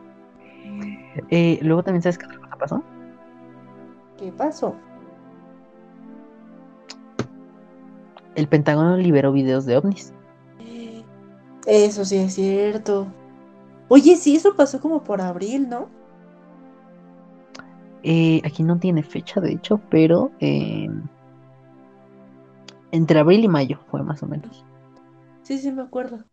Eh, 1.31 1.59
luego 1.61 1.83
también, 1.83 2.01
¿sabes 2.01 2.17
qué 2.17 2.25
otra 2.25 2.39
cosa 2.39 2.55
pasó? 2.55 2.83
¿Qué 4.17 4.31
pasó? 4.31 4.75
El 8.35 8.47
Pentágono 8.47 8.97
liberó 8.97 9.31
videos 9.31 9.65
de 9.65 9.77
ovnis. 9.77 10.13
Eso 11.65 12.05
sí 12.05 12.17
es 12.17 12.33
cierto. 12.33 13.07
Oye, 13.89 14.15
sí, 14.15 14.35
eso 14.35 14.55
pasó 14.55 14.79
como 14.79 15.03
por 15.03 15.21
abril, 15.21 15.67
¿no? 15.69 15.89
Eh, 18.03 18.41
aquí 18.45 18.63
no 18.63 18.79
tiene 18.79 19.03
fecha, 19.03 19.41
de 19.41 19.51
hecho, 19.51 19.81
pero 19.89 20.31
eh, 20.39 20.87
entre 22.91 23.19
abril 23.19 23.43
y 23.43 23.47
mayo 23.47 23.79
fue 23.91 24.03
más 24.03 24.23
o 24.23 24.27
menos. 24.27 24.63
Sí, 25.43 25.57
sí, 25.57 25.71
me 25.71 25.81
acuerdo. 25.81 26.23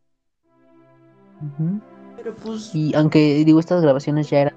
Pero 2.16 2.34
pues, 2.36 2.74
Y 2.74 2.94
aunque 2.94 3.44
digo, 3.44 3.58
estas 3.58 3.82
grabaciones 3.82 4.30
ya 4.30 4.40
eran 4.42 4.54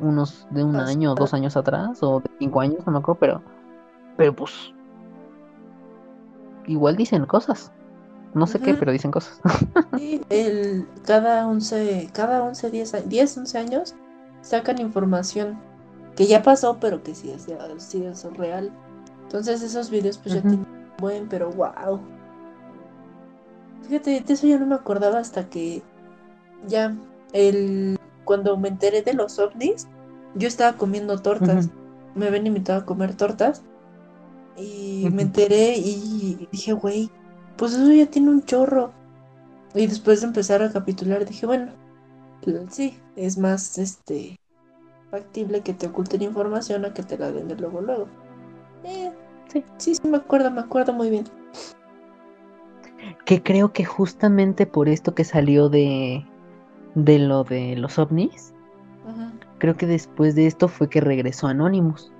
unos 0.00 0.46
de 0.50 0.64
un 0.64 0.76
año 0.76 1.12
o 1.12 1.14
dos 1.14 1.34
años 1.34 1.56
atrás, 1.56 2.02
o 2.02 2.20
de 2.20 2.30
cinco 2.38 2.60
años, 2.60 2.86
no 2.86 2.92
me 2.92 2.98
acuerdo, 2.98 3.20
pero, 3.20 3.42
pero 4.16 4.34
pues 4.34 4.73
igual 6.66 6.96
dicen 6.96 7.26
cosas. 7.26 7.72
No 8.34 8.46
sé 8.48 8.58
qué, 8.60 8.74
pero 8.74 8.90
dicen 8.90 9.10
cosas. 9.12 9.40
sí, 9.96 10.20
el, 10.28 10.88
cada 11.06 11.46
11, 11.46 12.10
cada 12.12 12.42
11, 12.42 12.70
10, 12.70 12.94
a- 12.94 13.00
10, 13.00 13.38
11 13.38 13.58
años 13.58 13.94
sacan 14.42 14.80
información 14.80 15.58
que 16.16 16.26
ya 16.26 16.42
pasó, 16.42 16.78
pero 16.80 17.02
que 17.02 17.14
sí 17.14 17.30
es, 17.30 17.46
sí 17.78 18.04
es 18.04 18.24
real. 18.36 18.72
Entonces 19.22 19.62
esos 19.62 19.90
videos 19.90 20.18
pues 20.18 20.34
ya 20.34 20.40
tienen 20.42 20.66
buen, 20.98 21.28
pero 21.28 21.50
wow. 21.50 22.00
Fíjate, 23.82 24.20
de 24.20 24.32
eso 24.32 24.46
yo 24.46 24.58
no 24.58 24.66
me 24.66 24.74
acordaba 24.74 25.18
hasta 25.18 25.48
que 25.48 25.82
ya 26.66 26.94
el 27.32 27.98
cuando 28.24 28.56
me 28.56 28.68
enteré 28.68 29.02
de 29.02 29.12
los 29.12 29.38
ovnis, 29.38 29.86
yo 30.34 30.48
estaba 30.48 30.76
comiendo 30.76 31.18
tortas. 31.18 31.68
Me 32.14 32.26
habían 32.28 32.46
invitado 32.46 32.80
a 32.80 32.84
comer 32.86 33.14
tortas 33.16 33.62
y 34.56 35.08
me 35.12 35.22
enteré 35.22 35.76
y 35.76 36.48
dije, 36.52 36.72
güey, 36.72 37.10
pues 37.56 37.72
eso 37.74 37.92
ya 37.92 38.06
tiene 38.06 38.30
un 38.30 38.42
chorro. 38.44 38.92
Y 39.74 39.86
después 39.86 40.20
de 40.20 40.28
empezar 40.28 40.62
a 40.62 40.72
capitular 40.72 41.24
dije, 41.26 41.46
bueno, 41.46 41.72
l- 42.42 42.66
sí, 42.70 42.98
es 43.16 43.38
más 43.38 43.78
este 43.78 44.38
factible 45.10 45.62
que 45.62 45.74
te 45.74 45.86
oculten 45.88 46.22
información 46.22 46.84
a 46.84 46.94
que 46.94 47.02
te 47.04 47.18
la 47.18 47.32
den 47.32 47.48
de 47.48 47.56
luego 47.56 47.80
luego. 47.80 48.08
Eh, 48.84 49.12
Sí. 49.48 49.64
sí, 49.78 49.94
sí, 49.96 50.08
me 50.08 50.18
acuerdo, 50.18 50.50
me 50.50 50.60
acuerdo 50.60 50.92
muy 50.92 51.10
bien. 51.10 51.26
Que 53.26 53.42
creo 53.42 53.72
que 53.72 53.84
justamente 53.84 54.66
por 54.66 54.88
esto 54.88 55.14
que 55.14 55.24
salió 55.24 55.68
de, 55.68 56.26
de 56.94 57.18
lo 57.18 57.44
de 57.44 57.76
los 57.76 57.98
ovnis, 57.98 58.54
creo 59.58 59.76
que 59.76 59.86
después 59.86 60.34
de 60.34 60.46
esto 60.46 60.68
fue 60.68 60.88
que 60.88 61.00
regresó 61.00 61.46
Anonymous. 61.48 62.13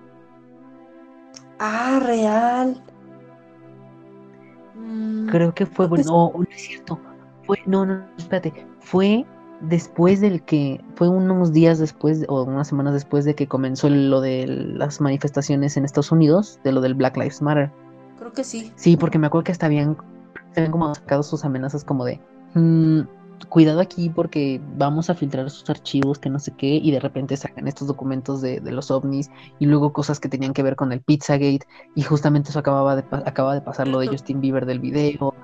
Ah, 1.66 1.98
real. 2.04 2.82
Mm, 4.74 5.28
Creo 5.28 5.54
que 5.54 5.64
fue, 5.64 5.88
no, 6.04 6.30
no 6.36 6.44
es 6.50 6.60
cierto. 6.60 7.00
Fue, 7.46 7.58
no, 7.64 7.86
no, 7.86 8.04
espérate. 8.18 8.66
Fue 8.80 9.24
después 9.62 10.20
del 10.20 10.42
que, 10.42 10.84
fue 10.94 11.08
unos 11.08 11.54
días 11.54 11.78
después 11.78 12.26
o 12.28 12.42
unas 12.42 12.68
semanas 12.68 12.92
después 12.92 13.24
de 13.24 13.34
que 13.34 13.46
comenzó 13.46 13.88
lo 13.88 14.20
de 14.20 14.46
las 14.46 15.00
manifestaciones 15.00 15.78
en 15.78 15.86
Estados 15.86 16.12
Unidos, 16.12 16.60
de 16.64 16.72
lo 16.72 16.82
del 16.82 16.92
Black 16.94 17.16
Lives 17.16 17.40
Matter. 17.40 17.70
creo 18.18 18.32
que 18.32 18.44
sí. 18.44 18.70
Sí, 18.76 18.98
porque 18.98 19.18
me 19.18 19.26
acuerdo 19.26 19.44
que 19.44 19.52
hasta 19.52 19.64
habían, 19.64 19.96
habían 20.54 20.70
como 20.70 20.94
sacado 20.94 21.22
sus 21.22 21.46
amenazas 21.46 21.82
como 21.82 22.04
de, 22.04 22.20
"Mm, 22.52 23.00
cuidado 23.48 23.80
aquí 23.80 24.08
porque 24.10 24.60
vamos 24.76 25.10
a 25.10 25.14
filtrar 25.14 25.50
sus 25.50 25.68
archivos, 25.70 26.18
que 26.18 26.30
no 26.30 26.38
sé 26.38 26.52
qué, 26.56 26.66
y 26.66 26.90
de 26.90 27.00
repente 27.00 27.36
sacan 27.36 27.68
estos 27.68 27.88
documentos 27.88 28.40
de, 28.40 28.60
de 28.60 28.72
los 28.72 28.90
ovnis 28.90 29.30
y 29.58 29.66
luego 29.66 29.92
cosas 29.92 30.20
que 30.20 30.28
tenían 30.28 30.52
que 30.52 30.62
ver 30.62 30.76
con 30.76 30.92
el 30.92 31.00
Pizzagate 31.00 31.66
y 31.94 32.02
justamente 32.02 32.50
eso 32.50 32.58
acababa 32.58 32.96
de, 32.96 33.04
acaba 33.24 33.54
de 33.54 33.60
pasar 33.60 33.88
lo 33.88 33.98
de. 34.00 34.08
Justin 34.08 34.40
Bieber 34.40 34.66
del 34.66 34.80
video. 34.80 35.34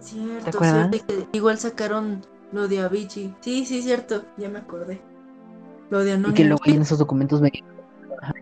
Cierto, 0.00 0.48
acuerdas? 0.48 0.90
cierto. 0.90 1.28
Igual 1.32 1.58
sacaron 1.58 2.22
lo 2.52 2.68
de 2.68 2.80
Avicii. 2.80 3.34
Sí, 3.40 3.64
sí, 3.64 3.82
cierto. 3.82 4.24
Ya 4.36 4.48
me 4.48 4.58
acordé. 4.58 5.00
Lo 5.90 6.04
de 6.04 6.14
Y 6.26 6.32
que 6.34 6.44
Anonymous. 6.44 6.48
luego 6.48 6.62
en 6.66 6.82
esos 6.82 6.98
documentos 6.98 7.40
venía 7.40 7.62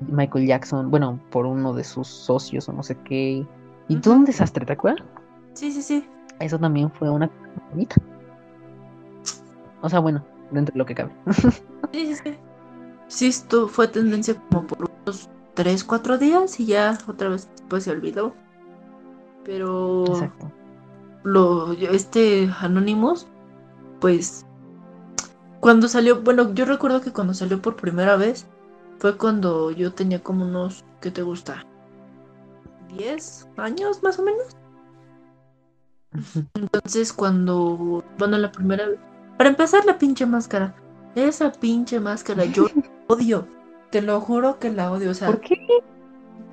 Michael 0.00 0.46
Jackson, 0.46 0.90
bueno, 0.90 1.20
por 1.30 1.46
uno 1.46 1.72
de 1.72 1.84
sus 1.84 2.08
socios 2.08 2.68
o 2.68 2.72
no 2.72 2.82
sé 2.82 2.96
qué. 3.04 3.46
Y 3.88 3.96
todo 4.00 4.14
un 4.14 4.24
desastre, 4.24 4.66
¿te 4.66 4.72
acuerdas? 4.72 5.06
Sí, 5.54 5.70
sí, 5.72 5.82
sí. 5.82 6.04
Eso 6.40 6.58
también 6.58 6.90
fue 6.90 7.08
una 7.10 7.30
bonita. 7.70 7.96
O 9.82 9.88
sea, 9.88 10.00
bueno, 10.00 10.24
dentro 10.50 10.72
de 10.72 10.78
lo 10.78 10.86
que 10.86 10.94
cabe. 10.94 11.12
Sí, 11.92 12.14
sí, 12.14 12.20
sí. 12.24 12.36
Sí, 13.08 13.26
esto 13.28 13.68
fue 13.68 13.86
tendencia 13.86 14.34
como 14.50 14.66
por 14.66 14.90
unos 15.04 15.30
3, 15.54 15.84
4 15.84 16.18
días 16.18 16.58
y 16.58 16.66
ya 16.66 16.98
otra 17.06 17.28
vez 17.28 17.48
después 17.52 17.84
se 17.84 17.92
olvidó. 17.92 18.34
Pero 19.44 20.04
Exacto. 20.06 20.50
lo 21.22 21.72
este 21.72 22.50
Anonymous, 22.60 23.28
pues 24.00 24.44
cuando 25.60 25.88
salió, 25.88 26.20
bueno, 26.22 26.52
yo 26.54 26.64
recuerdo 26.64 27.00
que 27.00 27.12
cuando 27.12 27.34
salió 27.34 27.62
por 27.62 27.76
primera 27.76 28.16
vez 28.16 28.46
fue 28.98 29.16
cuando 29.16 29.70
yo 29.70 29.92
tenía 29.92 30.22
como 30.22 30.44
unos, 30.44 30.84
¿qué 31.00 31.10
te 31.10 31.22
gusta? 31.22 31.64
10 32.96 33.48
años 33.56 34.02
más 34.02 34.18
o 34.18 34.22
menos. 34.22 34.56
Entonces 36.54 37.12
cuando, 37.12 38.04
bueno, 38.18 38.38
la 38.38 38.50
primera 38.50 38.88
vez, 38.88 38.98
para 39.36 39.50
empezar 39.50 39.84
la 39.84 39.98
pinche 39.98 40.26
máscara, 40.26 40.74
esa 41.14 41.52
pinche 41.52 42.00
máscara 42.00 42.44
yo 42.44 42.68
la 42.74 43.14
odio, 43.14 43.46
te 43.90 44.02
lo 44.02 44.20
juro 44.20 44.58
que 44.58 44.70
la 44.70 44.90
odio, 44.90 45.10
o 45.10 45.14
sea, 45.14 45.28
¿Por 45.28 45.40
qué? 45.40 45.56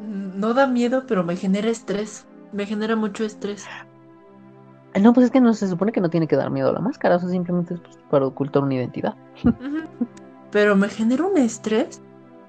no 0.03 0.53
da 0.53 0.67
miedo, 0.67 1.03
pero 1.07 1.23
me 1.23 1.35
genera 1.35 1.69
estrés. 1.69 2.25
Me 2.51 2.65
genera 2.65 2.95
mucho 2.95 3.23
estrés. 3.23 3.65
No, 5.01 5.13
pues 5.13 5.25
es 5.25 5.31
que 5.31 5.41
no 5.41 5.53
se 5.53 5.67
supone 5.67 5.91
que 5.91 6.01
no 6.01 6.09
tiene 6.09 6.27
que 6.27 6.35
dar 6.35 6.51
miedo 6.51 6.69
a 6.69 6.73
la 6.73 6.79
máscara, 6.79 7.15
o 7.15 7.19
sea, 7.19 7.29
simplemente 7.29 7.73
es 7.75 7.79
pues, 7.79 7.97
para 8.11 8.27
ocultar 8.27 8.61
una 8.61 8.75
identidad. 8.75 9.15
Pero 10.51 10.75
me 10.75 10.87
genera 10.87 11.25
un 11.25 11.37
estrés. 11.37 11.99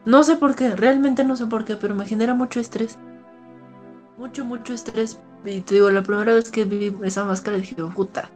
No 0.04 0.22
sé 0.22 0.36
por 0.36 0.54
qué, 0.54 0.76
realmente 0.76 1.24
no 1.24 1.36
sé 1.36 1.46
por 1.46 1.64
qué, 1.64 1.76
pero 1.76 1.94
me 1.94 2.04
genera 2.04 2.34
mucho 2.34 2.60
estrés. 2.60 2.98
Mucho, 4.18 4.44
mucho 4.44 4.74
estrés. 4.74 5.18
Y 5.46 5.62
te 5.62 5.76
digo, 5.76 5.90
la 5.90 6.02
primera 6.02 6.34
vez 6.34 6.50
que 6.50 6.64
vi 6.64 6.94
esa 7.02 7.24
máscara 7.24 7.56
dije, 7.56 7.76
puta, 7.94 8.28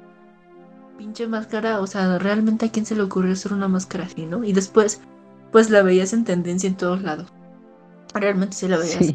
pinche 0.98 1.26
máscara, 1.26 1.80
o 1.80 1.86
sea, 1.86 2.18
realmente 2.18 2.66
a 2.66 2.70
quién 2.70 2.84
se 2.84 2.96
le 2.96 3.02
ocurrió 3.02 3.32
hacer 3.32 3.52
una 3.52 3.68
máscara 3.68 4.04
así, 4.04 4.26
¿no? 4.26 4.44
Y 4.44 4.52
después, 4.52 5.00
pues 5.52 5.70
la 5.70 5.82
veías 5.82 6.12
en 6.12 6.24
tendencia 6.24 6.68
en 6.68 6.76
todos 6.76 7.02
lados. 7.02 7.32
Realmente 8.12 8.56
sí 8.56 8.68
la 8.68 8.78
veías. 8.78 9.14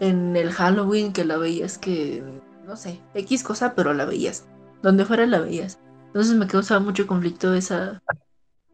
En 0.00 0.34
el 0.34 0.50
Halloween 0.50 1.12
que 1.12 1.26
la 1.26 1.36
veías 1.36 1.76
que 1.76 2.24
no 2.66 2.76
sé, 2.76 3.00
X 3.14 3.42
cosa, 3.42 3.74
pero 3.74 3.92
la 3.92 4.04
veías. 4.04 4.46
Donde 4.82 5.04
fuera 5.04 5.26
la 5.26 5.40
veías. 5.40 5.78
Entonces 6.06 6.36
me 6.36 6.46
causaba 6.46 6.80
mucho 6.80 7.06
conflicto 7.06 7.52
esa, 7.52 8.00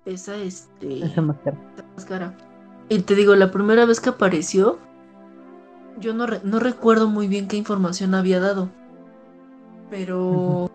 esa, 0.05 0.36
este, 0.36 1.05
esa 1.05 1.22
máscara. 1.22 2.36
Y 2.88 3.01
te 3.01 3.14
digo, 3.14 3.34
la 3.34 3.51
primera 3.51 3.86
vez 3.86 4.01
que 4.01 4.11
apareció, 4.11 4.78
yo 5.99 6.14
no, 6.14 6.26
no 6.44 6.61
recuerdo 6.61 7.09
muy 7.09 7.26
bien 7.26 7.49
qué 7.49 7.57
información 7.57 8.14
había 8.14 8.38
dado. 8.38 8.70
Pero 9.90 10.70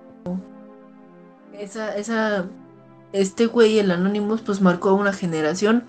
esa, 1.62 1.96
esa, 1.96 2.46
este 3.14 3.46
güey, 3.46 3.80
el 3.80 3.92
Anonymous, 3.92 4.42
pues 4.42 4.62
marcó 4.62 4.94
una 4.94 5.14
generación. 5.14 5.84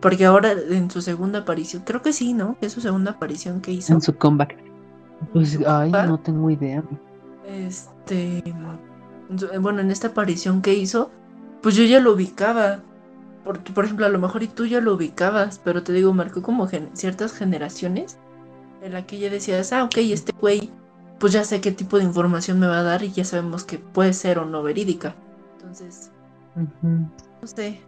Porque 0.00 0.26
ahora 0.26 0.52
en 0.52 0.90
su 0.90 1.00
segunda 1.00 1.40
aparición, 1.40 1.82
creo 1.86 2.02
que 2.02 2.12
sí, 2.12 2.34
¿no? 2.34 2.56
Es 2.60 2.72
su 2.72 2.80
segunda 2.80 3.12
aparición 3.12 3.60
que 3.60 3.72
hizo. 3.72 3.92
En 3.94 4.02
su 4.02 4.14
comeback. 4.14 4.56
Pues, 5.32 5.58
ay, 5.66 5.90
no 5.90 6.20
tengo 6.20 6.50
idea. 6.50 6.84
Este. 7.48 8.42
Bueno, 9.60 9.80
en 9.80 9.90
esta 9.90 10.08
aparición 10.08 10.60
que 10.60 10.74
hizo, 10.74 11.10
pues 11.62 11.74
yo 11.74 11.84
ya 11.84 12.00
lo 12.00 12.12
ubicaba. 12.12 12.80
Porque, 13.44 13.72
por 13.72 13.84
ejemplo, 13.84 14.04
a 14.04 14.10
lo 14.10 14.18
mejor 14.18 14.42
y 14.42 14.48
tú 14.48 14.66
ya 14.66 14.80
lo 14.80 14.94
ubicabas, 14.94 15.58
pero 15.62 15.82
te 15.82 15.92
digo, 15.92 16.12
marcó 16.12 16.42
como 16.42 16.68
ciertas 16.94 17.32
generaciones 17.32 18.18
en 18.82 18.92
la 18.92 19.06
que 19.06 19.18
ya 19.18 19.30
decías, 19.30 19.72
ah, 19.72 19.84
ok, 19.84 19.96
este 19.98 20.32
güey, 20.38 20.70
pues 21.18 21.32
ya 21.32 21.44
sé 21.44 21.60
qué 21.60 21.72
tipo 21.72 21.98
de 21.98 22.04
información 22.04 22.58
me 22.58 22.66
va 22.66 22.78
a 22.78 22.82
dar 22.82 23.02
y 23.02 23.12
ya 23.12 23.24
sabemos 23.24 23.64
que 23.64 23.78
puede 23.78 24.12
ser 24.12 24.38
o 24.38 24.44
no 24.44 24.62
verídica. 24.62 25.14
Entonces, 25.56 26.10
no 26.54 27.46
sé, 27.46 27.80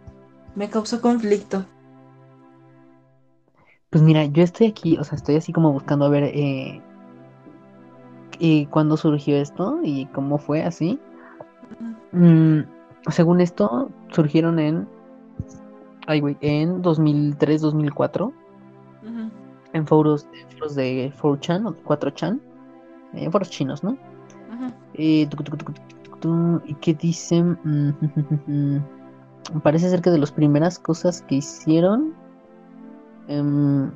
me 0.55 0.69
causó 0.69 1.01
conflicto. 1.01 1.65
Pues 3.89 4.03
mira, 4.03 4.25
yo 4.25 4.43
estoy 4.43 4.67
aquí, 4.67 4.97
o 4.97 5.03
sea, 5.03 5.15
estoy 5.15 5.35
así 5.35 5.53
como 5.53 5.71
buscando 5.71 6.05
a 6.05 6.09
ver 6.09 6.23
eh, 6.25 6.81
y 8.39 8.65
cuándo 8.67 8.97
surgió 8.97 9.37
esto 9.37 9.79
y 9.83 10.05
cómo 10.07 10.37
fue 10.37 10.63
así. 10.63 10.99
Mm, 12.11 12.61
según 13.09 13.41
esto, 13.41 13.89
surgieron 14.11 14.59
en. 14.59 14.87
Ay, 16.07 16.21
güey, 16.21 16.37
en 16.41 16.81
2003, 16.81 17.61
2004. 17.61 18.33
En 19.73 19.85
foros, 19.85 20.27
de 20.75 21.11
4chan 21.21 21.67
o 21.67 21.75
4chan. 21.83 22.39
En 23.13 23.31
foros 23.31 23.49
chinos, 23.49 23.83
¿no? 23.83 23.97
Eh, 24.93 25.27
¿Y 26.65 26.73
qué 26.75 26.93
dicen? 26.93 27.57
Parece 29.63 29.89
ser 29.89 30.01
que 30.01 30.09
de 30.09 30.17
las 30.17 30.31
primeras 30.31 30.79
cosas 30.79 31.21
que 31.21 31.35
hicieron. 31.35 32.13
Em, 33.27 33.91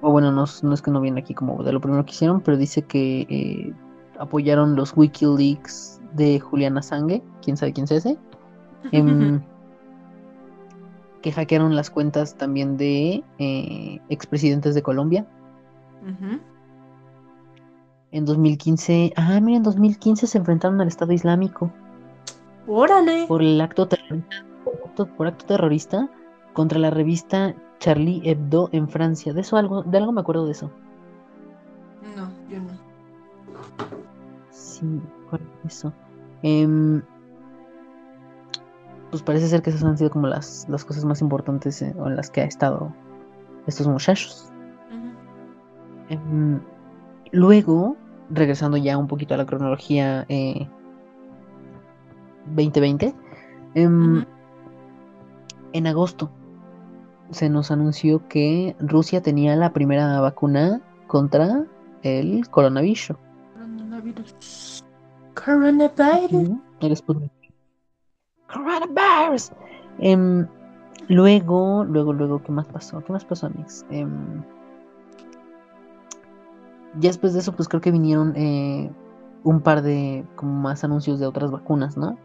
o 0.00 0.10
bueno, 0.10 0.32
no, 0.32 0.44
es 0.44 0.82
que 0.82 0.90
no 0.90 1.00
viene 1.00 1.20
aquí 1.20 1.34
como 1.34 1.62
de 1.62 1.72
lo 1.72 1.80
primero 1.80 2.04
que 2.04 2.12
hicieron, 2.12 2.40
pero 2.40 2.56
dice 2.56 2.82
que 2.82 3.26
eh, 3.28 3.72
apoyaron 4.18 4.76
los 4.76 4.96
Wikileaks 4.96 6.00
de 6.14 6.40
Juliana 6.40 6.82
Sangue, 6.82 7.22
quién 7.42 7.56
sabe 7.56 7.72
quién 7.72 7.84
es 7.84 7.92
ese, 7.92 8.18
em, 8.92 9.40
que 11.22 11.32
hackearon 11.32 11.74
las 11.74 11.90
cuentas 11.90 12.36
también 12.36 12.76
de 12.76 13.24
eh, 13.38 14.00
expresidentes 14.10 14.74
de 14.74 14.82
Colombia. 14.82 15.26
En 18.14 18.24
2015, 18.24 19.12
ah, 19.16 19.40
mira, 19.40 19.56
en 19.56 19.64
2015 19.64 20.28
se 20.28 20.38
enfrentaron 20.38 20.80
al 20.80 20.86
Estado 20.86 21.12
Islámico. 21.12 21.72
Órale. 22.68 23.26
Por 23.26 23.42
el 23.42 23.60
acto 23.60 23.88
terrorista, 23.88 24.36
por 25.16 25.26
acto 25.26 25.46
terrorista 25.46 26.08
contra 26.52 26.78
la 26.78 26.90
revista 26.90 27.56
Charlie 27.80 28.22
Hebdo 28.22 28.68
en 28.70 28.88
Francia. 28.88 29.32
De 29.32 29.40
eso 29.40 29.56
algo, 29.56 29.82
de 29.82 29.98
algo 29.98 30.12
me 30.12 30.20
acuerdo 30.20 30.46
de 30.46 30.52
eso. 30.52 30.70
No, 32.16 32.30
yo 32.48 32.60
no. 32.60 32.70
Sí, 34.50 35.00
por 35.28 35.40
eso. 35.66 35.92
Em, 36.42 37.02
pues 39.10 39.24
parece 39.24 39.48
ser 39.48 39.60
que 39.60 39.70
esas 39.70 39.82
han 39.82 39.98
sido 39.98 40.10
como 40.10 40.28
las, 40.28 40.68
las 40.68 40.84
cosas 40.84 41.04
más 41.04 41.20
importantes 41.20 41.82
en, 41.82 41.96
las 42.14 42.30
que 42.30 42.42
ha 42.42 42.44
estado 42.44 42.94
estos 43.66 43.88
muchachos. 43.88 44.52
Em, 46.08 46.60
luego, 47.32 47.96
regresando 48.30 48.76
ya 48.76 48.98
un 48.98 49.06
poquito 49.06 49.34
a 49.34 49.36
la 49.36 49.46
cronología 49.46 50.26
2020, 52.46 53.06
eh, 53.06 53.14
em, 53.74 54.24
en 55.72 55.86
agosto 55.86 56.30
se 57.30 57.48
nos 57.48 57.70
anunció 57.70 58.26
que 58.28 58.76
Rusia 58.78 59.22
tenía 59.22 59.56
la 59.56 59.72
primera 59.72 60.20
vacuna 60.20 60.80
contra 61.06 61.64
el 62.02 62.48
coronavirus. 62.48 63.16
Coronavirus. 63.54 64.84
Coronavirus. 68.52 69.52
Em, 69.98 70.46
luego, 71.08 71.84
luego, 71.84 72.12
luego, 72.12 72.42
¿qué 72.42 72.52
más 72.52 72.66
pasó? 72.66 73.02
¿Qué 73.04 73.12
más 73.12 73.24
pasó, 73.24 73.50
Mix? 73.50 73.84
Ya 77.00 77.08
después 77.08 77.32
de 77.32 77.40
eso, 77.40 77.52
pues 77.52 77.68
creo 77.68 77.80
que 77.80 77.90
vinieron 77.90 78.34
eh, 78.36 78.90
un 79.42 79.60
par 79.60 79.82
de 79.82 80.24
como 80.36 80.52
más 80.52 80.84
anuncios 80.84 81.18
de 81.20 81.26
otras 81.26 81.50
vacunas, 81.50 81.96
¿no? 81.96 82.18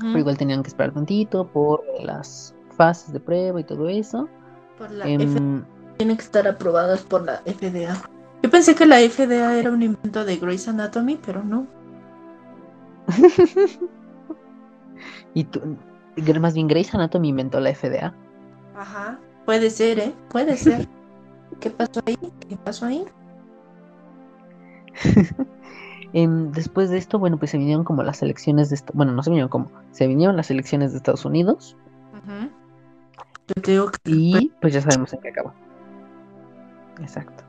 Pero 0.00 0.18
igual 0.18 0.38
tenían 0.38 0.62
que 0.62 0.68
esperar 0.68 0.94
tantito 0.94 1.48
por 1.48 1.82
las 2.00 2.54
fases 2.76 3.12
de 3.12 3.18
prueba 3.18 3.60
y 3.60 3.64
todo 3.64 3.88
eso. 3.88 4.28
Por 4.78 4.90
la 4.92 5.08
em, 5.08 5.64
Tienen 5.96 6.16
que 6.16 6.22
estar 6.22 6.46
aprobadas 6.46 7.02
por 7.02 7.24
la 7.24 7.38
FDA. 7.38 8.00
Yo 8.42 8.50
pensé 8.50 8.76
que 8.76 8.86
la 8.86 8.98
FDA 8.98 9.58
era 9.58 9.70
un 9.70 9.82
invento 9.82 10.24
de 10.24 10.36
Grey's 10.36 10.68
Anatomy, 10.68 11.18
pero 11.24 11.42
no. 11.42 11.66
y 15.34 15.44
tú, 15.44 15.60
más 16.40 16.54
bien 16.54 16.68
Grey's 16.68 16.94
Anatomy 16.94 17.30
inventó 17.30 17.58
la 17.58 17.74
FDA. 17.74 18.14
Ajá, 18.76 19.18
puede 19.44 19.68
ser, 19.70 19.98
¿eh? 19.98 20.14
Puede 20.28 20.56
ser. 20.56 20.88
¿Qué 21.60 21.70
pasó 21.70 22.00
ahí? 22.06 22.18
¿Qué 22.48 22.56
pasó 22.56 22.86
ahí? 22.86 23.04
después 26.12 26.90
de 26.90 26.98
esto, 26.98 27.18
bueno, 27.18 27.38
pues 27.38 27.50
se 27.50 27.58
vinieron 27.58 27.84
como 27.84 28.02
las 28.02 28.22
elecciones 28.22 28.70
de... 28.70 28.78
Bueno, 28.92 29.12
no 29.12 29.22
se 29.22 29.30
vinieron 29.30 29.48
como... 29.48 29.70
Se 29.92 30.06
vinieron 30.06 30.36
las 30.36 30.50
elecciones 30.50 30.92
de 30.92 30.98
Estados 30.98 31.24
Unidos. 31.24 31.76
Y 34.04 34.50
pues 34.60 34.72
ya 34.72 34.80
sabemos 34.80 35.12
en 35.12 35.20
qué 35.20 35.28
acabó. 35.28 35.52
Exacto. 37.00 37.44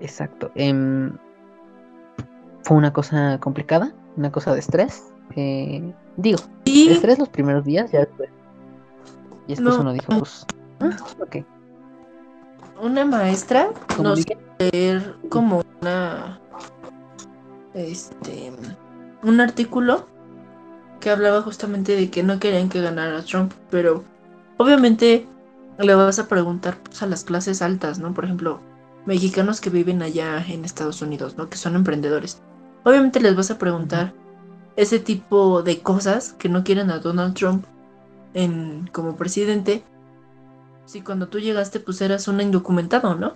Exacto. 0.00 0.50
Em, 0.54 1.16
fue 2.62 2.76
una 2.76 2.92
cosa 2.92 3.38
complicada, 3.40 3.92
una 4.16 4.30
cosa 4.30 4.52
de 4.52 4.60
estrés. 4.60 5.12
Eh, 5.36 5.92
digo, 6.16 6.38
¿Y? 6.64 6.90
estrés 6.90 7.18
los 7.18 7.28
primeros 7.28 7.64
días, 7.64 7.90
ya 7.92 8.00
después. 8.00 8.30
Y 9.46 9.54
después 9.54 9.78
uno 9.78 9.92
dijo, 9.92 10.18
pues, 10.18 10.46
ah, 10.80 10.96
ok. 11.20 11.36
Una 12.80 13.04
maestra 13.04 13.70
nos 14.02 14.24
leer 14.58 15.16
como 15.28 15.64
una. 15.80 16.40
Este. 17.74 18.52
Un 19.22 19.40
artículo 19.40 20.06
que 21.00 21.10
hablaba 21.10 21.42
justamente 21.42 21.96
de 21.96 22.10
que 22.10 22.22
no 22.22 22.38
querían 22.38 22.68
que 22.68 22.80
ganara 22.80 23.22
Trump, 23.22 23.52
pero 23.70 24.04
obviamente 24.56 25.26
le 25.78 25.94
vas 25.94 26.18
a 26.18 26.28
preguntar 26.28 26.76
pues, 26.82 27.02
a 27.02 27.06
las 27.06 27.24
clases 27.24 27.62
altas, 27.62 27.98
¿no? 27.98 28.14
Por 28.14 28.24
ejemplo, 28.24 28.60
mexicanos 29.06 29.60
que 29.60 29.70
viven 29.70 30.02
allá 30.02 30.44
en 30.48 30.64
Estados 30.64 31.02
Unidos, 31.02 31.36
¿no? 31.36 31.48
Que 31.48 31.56
son 31.56 31.76
emprendedores. 31.76 32.40
Obviamente 32.84 33.20
les 33.20 33.36
vas 33.36 33.50
a 33.50 33.58
preguntar 33.58 34.12
ese 34.76 34.98
tipo 35.00 35.62
de 35.62 35.80
cosas 35.80 36.34
que 36.34 36.48
no 36.48 36.62
quieren 36.62 36.90
a 36.90 36.98
Donald 36.98 37.34
Trump 37.34 37.64
en, 38.34 38.88
como 38.92 39.16
presidente. 39.16 39.82
Si 40.88 41.02
cuando 41.02 41.28
tú 41.28 41.38
llegaste 41.38 41.80
pues 41.80 42.00
eras 42.00 42.28
un 42.28 42.40
indocumentado, 42.40 43.14
¿no? 43.14 43.34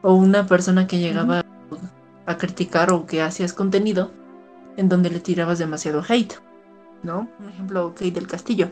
O 0.00 0.14
una 0.14 0.46
persona 0.46 0.86
que 0.86 0.98
llegaba 0.98 1.44
a 2.24 2.38
criticar 2.38 2.90
o 2.92 3.04
que 3.04 3.20
hacías 3.20 3.52
contenido 3.52 4.10
en 4.78 4.88
donde 4.88 5.10
le 5.10 5.20
tirabas 5.20 5.58
demasiado 5.58 6.02
hate, 6.08 6.36
¿no? 7.02 7.28
Un 7.40 7.50
ejemplo, 7.50 7.90
Kate 7.90 8.12
del 8.12 8.26
Castillo. 8.26 8.70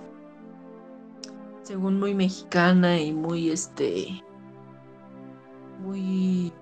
Según 1.62 2.00
muy 2.00 2.14
mexicana 2.14 2.98
y 2.98 3.12
muy 3.12 3.50
este 3.50 4.24
muy 5.84 6.54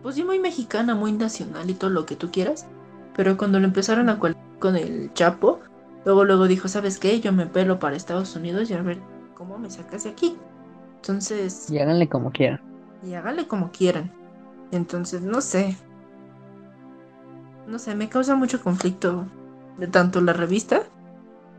pues 0.00 0.14
sí, 0.14 0.22
muy 0.22 0.38
mexicana, 0.38 0.94
muy 0.94 1.10
nacional 1.10 1.68
y 1.68 1.74
todo 1.74 1.90
lo 1.90 2.06
que 2.06 2.14
tú 2.14 2.30
quieras. 2.30 2.68
Pero 3.16 3.36
cuando 3.36 3.58
lo 3.58 3.64
empezaron 3.66 4.10
a 4.10 4.20
con 4.20 4.76
el 4.76 5.12
Chapo, 5.12 5.58
luego 6.04 6.24
luego 6.24 6.46
dijo, 6.46 6.68
¿sabes 6.68 7.00
qué? 7.00 7.20
Yo 7.20 7.32
me 7.32 7.46
pelo 7.46 7.80
para 7.80 7.96
Estados 7.96 8.36
Unidos 8.36 8.70
y 8.70 8.74
a 8.74 8.82
ver 8.82 9.00
cómo 9.34 9.58
me 9.58 9.70
sacas 9.70 10.04
de 10.04 10.10
aquí. 10.10 10.36
Entonces... 11.04 11.70
Y 11.70 11.78
háganle 11.78 12.08
como 12.08 12.32
quieran. 12.32 12.62
Y 13.02 13.12
háganle 13.12 13.46
como 13.46 13.70
quieran. 13.72 14.10
Entonces, 14.72 15.20
no 15.20 15.42
sé. 15.42 15.76
No 17.66 17.78
sé, 17.78 17.94
me 17.94 18.08
causa 18.08 18.34
mucho 18.36 18.62
conflicto 18.62 19.26
de 19.76 19.86
tanto 19.86 20.22
la 20.22 20.32
revista 20.32 20.84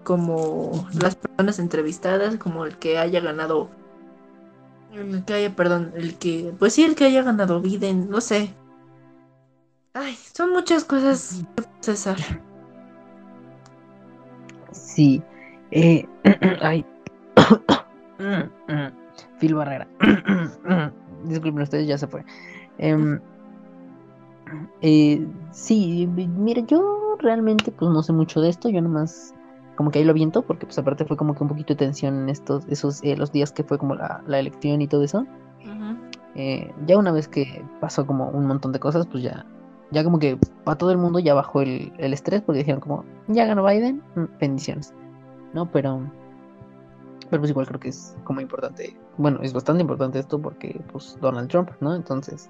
como 0.03 0.87
las 0.99 1.15
personas 1.15 1.59
entrevistadas, 1.59 2.37
como 2.37 2.65
el 2.65 2.77
que 2.79 2.97
haya 2.97 3.19
ganado 3.19 3.69
el 4.93 5.23
que 5.25 5.33
haya, 5.35 5.55
perdón, 5.55 5.93
el 5.95 6.17
que, 6.17 6.51
pues 6.57 6.73
sí, 6.73 6.83
el 6.83 6.95
que 6.95 7.05
haya 7.05 7.21
ganado 7.21 7.61
Biden, 7.61 8.09
no 8.09 8.21
sé. 8.21 8.51
Ay, 9.93 10.17
son 10.33 10.53
muchas 10.53 10.85
cosas 10.85 11.43
que 11.55 11.63
procesar. 11.63 12.17
Sí. 14.71 15.21
Eh, 15.69 16.07
ay. 16.61 16.83
Phil 19.39 19.55
Barrera. 19.55 19.87
Disculpen 21.25 21.63
ustedes, 21.63 21.87
ya 21.87 21.97
se 21.97 22.07
fue. 22.07 22.23
Em, 22.77 23.19
eh, 24.81 25.25
sí, 25.51 26.07
mira, 26.07 26.61
yo 26.61 27.17
realmente 27.19 27.71
pues 27.71 27.91
no 27.91 28.03
sé 28.03 28.13
mucho 28.13 28.41
de 28.41 28.49
esto, 28.49 28.69
yo 28.69 28.81
nomás 28.81 29.33
como 29.75 29.91
que 29.91 29.99
ahí 29.99 30.05
lo 30.05 30.13
viento, 30.13 30.41
porque 30.41 30.65
pues 30.65 30.77
aparte 30.77 31.05
fue 31.05 31.17
como 31.17 31.35
que 31.35 31.43
un 31.43 31.49
poquito 31.49 31.73
de 31.73 31.77
tensión 31.77 32.23
en 32.23 32.29
estos, 32.29 32.65
esos, 32.67 33.03
eh, 33.03 33.15
los 33.17 33.31
días 33.31 33.51
que 33.51 33.63
fue 33.63 33.77
como 33.77 33.95
la, 33.95 34.21
elección 34.27 34.81
y 34.81 34.87
todo 34.87 35.03
eso. 35.03 35.25
Eh, 36.37 36.69
ya 36.85 36.97
una 36.97 37.13
vez 37.13 37.29
que 37.29 37.63
pasó 37.79 38.05
como 38.05 38.27
un 38.29 38.45
montón 38.45 38.73
de 38.73 38.79
cosas, 38.79 39.07
pues 39.07 39.23
ya, 39.23 39.45
ya 39.91 40.03
como 40.03 40.19
que 40.19 40.37
para 40.65 40.77
todo 40.77 40.91
el 40.91 40.97
mundo 40.97 41.19
ya 41.19 41.33
bajó 41.33 41.61
el, 41.61 41.93
estrés, 41.97 42.41
porque 42.41 42.59
dijeron 42.59 42.81
como, 42.81 43.05
ya 43.29 43.45
ganó 43.45 43.65
Biden, 43.65 44.01
mm, 44.15 44.37
bendiciones. 44.39 44.93
No, 45.53 45.71
pero, 45.71 46.01
pero 47.29 47.41
pues 47.41 47.51
igual 47.51 47.67
creo 47.67 47.79
que 47.79 47.89
es 47.89 48.15
como 48.23 48.41
importante, 48.41 48.97
bueno, 49.17 49.39
es 49.41 49.53
bastante 49.53 49.81
importante 49.81 50.19
esto 50.19 50.39
porque 50.41 50.81
pues 50.91 51.17
Donald 51.21 51.49
Trump, 51.49 51.71
¿no? 51.81 51.95
Entonces... 51.95 52.49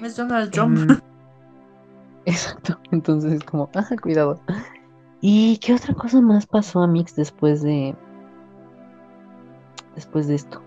Es 0.00 0.16
Donald 0.16 0.50
Trump. 0.50 0.78
Em, 0.78 0.98
exacto, 2.24 2.78
entonces 2.90 3.32
es 3.32 3.44
como, 3.44 3.70
ah, 3.74 3.84
cuidado. 4.00 4.40
¿Y 5.20 5.58
qué 5.58 5.74
otra 5.74 5.94
cosa 5.94 6.20
más 6.20 6.46
pasó 6.46 6.80
a 6.80 6.86
Mix 6.86 7.14
después 7.14 7.62
de. 7.62 7.94
Después 9.94 10.28
de 10.28 10.36
esto? 10.36 10.62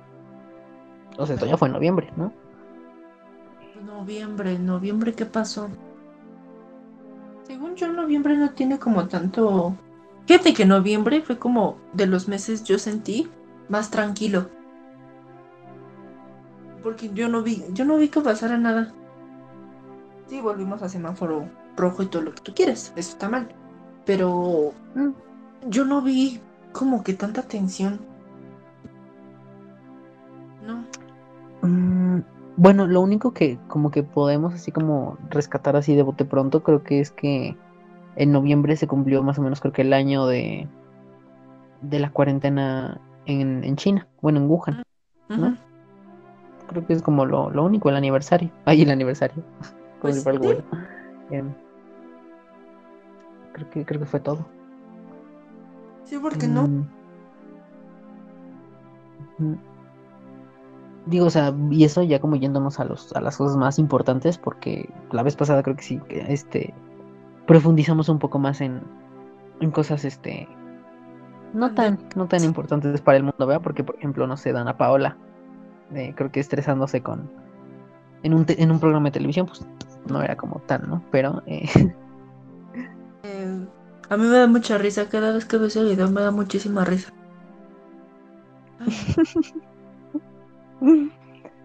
O 1.18 1.26
sea, 1.26 1.36
esto 1.36 1.48
ya 1.48 1.58
fue 1.58 1.70
en 1.70 1.74
noviembre, 1.74 2.12
¿no? 2.16 2.32
Noviembre, 3.84 4.60
noviembre, 4.60 5.14
¿qué 5.14 5.26
pasó? 5.26 5.70
Según 7.44 7.76
yo, 7.76 7.92
noviembre 7.92 8.38
no 8.38 8.52
tiene 8.52 8.78
como 8.78 9.08
tanto. 9.08 9.76
Fíjate 10.26 10.54
que 10.54 10.66
noviembre 10.66 11.22
fue 11.22 11.38
como 11.38 11.78
de 11.94 12.08
los 12.08 12.28
meses 12.28 12.64
yo 12.64 12.80
sentí 12.80 13.30
más 13.68 13.92
tranquilo. 13.92 14.50
Porque 16.82 17.10
yo 17.14 17.30
no 17.30 17.44
vi, 17.44 17.64
yo 17.74 17.86
no 17.86 17.98
vi 17.98 18.10
que 18.10 18.22
pasara 18.22 18.58
nada. 18.58 18.94
Sí, 20.28 20.42
volvimos 20.42 20.82
a 20.82 20.90
semáforo 20.90 21.48
rojo 21.76 22.04
y 22.04 22.08
todo 22.08 22.22
lo 22.22 22.34
que 22.34 22.42
tú 22.42 22.54
quieres. 22.54 22.94
Eso 22.96 23.12
está 23.12 23.30
mal. 23.30 23.50
Pero 24.06 24.74
mm, 24.96 25.10
yo 25.70 25.86
no 25.86 26.02
vi 26.02 26.40
como 26.72 27.04
que 27.04 27.14
tanta 27.14 27.44
tensión. 27.44 28.00
No. 30.66 30.86
Mm, 31.68 32.22
bueno, 32.58 32.88
lo 32.88 33.02
único 33.02 33.34
que 33.34 33.58
como 33.68 33.92
que 33.92 34.04
podemos 34.04 34.54
así 34.54 34.72
como 34.72 35.18
rescatar 35.30 35.76
así 35.76 35.96
de 35.96 36.04
bote 36.04 36.26
pronto 36.26 36.64
creo 36.64 36.84
que 36.84 37.00
es 37.00 37.12
que 37.12 37.58
en 38.16 38.32
noviembre 38.32 38.76
se 38.76 38.88
cumplió 38.88 39.24
más 39.24 39.40
o 39.40 39.42
menos 39.42 39.60
creo 39.60 39.74
que 39.74 39.82
el 39.82 39.94
año 39.94 40.26
de, 40.28 40.68
de 41.82 42.00
la 42.00 42.12
cuarentena 42.12 43.00
en, 43.26 43.64
en 43.64 43.76
China, 43.76 44.08
bueno, 44.22 44.40
en 44.40 44.50
Wuhan, 44.50 44.84
¿no? 45.30 45.58
Creo 46.68 46.86
que 46.86 46.94
es 46.94 47.02
como 47.02 47.26
lo, 47.26 47.50
lo 47.50 47.64
único, 47.64 47.90
el 47.90 47.96
aniversario. 47.96 48.50
Ay, 48.66 48.82
el 48.84 48.92
aniversario. 48.92 49.44
Pues, 50.02 50.22
Creo 50.22 50.42
que, 53.70 53.86
creo 53.86 54.00
que 54.02 54.06
fue 54.06 54.20
todo. 54.20 54.46
Sí, 56.04 56.18
porque 56.22 56.46
no? 56.46 56.68
Mm. 59.38 59.56
Digo, 61.06 61.28
o 61.28 61.30
sea, 61.30 61.54
y 61.72 61.86
eso 61.86 62.04
ya 62.04 62.20
como 62.20 62.36
yéndonos 62.36 62.82
a 62.82 62.84
los 62.84 63.14
a 63.14 63.22
las 63.22 63.38
cosas 63.38 63.56
más 63.56 63.80
importantes, 63.80 64.38
porque 64.38 64.90
la 65.12 65.24
vez 65.24 65.38
pasada 65.38 65.64
creo 65.64 65.78
que 65.78 65.84
sí, 65.84 66.02
este 66.10 66.74
profundizamos 67.46 68.10
un 68.10 68.20
poco 68.20 68.40
más 68.40 68.62
en, 68.62 68.82
en 69.60 69.72
cosas 69.72 70.06
este 70.06 70.48
no 71.54 71.74
tan, 71.74 72.00
no 72.16 72.28
tan 72.28 72.44
importantes 72.44 73.00
para 73.02 73.18
el 73.18 73.24
mundo, 73.24 73.46
¿verdad? 73.46 73.62
Porque 73.62 73.84
por 73.84 73.96
ejemplo, 73.96 74.26
no 74.28 74.38
sé, 74.38 74.52
Dana 74.52 74.76
Paola, 74.76 75.18
eh, 75.94 76.14
creo 76.16 76.32
que 76.32 76.40
estresándose 76.40 77.02
con 77.02 77.30
en 78.24 78.34
un, 78.34 78.46
en 78.48 78.72
un 78.72 78.80
programa 78.80 79.10
de 79.10 79.12
televisión, 79.12 79.46
pues 79.46 79.66
no 80.10 80.22
era 80.22 80.36
como 80.36 80.60
tan, 80.62 80.90
¿no? 80.90 81.04
Pero 81.12 81.44
eh, 81.48 81.68
A 84.10 84.18
mí 84.18 84.24
me 84.24 84.38
da 84.38 84.48
mucha 84.48 84.78
risa, 84.78 85.10
cada 85.10 85.32
vez 85.34 85.46
que 85.46 85.58
veo 85.58 85.68
ese 85.68 85.84
video 85.84 86.10
me 86.10 86.22
da 86.22 86.32
muchísima 86.32 86.84
risa. 86.86 87.14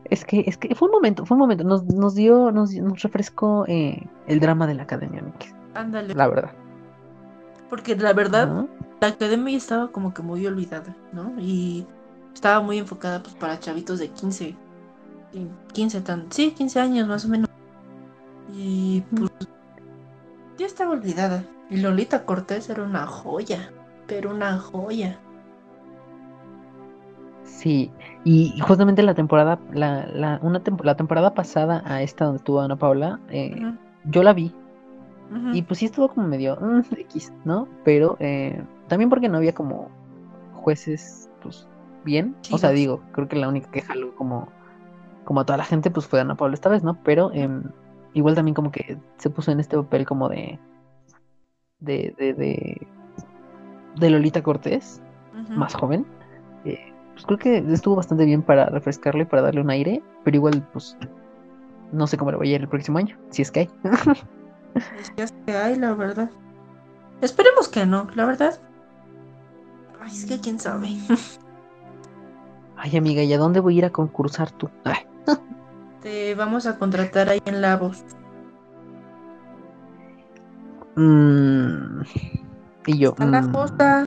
es 0.04 0.24
que, 0.24 0.44
es 0.46 0.56
que 0.56 0.74
fue 0.74 0.88
un 0.88 0.92
momento, 0.92 1.24
fue 1.26 1.36
un 1.36 1.40
momento, 1.40 1.64
nos, 1.64 1.84
nos 1.84 2.14
dio, 2.14 2.52
nos, 2.52 2.72
nos 2.74 3.02
refrescó 3.02 3.64
eh, 3.66 4.06
el 4.26 4.40
drama 4.40 4.66
de 4.66 4.74
la 4.74 4.82
academia, 4.82 5.22
Ándale. 5.78 6.14
La 6.14 6.26
verdad. 6.28 6.50
Porque 7.70 7.94
la 7.94 8.12
verdad, 8.12 8.66
la 9.00 9.08
academia 9.08 9.56
estaba 9.56 9.88
como 9.88 10.12
que 10.12 10.22
muy 10.22 10.46
olvidada, 10.46 10.96
¿no? 11.12 11.34
Y 11.38 11.86
estaba 12.34 12.60
muy 12.60 12.78
enfocada 12.78 13.22
pues 13.22 13.34
para 13.34 13.60
chavitos 13.60 13.98
de 13.98 14.08
15, 14.08 14.56
15 15.72 16.00
tan, 16.00 16.32
sí, 16.32 16.50
15 16.50 16.80
años 16.80 17.06
más 17.06 17.24
o 17.24 17.28
menos. 17.28 17.48
Y 18.54 19.02
pues 19.16 19.30
ya 20.56 20.66
estaba 20.66 20.92
olvidada. 20.92 21.44
Y 21.70 21.76
Lolita 21.76 22.24
Cortés 22.24 22.70
era 22.70 22.82
una 22.82 23.06
joya, 23.06 23.70
pero 24.06 24.30
una 24.30 24.58
joya. 24.58 25.18
Sí, 27.44 27.90
y 28.24 28.58
justamente 28.60 29.02
la 29.02 29.14
temporada, 29.14 29.58
la, 29.72 30.06
la, 30.06 30.38
una 30.42 30.60
la 30.82 30.96
temporada 30.96 31.34
pasada 31.34 31.82
a 31.86 32.02
esta 32.02 32.24
donde 32.24 32.38
estuvo 32.38 32.60
Ana 32.60 32.76
Paula, 32.76 33.20
eh, 33.30 33.74
yo 34.04 34.22
la 34.22 34.32
vi. 34.32 34.54
Y 35.52 35.60
pues 35.62 35.80
sí 35.80 35.86
estuvo 35.86 36.08
como 36.08 36.26
medio 36.26 36.56
mm, 36.56 36.82
X, 37.00 37.32
¿no? 37.44 37.68
Pero 37.84 38.16
eh, 38.18 38.62
también 38.88 39.10
porque 39.10 39.28
no 39.28 39.36
había 39.36 39.52
como 39.52 39.90
jueces, 40.54 41.28
pues 41.42 41.68
bien. 42.04 42.34
o 42.50 42.58
sea, 42.58 42.70
digo, 42.70 43.02
creo 43.12 43.28
que 43.28 43.36
la 43.36 43.48
única 43.48 43.70
que 43.70 43.82
jaló 43.82 44.14
como, 44.14 44.48
como 45.24 45.40
a 45.40 45.44
toda 45.44 45.58
la 45.58 45.64
gente, 45.64 45.90
pues 45.90 46.06
fue 46.06 46.20
Ana 46.20 46.34
Paula 46.34 46.54
esta 46.54 46.70
vez, 46.70 46.82
¿no? 46.82 46.98
Pero 47.02 47.30
em, 47.32 47.64
igual 48.14 48.34
también 48.34 48.54
como 48.54 48.70
que 48.70 48.96
se 49.18 49.28
puso 49.28 49.50
en 49.52 49.60
este 49.60 49.76
papel 49.76 50.06
como 50.06 50.28
de 50.28 50.58
de, 51.80 52.14
de, 52.18 52.86
de, 53.96 54.10
Lolita 54.10 54.42
Cortés, 54.42 55.00
más 55.50 55.74
joven, 55.74 56.04
eh, 56.64 56.92
pues 57.12 57.24
creo 57.24 57.38
que 57.38 57.58
estuvo 57.72 57.96
bastante 57.96 58.24
bien 58.24 58.42
para 58.42 58.66
refrescarle, 58.66 59.24
para 59.24 59.42
darle 59.42 59.60
un 59.60 59.70
aire, 59.70 60.02
pero 60.24 60.36
igual, 60.36 60.66
pues, 60.72 60.96
no 61.92 62.06
sé 62.06 62.16
cómo 62.16 62.30
le 62.30 62.36
voy 62.36 62.52
a 62.52 62.56
ir 62.56 62.60
el 62.60 62.68
próximo 62.68 62.98
año, 62.98 63.16
si 63.30 63.42
es 63.42 63.50
que 63.50 63.60
hay. 63.60 63.70
si 64.76 65.22
es 65.22 65.32
que 65.46 65.56
hay, 65.56 65.76
la 65.76 65.94
verdad. 65.94 66.30
Esperemos 67.20 67.68
que 67.68 67.84
no, 67.86 68.08
la 68.14 68.24
verdad. 68.26 68.60
Ay, 70.00 70.10
es 70.12 70.24
que 70.26 70.40
quién 70.40 70.58
sabe. 70.58 70.96
Ay, 72.76 72.96
amiga, 72.96 73.22
¿y 73.22 73.32
a 73.32 73.38
dónde 73.38 73.60
voy 73.60 73.74
a 73.74 73.78
ir 73.78 73.84
a 73.84 73.90
concursar 73.90 74.52
tú? 74.52 74.70
Te 76.02 76.34
vamos 76.36 76.66
a 76.66 76.78
contratar 76.78 77.28
ahí 77.28 77.40
en 77.44 77.60
la 77.60 77.76
voz. 77.76 78.04
Mm, 80.94 82.02
y 82.86 82.98
yo. 82.98 83.14
Mm. 83.18 84.04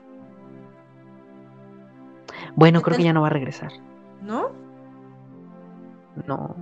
Bueno, 2.56 2.82
creo 2.82 2.98
que 2.98 3.04
ya 3.04 3.14
no 3.14 3.22
va 3.22 3.28
a 3.28 3.32
regresar. 3.32 3.72
¿No? 4.22 4.52
No. 6.28 6.56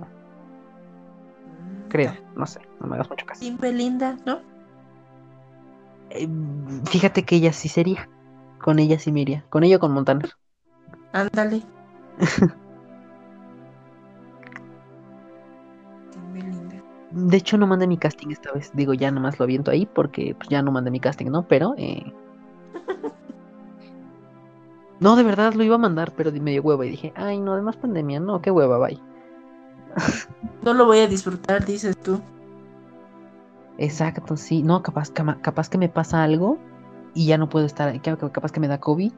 Creo, 1.90 2.14
no 2.36 2.46
sé, 2.46 2.60
no 2.80 2.86
me 2.86 2.94
hagas 2.94 3.10
mucho 3.10 3.26
caso. 3.26 3.40
Simple 3.40 3.72
linda, 3.72 4.16
¿no? 4.24 4.40
Eh, 6.10 6.28
fíjate 6.88 7.24
que 7.24 7.36
ella 7.36 7.52
sí 7.52 7.68
sería. 7.68 8.08
Con 8.60 8.78
ella 8.78 8.98
sí 8.98 9.12
me 9.12 9.20
iría. 9.20 9.44
Con 9.50 9.64
ella 9.64 9.76
o 9.76 9.80
con 9.80 9.92
Montaner. 9.92 10.30
Ándale. 11.12 11.62
De 17.10 17.36
hecho, 17.36 17.58
no 17.58 17.66
mandé 17.66 17.88
mi 17.88 17.98
casting 17.98 18.28
esta 18.30 18.52
vez. 18.52 18.70
Digo, 18.72 18.94
ya 18.94 19.10
nomás 19.10 19.38
lo 19.38 19.44
aviento 19.44 19.70
ahí 19.72 19.84
porque 19.84 20.34
pues, 20.36 20.48
ya 20.48 20.62
no 20.62 20.70
mandé 20.70 20.90
mi 20.90 21.00
casting, 21.00 21.26
¿no? 21.26 21.46
Pero. 21.46 21.74
Eh... 21.76 22.12
No, 25.00 25.16
de 25.16 25.22
verdad 25.22 25.54
lo 25.54 25.64
iba 25.64 25.76
a 25.76 25.78
mandar, 25.78 26.12
pero 26.14 26.30
me 26.30 26.50
dio 26.50 26.60
hueva 26.60 26.84
y 26.84 26.90
dije, 26.90 27.14
ay, 27.16 27.40
no, 27.40 27.54
además 27.54 27.78
pandemia, 27.78 28.20
no, 28.20 28.42
qué 28.42 28.50
hueva, 28.50 28.76
bye. 28.76 29.00
No 30.62 30.74
lo 30.74 30.86
voy 30.86 30.98
a 30.98 31.06
disfrutar, 31.06 31.64
dices 31.64 31.96
tú. 31.96 32.20
Exacto, 33.78 34.36
sí. 34.36 34.62
No, 34.62 34.82
capaz, 34.82 35.10
capaz 35.10 35.68
que 35.68 35.78
me 35.78 35.88
pasa 35.88 36.22
algo 36.22 36.58
y 37.14 37.26
ya 37.26 37.38
no 37.38 37.48
puedo 37.48 37.64
estar, 37.66 38.00
capaz 38.02 38.52
que 38.52 38.60
me 38.60 38.68
da 38.68 38.78
COVID 38.78 39.12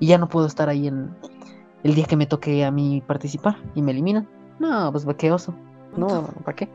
y 0.00 0.06
ya 0.06 0.18
no 0.18 0.28
puedo 0.28 0.46
estar 0.46 0.68
ahí 0.68 0.88
en 0.88 1.14
el 1.84 1.94
día 1.94 2.04
que 2.06 2.16
me 2.16 2.26
toque 2.26 2.64
a 2.64 2.70
mí 2.70 3.02
participar 3.06 3.56
y 3.74 3.82
me 3.82 3.92
eliminan. 3.92 4.28
No, 4.58 4.90
pues 4.92 5.06
qué 5.16 5.30
oso. 5.30 5.54
No, 5.96 6.28
¿para 6.44 6.56
qué? 6.56 6.68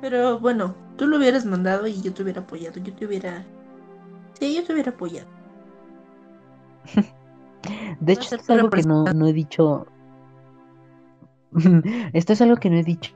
Pero 0.00 0.38
bueno, 0.38 0.74
tú 0.96 1.06
lo 1.06 1.16
hubieras 1.16 1.44
mandado 1.44 1.86
y 1.86 2.00
yo 2.02 2.12
te 2.12 2.22
hubiera 2.22 2.42
apoyado. 2.42 2.80
Yo 2.80 2.92
te 2.92 3.06
hubiera. 3.06 3.44
Sí, 4.38 4.54
yo 4.54 4.64
te 4.64 4.72
hubiera 4.72 4.90
apoyado. 4.90 5.28
De 8.00 8.12
hecho, 8.12 8.36
es 8.36 8.50
algo 8.50 8.70
que 8.70 8.82
no, 8.82 9.04
no 9.04 9.26
he 9.26 9.32
dicho. 9.32 9.86
esto 12.12 12.32
es 12.32 12.40
algo 12.40 12.56
que 12.56 12.70
no 12.70 12.76
he 12.76 12.82
dicho. 12.82 13.12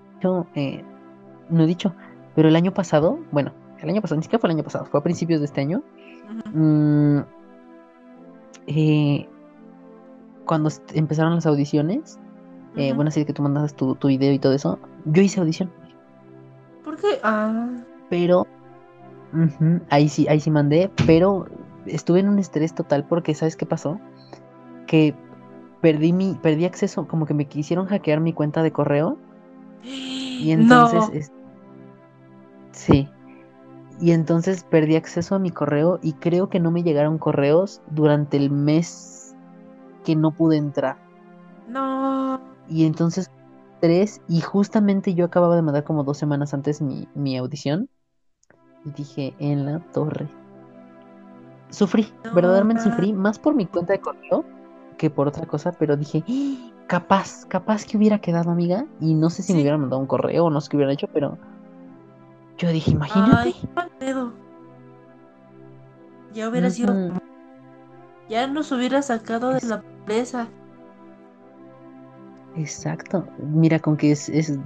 eh, 0.55 0.83
no 1.49 1.63
he 1.63 1.67
dicho. 1.67 1.95
Pero 2.35 2.49
el 2.49 2.57
año 2.57 2.73
pasado, 2.73 3.19
bueno, 3.33 3.53
el 3.81 3.89
año 3.89 4.01
pasado, 4.01 4.17
ni 4.19 4.23
siquiera 4.23 4.41
fue 4.41 4.51
el 4.51 4.57
año 4.57 4.65
pasado, 4.65 4.85
fue 4.87 5.01
a 5.01 5.03
principios 5.03 5.41
de 5.41 5.47
este 5.47 5.61
año. 5.61 5.83
Mm, 6.53 7.21
eh, 8.67 9.29
cuando 10.45 10.71
empezaron 10.95 11.35
las 11.35 11.47
audiciones, 11.47 12.19
eh, 12.77 12.93
bueno, 12.93 13.09
así 13.09 13.25
que 13.25 13.33
tú 13.33 13.43
mandas 13.43 13.75
tu, 13.75 13.95
tu 13.97 14.09
video 14.09 14.33
y 14.33 14.39
todo 14.39 14.53
eso, 14.53 14.79
yo 15.07 15.23
hice 15.23 15.41
audición, 15.41 15.71
¿Por 16.85 16.97
qué? 16.97 17.19
Ah, 17.23 17.69
pero 18.09 18.47
ahí 19.91 20.09
sí, 20.09 20.27
ahí 20.29 20.41
sí 20.41 20.51
mandé, 20.51 20.91
pero 21.07 21.47
estuve 21.87 22.21
en 22.21 22.29
un 22.29 22.39
estrés 22.39 22.75
total 22.75 23.05
porque 23.07 23.35
¿sabes 23.35 23.57
qué 23.57 23.67
pasó? 23.67 24.01
Que 24.87 25.15
perdí 25.81 26.13
mi, 26.13 26.35
perdí 26.37 26.65
acceso, 26.67 27.07
como 27.09 27.27
que 27.27 27.35
me 27.35 27.49
quisieron 27.49 27.87
hackear 27.87 28.21
mi 28.21 28.33
cuenta 28.35 28.63
de 28.63 28.73
correo 28.73 29.19
y 30.39 30.51
entonces 30.53 31.09
no. 31.09 31.11
es- 31.11 31.33
sí. 32.73 33.09
Y 34.01 34.13
entonces 34.13 34.65
perdí 34.65 34.97
acceso 34.97 35.35
a 35.35 35.39
mi 35.39 35.53
correo 35.53 35.99
y 36.03 36.15
creo 36.15 36.49
que 36.49 36.61
no 36.61 36.71
me 36.71 36.83
llegaron 36.83 37.19
correos 37.19 37.83
durante 37.87 38.37
el 38.39 38.51
mes 38.51 39.37
que 40.05 40.17
no 40.17 40.33
pude 40.37 40.57
entrar. 40.57 40.99
No. 41.69 42.41
Y 42.69 42.85
entonces 42.87 43.31
tres 43.81 44.23
y 44.29 44.41
justamente 44.41 45.15
yo 45.15 45.25
acababa 45.27 45.57
de 45.57 45.63
mandar 45.63 45.85
como 45.85 46.05
dos 46.05 46.19
semanas 46.19 46.55
antes 46.55 46.81
mi, 46.81 47.09
mi 47.15 47.37
audición 47.37 47.91
y 48.85 48.93
dije 48.93 49.35
en 49.39 49.67
la 49.67 49.81
torre. 49.93 50.29
Sufrí, 51.71 52.13
No, 52.25 52.31
verdaderamente 52.31 52.83
sufrí, 52.83 53.13
más 53.13 53.39
por 53.39 53.55
mi 53.55 53.67
cuenta 53.67 53.93
de 53.95 54.01
correo 54.01 54.45
que 55.01 55.09
por 55.09 55.27
otra 55.29 55.47
cosa, 55.47 55.73
pero 55.73 55.97
dije, 55.97 56.23
"Ah, 56.29 56.73
capaz, 56.87 57.47
capaz 57.47 57.87
que 57.87 57.97
hubiera 57.97 58.19
quedado 58.19 58.51
amiga 58.51 58.85
y 59.01 59.15
no 59.15 59.31
sé 59.31 59.43
si 59.43 59.55
me 59.55 59.61
Sí. 59.61 59.63
hubieran 59.63 59.81
mandado 59.81 59.99
un 59.99 60.07
correo 60.07 60.45
o 60.45 60.51
no 60.51 60.61
sé 60.61 60.69
qué 60.69 60.77
hubieran 60.77 60.93
hecho, 60.93 61.07
pero 61.11 61.39
yo 62.59 62.69
dije, 62.69 62.91
imagínate. 62.91 63.49
Ay, 63.49 63.55
qué 63.59 63.69
mal 63.75 63.91
pedo. 63.99 64.33
Ya 66.35 66.51
hubiera 66.51 66.69
sido. 66.69 66.95
Ya 68.29 68.47
nos 68.47 68.71
hubiera 68.73 69.01
sacado 69.01 69.55
de 69.55 69.67
la 69.67 69.81
pobreza. 69.81 70.49
Exacto. 72.57 73.27
Mira, 73.39 73.79
con 73.79 73.97
que 73.97 74.11
es, 74.13 74.29
es, 74.29 74.59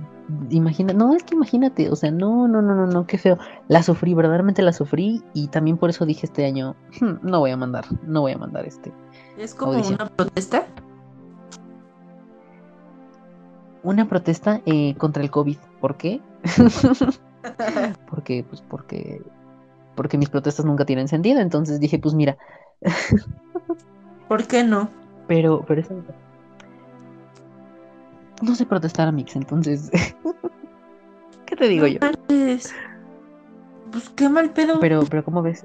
imagina, 0.51 0.93
no, 0.95 1.15
es 1.15 1.23
que 1.23 1.35
imagínate, 1.35 1.91
o 1.91 1.97
sea, 1.97 2.11
no, 2.11 2.49
no, 2.49 2.63
no, 2.63 2.75
no, 2.75 2.87
no, 2.87 3.07
qué 3.07 3.19
feo. 3.19 3.39
La 3.69 3.83
sufrí, 3.83 4.15
verdaderamente 4.15 4.63
la 4.63 4.73
sufrí 4.73 5.23
y 5.35 5.49
también 5.49 5.77
por 5.77 5.91
eso 5.91 6.07
dije 6.07 6.27
este 6.27 6.47
año, 6.47 6.75
"Hmm, 7.01 7.15
no 7.23 7.41
voy 7.41 7.51
a 7.51 7.57
mandar, 7.57 7.85
no 8.07 8.23
voy 8.23 8.33
a 8.33 8.39
mandar 8.39 8.67
este. 8.67 8.93
Es 9.37 9.55
como 9.55 9.73
Audición. 9.73 9.99
una 10.01 10.09
protesta. 10.11 10.67
Una 13.83 14.09
protesta 14.09 14.63
eh, 14.65 14.95
contra 14.97 15.23
el 15.23 15.31
COVID. 15.31 15.59
¿Por 15.81 15.97
qué? 15.97 16.21
Porque, 18.09 18.43
pues, 18.49 18.63
porque, 18.63 19.21
porque 19.95 20.17
mis 20.17 20.31
protestas 20.31 20.65
nunca 20.65 20.87
tienen 20.87 21.09
sentido. 21.09 21.41
Entonces 21.41 21.79
dije, 21.79 21.99
pues 21.99 22.15
mira, 22.15 22.39
¿Por 24.29 24.47
qué 24.47 24.65
no? 24.65 24.89
pero, 25.29 25.63
pero 25.67 25.83
eso, 25.83 25.95
no 28.43 28.55
sé 28.55 28.67
protestar 28.67 29.09
a 29.09 29.13
Mix, 29.13 29.37
entonces, 29.37 29.91
¿qué 31.47 31.57
te 31.57 31.69
digo 31.69 31.87
No 31.87 31.93
yo? 31.93 31.99
Pues 33.91 34.09
qué 34.11 34.29
mal 34.29 34.51
pedo. 34.51 34.81
Pero, 34.81 35.05
pero 35.09 35.25
¿cómo 35.25 35.43
ves? 35.43 35.65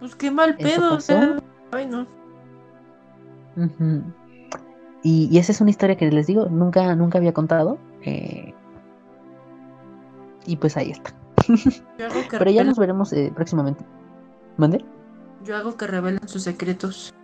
Pues 0.00 0.14
qué 0.16 0.30
mal 0.30 0.56
¿Eso 0.58 0.80
pedo. 0.80 0.86
O 0.88 0.94
pasó? 0.96 1.06
sea. 1.06 1.38
Ay, 1.72 1.86
no. 1.86 2.06
Y, 5.02 5.28
y 5.30 5.38
esa 5.38 5.52
es 5.52 5.60
una 5.60 5.70
historia 5.70 5.96
que 5.96 6.10
les 6.10 6.26
digo, 6.26 6.46
nunca, 6.46 6.94
nunca 6.96 7.18
había 7.18 7.32
contado. 7.32 7.78
eh, 8.02 8.54
y 10.46 10.56
pues 10.56 10.76
ahí 10.76 10.90
está. 10.90 11.14
Yo 11.98 12.06
hago 12.06 12.26
que 12.28 12.38
Pero 12.38 12.50
ya 12.50 12.64
nos 12.64 12.78
veremos 12.78 13.12
eh, 13.12 13.30
próximamente. 13.34 13.84
¿Mande? 14.56 14.84
Yo 15.44 15.56
hago 15.56 15.76
que 15.76 15.86
revelen 15.86 16.26
sus 16.26 16.42
secretos. 16.42 17.14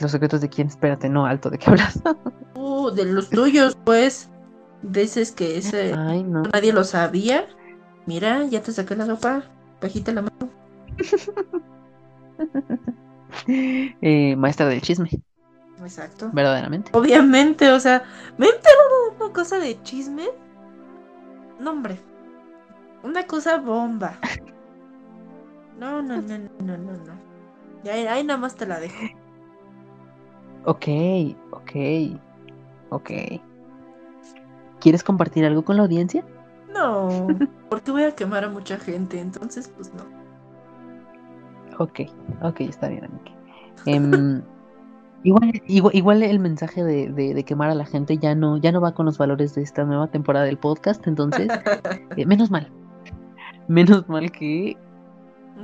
Los 0.00 0.10
secretos 0.10 0.40
de 0.40 0.48
quién, 0.48 0.68
espérate, 0.68 1.08
no, 1.08 1.26
alto, 1.26 1.50
¿de 1.50 1.58
qué 1.58 1.70
hablas? 1.70 2.00
Uh, 2.54 2.90
de 2.94 3.04
los 3.04 3.30
tuyos, 3.30 3.76
pues. 3.84 4.28
Dices 4.82 5.32
que 5.32 5.58
ese 5.58 5.94
Ay, 5.94 6.24
no. 6.24 6.42
nadie 6.52 6.72
lo 6.72 6.84
sabía. 6.84 7.46
Mira, 8.06 8.44
ya 8.46 8.62
te 8.62 8.72
saqué 8.72 8.96
la 8.96 9.06
sopa. 9.06 9.44
Bajita 9.80 10.12
la 10.12 10.22
mano. 10.22 10.50
Eh, 13.46 14.34
maestra 14.36 14.66
del 14.66 14.82
chisme, 14.82 15.08
Exacto. 15.80 16.30
verdaderamente. 16.32 16.90
Obviamente, 16.94 17.70
o 17.70 17.80
sea, 17.80 18.02
me 18.36 18.46
he 18.46 18.50
enterado 18.50 19.10
de 19.18 19.24
una 19.24 19.32
cosa 19.32 19.58
de 19.58 19.80
chisme. 19.82 20.26
No, 21.58 21.70
hombre. 21.70 21.98
Una 23.02 23.26
cosa 23.26 23.58
bomba. 23.58 24.18
No, 25.78 26.02
no, 26.02 26.20
no, 26.20 26.36
no, 26.38 26.50
no, 26.58 26.76
no, 26.76 26.92
no. 26.92 27.14
Ya, 27.82 27.94
ahí 28.12 28.22
nada 28.22 28.38
más 28.38 28.54
te 28.54 28.66
la 28.66 28.80
dejo. 28.80 28.98
Ok, 30.64 30.86
ok, 31.52 31.70
ok. 32.90 33.10
¿Quieres 34.80 35.02
compartir 35.04 35.44
algo 35.44 35.62
con 35.64 35.76
la 35.76 35.82
audiencia? 35.82 36.24
No, 36.72 37.26
porque 37.68 37.90
voy 37.90 38.04
a 38.04 38.14
quemar 38.14 38.44
a 38.44 38.48
mucha 38.48 38.78
gente, 38.78 39.20
entonces 39.20 39.68
pues 39.76 39.92
no. 39.94 40.02
Ok, 41.78 42.00
ok, 42.42 42.60
está 42.60 42.88
bien. 42.88 43.08
Em, 43.86 44.42
igual, 45.24 45.62
igual, 45.66 45.94
igual 45.94 46.22
el 46.22 46.38
mensaje 46.38 46.84
de, 46.84 47.10
de- 47.10 47.34
de 47.34 47.44
quemar 47.44 47.70
a 47.70 47.74
la 47.74 47.84
gente 47.86 48.18
ya 48.18 48.34
no, 48.34 48.56
ya 48.58 48.72
no 48.72 48.80
va 48.80 48.92
con 48.94 49.06
los 49.06 49.18
valores 49.18 49.54
de 49.54 49.62
esta 49.62 49.84
nueva 49.84 50.08
temporada 50.08 50.44
del 50.46 50.58
podcast, 50.58 51.06
entonces, 51.06 51.48
eh, 52.16 52.26
menos 52.26 52.50
mal. 52.50 52.70
Menos 53.68 54.08
mal 54.08 54.30
que, 54.32 54.76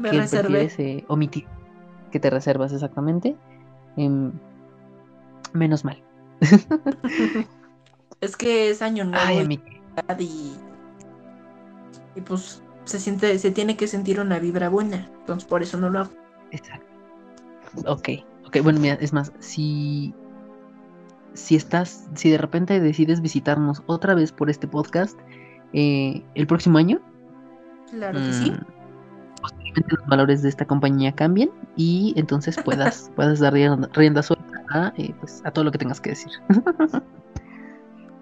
Me 0.01 0.11
que 0.11 0.18
prefieres 0.18 0.78
eh, 0.78 1.05
omitir, 1.09 1.44
que 2.11 2.20
te 2.20 2.30
reservas 2.30 2.72
exactamente. 2.72 3.36
Em, 3.97 4.32
menos 5.57 5.84
mal. 5.84 6.02
Es 8.22 8.34
que 8.34 8.70
es 8.70 8.80
año 8.80 9.04
nuevo 9.04 9.22
Ay, 9.26 9.61
y 12.14 12.20
pues 12.22 12.62
se 12.84 12.98
siente, 12.98 13.38
se 13.38 13.50
tiene 13.50 13.76
que 13.76 13.86
sentir 13.86 14.20
una 14.20 14.38
vibra 14.38 14.68
buena. 14.68 15.09
Entonces 15.20 15.46
por 15.46 15.62
eso 15.62 15.76
no 15.76 15.90
lo 15.90 16.00
hago. 16.00 16.11
Exacto. 16.50 16.86
Ok, 17.86 18.09
ok, 18.46 18.62
bueno, 18.62 18.80
mira, 18.80 18.94
es 18.94 19.12
más, 19.12 19.32
si, 19.38 20.14
si 21.34 21.57
estás, 21.57 22.09
si 22.14 22.30
de 22.30 22.38
repente 22.38 22.80
decides 22.80 23.20
visitarnos 23.20 23.82
otra 23.86 24.14
vez 24.14 24.32
por 24.32 24.48
este 24.48 24.66
podcast, 24.66 25.18
eh, 25.72 26.24
el 26.34 26.46
próximo 26.46 26.78
año, 26.78 27.00
Claro 27.90 28.18
que 28.18 28.32
sí. 28.32 28.50
mm, 28.50 29.40
posiblemente 29.42 29.96
los 29.96 30.07
valores 30.07 30.42
de 30.42 30.48
esta 30.48 30.64
compañía 30.64 31.12
cambien 31.12 31.50
y 31.76 32.14
entonces 32.16 32.57
puedas, 32.64 33.11
puedas 33.16 33.40
dar 33.40 33.52
rienda, 33.52 33.90
rienda 33.92 34.22
suelta 34.22 34.36
a, 34.70 34.92
eh, 34.96 35.14
pues, 35.20 35.42
a 35.44 35.50
todo 35.50 35.64
lo 35.64 35.72
que 35.72 35.78
tengas 35.78 36.00
que 36.00 36.10
decir. 36.10 36.32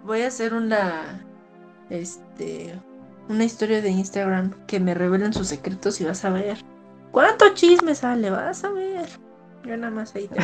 Voy 0.05 0.22
a 0.22 0.28
hacer 0.28 0.55
una 0.55 1.24
este 1.90 2.74
una 3.28 3.45
historia 3.45 3.80
de 3.80 3.90
Instagram 3.90 4.53
que 4.66 4.80
me 4.80 4.95
revelen 4.95 5.32
sus 5.32 5.49
secretos 5.49 6.01
y 6.01 6.05
vas 6.05 6.24
a 6.24 6.30
ver. 6.30 6.59
¿Cuánto 7.11 7.55
chisme 7.55 7.95
sale? 7.95 8.30
Vas 8.30 8.64
a 8.64 8.70
ver. 8.70 9.09
Yo 9.64 9.76
nada 9.76 9.90
más 9.90 10.14
ahí 10.14 10.28
te 10.28 10.40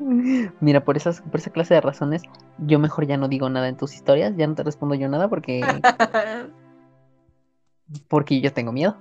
Mira, 0.60 0.82
por 0.82 0.96
esas, 0.96 1.20
por 1.20 1.38
esa 1.38 1.50
clase 1.50 1.74
de 1.74 1.82
razones, 1.82 2.22
yo 2.58 2.78
mejor 2.78 3.06
ya 3.06 3.18
no 3.18 3.28
digo 3.28 3.50
nada 3.50 3.68
en 3.68 3.76
tus 3.76 3.94
historias, 3.94 4.34
ya 4.36 4.46
no 4.46 4.54
te 4.54 4.62
respondo 4.62 4.94
yo 4.94 5.08
nada 5.08 5.28
porque, 5.28 5.60
porque 8.08 8.40
yo 8.40 8.52
tengo 8.52 8.72
miedo. 8.72 8.96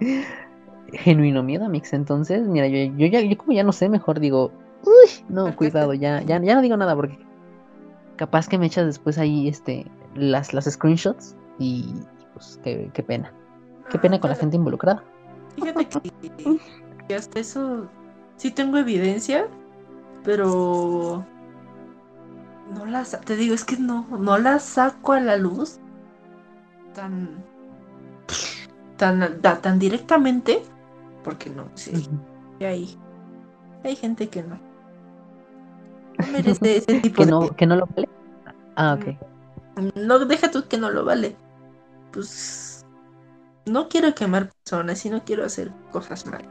Genuino 0.92 1.42
miedo, 1.42 1.68
Mix. 1.68 1.92
Entonces, 1.92 2.46
mira, 2.46 2.66
yo, 2.68 2.76
yo 2.96 3.06
ya, 3.06 3.20
yo 3.20 3.36
como 3.36 3.52
ya 3.52 3.64
no 3.64 3.72
sé, 3.72 3.88
mejor 3.88 4.20
digo, 4.20 4.52
uy, 4.84 5.24
no, 5.28 5.54
cuidado, 5.56 5.94
ya, 5.94 6.22
ya, 6.22 6.40
ya 6.40 6.54
no 6.54 6.62
digo 6.62 6.76
nada 6.76 6.94
porque 6.94 7.18
capaz 8.16 8.48
que 8.48 8.58
me 8.58 8.66
echas 8.66 8.86
después 8.86 9.18
ahí 9.18 9.48
este 9.48 9.86
las, 10.14 10.54
las 10.54 10.64
screenshots 10.64 11.36
y 11.58 11.94
pues 12.34 12.60
qué, 12.62 12.90
qué 12.92 13.02
pena. 13.02 13.32
Qué 13.90 13.98
pena 13.98 14.20
con 14.20 14.30
la 14.30 14.36
Ah, 14.36 14.40
gente 14.40 14.56
involucrada. 14.56 15.02
Fíjate 15.54 15.86
que, 15.86 16.58
que 17.08 17.14
hasta 17.14 17.38
eso 17.40 17.88
sí 18.36 18.50
tengo 18.50 18.78
evidencia, 18.78 19.46
pero 20.24 21.24
no 22.74 22.86
las, 22.86 23.20
te 23.20 23.36
digo, 23.36 23.54
es 23.54 23.64
que 23.64 23.76
no, 23.76 24.06
no 24.18 24.38
las 24.38 24.64
saco 24.64 25.12
a 25.12 25.20
la 25.20 25.36
luz 25.36 25.78
tan, 26.94 27.44
tan, 28.96 29.40
tan 29.40 29.78
directamente, 29.78 30.62
porque 31.26 31.50
no, 31.50 31.72
sí, 31.74 32.08
hay, 32.60 32.96
hay 33.84 33.96
gente 33.96 34.30
que 34.30 34.42
no. 34.44 34.60
No 36.18 36.26
merece 36.28 36.76
ese 36.76 36.94
tipo 36.94 37.16
¿Que 37.16 37.26
de... 37.26 37.32
no, 37.32 37.54
¿Que 37.56 37.66
no 37.66 37.76
lo 37.76 37.86
vale? 37.86 38.08
Ah, 38.76 38.94
ok. 38.94 39.16
No, 39.94 40.18
deja 40.24 40.50
tú 40.50 40.66
que 40.68 40.78
no 40.78 40.90
lo 40.90 41.04
vale. 41.04 41.36
Pues 42.12 42.86
no 43.66 43.88
quiero 43.88 44.14
quemar 44.14 44.50
personas 44.52 45.04
y 45.06 45.10
no 45.10 45.24
quiero 45.24 45.44
hacer 45.44 45.72
cosas 45.92 46.26
mal. 46.26 46.48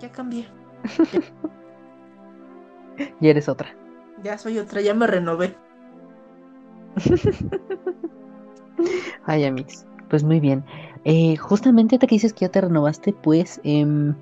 Ya 0.00 0.10
cambié. 0.12 0.48
Ya 3.20 3.30
eres 3.30 3.48
otra. 3.48 3.74
Ya 4.22 4.36
soy 4.38 4.58
otra, 4.58 4.80
ya 4.82 4.92
me 4.94 5.06
renové. 5.06 5.56
Ay, 9.26 9.44
Amix. 9.44 9.86
Pues 10.08 10.24
muy 10.24 10.40
bien. 10.40 10.64
Eh, 11.10 11.38
justamente 11.38 11.98
te 11.98 12.06
que 12.06 12.16
dices 12.16 12.34
que 12.34 12.40
ya 12.40 12.50
te 12.50 12.60
renovaste, 12.60 13.14
pues 13.14 13.62
em, 13.64 14.14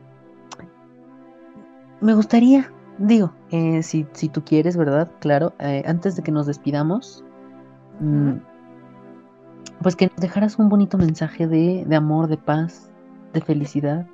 me 2.01 2.15
gustaría, 2.15 2.73
digo, 2.99 3.33
eh, 3.51 3.83
si, 3.83 4.07
si 4.13 4.29
tú 4.29 4.45
quieres, 4.45 4.77
¿verdad? 4.77 5.11
Claro, 5.19 5.53
eh, 5.59 5.83
antes 5.85 6.15
de 6.15 6.23
que 6.23 6.31
nos 6.31 6.47
despidamos, 6.47 7.25
mm, 7.99 8.35
pues 9.83 9.97
que 9.97 10.07
nos 10.07 10.17
dejaras 10.19 10.61
un 10.61 10.69
bonito 10.69 10.97
mensaje 10.97 11.49
de, 11.49 11.85
de 11.85 11.97
amor, 11.97 12.29
de 12.29 12.37
paz, 12.37 12.89
de 13.33 13.41
felicidad. 13.41 14.07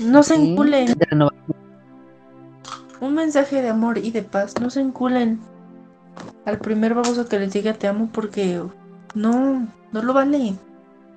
No 0.00 0.22
se 0.22 0.36
enculen. 0.36 0.86
de. 0.86 1.28
Un 3.02 3.14
mensaje 3.14 3.60
de 3.60 3.68
amor 3.68 3.98
y 3.98 4.10
de 4.10 4.22
paz, 4.22 4.54
no 4.58 4.70
se 4.70 4.80
enculen. 4.80 5.38
Al 6.46 6.56
primer 6.60 6.94
baboso 6.94 7.28
que 7.28 7.38
les 7.38 7.52
diga 7.52 7.74
te 7.74 7.88
amo 7.88 8.08
porque 8.10 8.62
no, 9.14 9.68
no 9.92 10.02
lo 10.02 10.14
vale. 10.14 10.54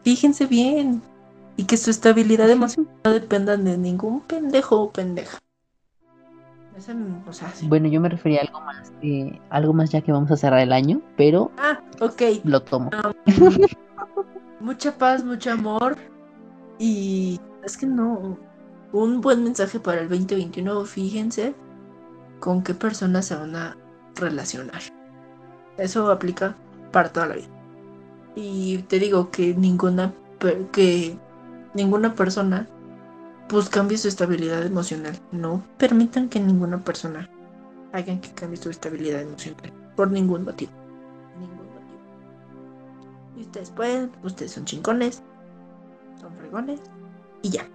Fíjense 0.04 0.46
bien. 0.46 1.02
Y 1.56 1.66
que 1.66 1.78
su 1.78 1.92
estabilidad 1.92 2.50
emocional 2.50 2.92
no 3.04 3.12
dependa 3.12 3.58
de 3.58 3.78
ningún 3.78 4.22
pendejo 4.22 4.82
o 4.82 4.92
pendeja. 4.92 5.38
Ese, 6.76 6.94
o 7.28 7.34
sea, 7.34 7.52
sí. 7.52 7.68
Bueno, 7.68 7.88
yo 7.88 8.02
me 8.02 8.10
refería 8.10 8.40
a 8.40 8.44
algo 8.46 8.62
más, 8.62 8.92
eh, 9.04 9.40
algo 9.52 9.74
más 9.74 9.92
ya 9.92 10.02
que 10.02 10.12
vamos 10.12 10.32
a 10.32 10.38
cerrar 10.38 10.60
el 10.62 10.74
año, 10.74 11.02
pero 11.16 11.52
Ah, 11.58 11.80
ok. 12.00 12.22
lo 12.44 12.62
tomo. 12.64 12.90
mucha 14.60 14.98
paz, 14.98 15.24
mucho 15.24 15.52
amor. 15.52 15.96
Y 16.80 17.40
es 17.64 17.78
que 17.78 17.86
no. 17.86 18.38
Un 18.92 19.22
buen 19.22 19.44
mensaje 19.44 19.80
para 19.80 20.02
el 20.02 20.10
2021. 20.10 20.86
Fíjense 20.86 21.54
con 22.40 22.64
qué 22.64 22.74
personas 22.74 23.26
se 23.28 23.36
van 23.36 23.56
a 23.56 23.78
relacionar. 24.16 24.82
Eso 25.78 26.12
aplica 26.12 26.56
para 26.92 27.10
toda 27.10 27.28
la 27.28 27.36
vida. 27.36 27.48
Y 28.36 28.80
te 28.84 29.00
digo 29.00 29.30
que 29.32 29.54
ninguna 29.54 30.14
que 30.72 31.18
ninguna 31.74 32.16
persona 32.16 32.68
pues 33.48 33.70
cambie 33.70 33.98
su 33.98 34.08
estabilidad 34.08 34.66
emocional. 34.66 35.18
No 35.32 35.64
permitan 35.78 36.30
que 36.30 36.40
ninguna 36.40 36.84
persona 36.84 37.30
hagan 37.92 38.20
que 38.20 38.32
cambie 38.32 38.58
su 38.58 38.70
estabilidad 38.70 39.22
emocional 39.22 39.72
por 39.96 40.12
ningún 40.12 40.44
motivo. 40.44 40.72
Ningún 41.40 41.58
motivo. 41.58 42.00
Y 43.38 43.42
ustedes 43.42 43.72
pueden, 43.72 44.12
ustedes 44.24 44.52
son 44.52 44.66
chingones, 44.66 45.24
son 46.20 46.34
fregones 46.36 46.82
y 47.42 47.50
ya. 47.50 47.68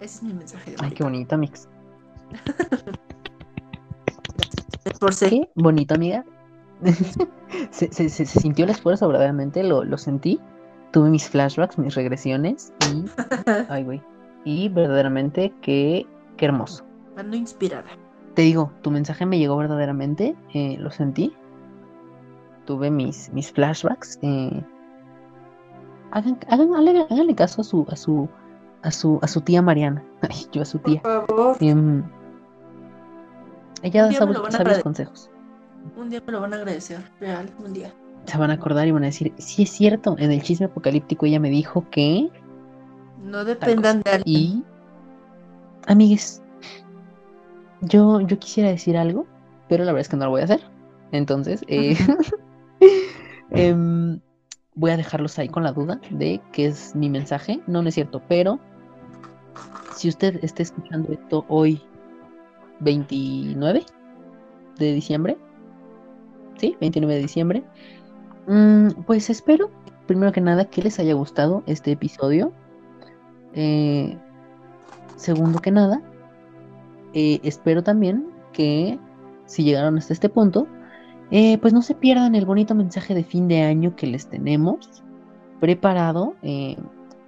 Ese 0.00 0.16
es 0.16 0.22
mi 0.22 0.32
mensaje 0.32 0.72
de 0.72 0.76
Ay, 0.80 0.90
qué 0.92 1.02
bonito, 1.02 1.36
Mix. 1.38 1.68
Por 5.00 5.14
ser 5.14 5.30
Qué 5.30 5.48
bonito, 5.54 5.94
amiga. 5.94 6.24
Se, 6.84 7.88
se- 7.92 8.08
se- 8.08 8.26
se 8.26 8.40
sintió 8.40 8.64
el 8.64 8.70
esfuerzo, 8.70 9.06
verdaderamente, 9.08 9.62
lo, 9.62 9.84
lo 9.84 9.98
sentí. 9.98 10.40
Tuve 10.92 11.10
mis 11.10 11.28
flashbacks, 11.28 11.78
mis 11.78 11.94
regresiones 11.94 12.72
y. 12.92 13.04
Ay, 13.68 13.84
güey. 13.84 14.02
Y 14.44 14.68
verdaderamente, 14.70 15.52
qué, 15.60 16.06
qué 16.36 16.44
hermoso. 16.46 16.84
ando 17.16 17.36
inspirada. 17.36 17.88
Te 18.34 18.42
digo, 18.42 18.70
tu 18.82 18.90
mensaje 18.90 19.26
me 19.26 19.38
llegó 19.38 19.56
verdaderamente, 19.56 20.36
eh, 20.54 20.76
lo 20.78 20.90
sentí. 20.90 21.34
Tuve 22.64 22.90
mis, 22.90 23.30
mis 23.32 23.50
flashbacks. 23.52 24.18
eh. 24.22 24.62
Hagan, 26.10 26.38
hagan, 26.48 26.74
háganle, 26.74 27.06
háganle 27.10 27.34
caso 27.34 27.60
a 27.60 27.64
su, 27.64 27.84
a 27.90 27.96
su, 27.96 28.28
a 28.82 28.90
su, 28.90 29.18
a 29.22 29.28
su 29.28 29.40
tía 29.42 29.60
Mariana. 29.60 30.02
Ay, 30.22 30.46
yo 30.52 30.62
a 30.62 30.64
su 30.64 30.78
tía. 30.78 31.02
Por 31.02 31.26
favor, 31.26 31.56
Em, 31.60 32.02
ella 33.82 34.04
da 34.04 34.12
sabios, 34.12 34.82
consejos. 34.82 35.30
Un 35.96 36.10
día 36.10 36.22
me 36.26 36.32
lo 36.32 36.40
van 36.40 36.52
a 36.52 36.56
agradecer, 36.56 37.00
real, 37.20 37.50
un 37.64 37.72
día. 37.72 37.92
Se 38.26 38.36
van 38.36 38.50
a 38.50 38.54
acordar 38.54 38.86
y 38.86 38.90
van 38.90 39.04
a 39.04 39.06
decir, 39.06 39.32
sí 39.38 39.62
es 39.62 39.70
cierto, 39.70 40.16
en 40.18 40.32
el 40.32 40.42
chisme 40.42 40.66
apocalíptico 40.66 41.26
ella 41.26 41.40
me 41.40 41.50
dijo 41.50 41.88
que... 41.90 42.28
No 43.22 43.44
dependan 43.44 44.02
de 44.02 44.10
alguien. 44.10 44.24
Y... 44.26 44.64
Amigues, 45.86 46.42
yo, 47.80 48.20
yo 48.20 48.38
quisiera 48.38 48.68
decir 48.68 48.96
algo, 48.96 49.26
pero 49.68 49.84
la 49.84 49.92
verdad 49.92 50.02
es 50.02 50.08
que 50.08 50.16
no 50.16 50.24
lo 50.24 50.30
voy 50.32 50.40
a 50.42 50.44
hacer. 50.44 50.60
Entonces, 51.12 51.64
eh, 51.68 51.96
em, 53.50 54.20
voy 54.74 54.90
a 54.90 54.96
dejarlos 54.96 55.38
ahí 55.38 55.48
con 55.48 55.62
la 55.62 55.72
duda 55.72 56.00
de 56.10 56.40
qué 56.52 56.66
es 56.66 56.94
mi 56.94 57.08
mensaje. 57.08 57.60
No, 57.66 57.82
no 57.82 57.88
es 57.88 57.94
cierto, 57.94 58.22
pero 58.28 58.58
si 59.94 60.08
usted 60.08 60.38
está 60.42 60.62
escuchando 60.62 61.12
esto 61.12 61.44
hoy, 61.48 61.82
29 62.80 63.84
de 64.78 64.92
diciembre, 64.92 65.36
¿sí? 66.58 66.76
29 66.80 67.14
de 67.14 67.20
diciembre, 67.20 67.64
mm, 68.46 69.02
pues 69.06 69.30
espero, 69.30 69.70
primero 70.06 70.32
que 70.32 70.40
nada, 70.40 70.66
que 70.66 70.82
les 70.82 70.98
haya 70.98 71.14
gustado 71.14 71.62
este 71.66 71.92
episodio. 71.92 72.52
Eh, 73.54 74.16
segundo 75.16 75.58
que 75.60 75.70
nada, 75.70 76.02
eh, 77.14 77.40
espero 77.42 77.82
también 77.82 78.28
que 78.52 78.98
si 79.46 79.64
llegaron 79.64 79.96
hasta 79.96 80.12
este 80.12 80.28
punto, 80.28 80.66
eh, 81.30 81.58
pues 81.58 81.72
no 81.72 81.82
se 81.82 81.94
pierdan 81.94 82.34
el 82.34 82.46
bonito 82.46 82.74
mensaje 82.74 83.14
de 83.14 83.24
fin 83.24 83.48
de 83.48 83.62
año 83.62 83.96
que 83.96 84.06
les 84.06 84.28
tenemos 84.28 85.02
preparado 85.60 86.34
eh, 86.42 86.76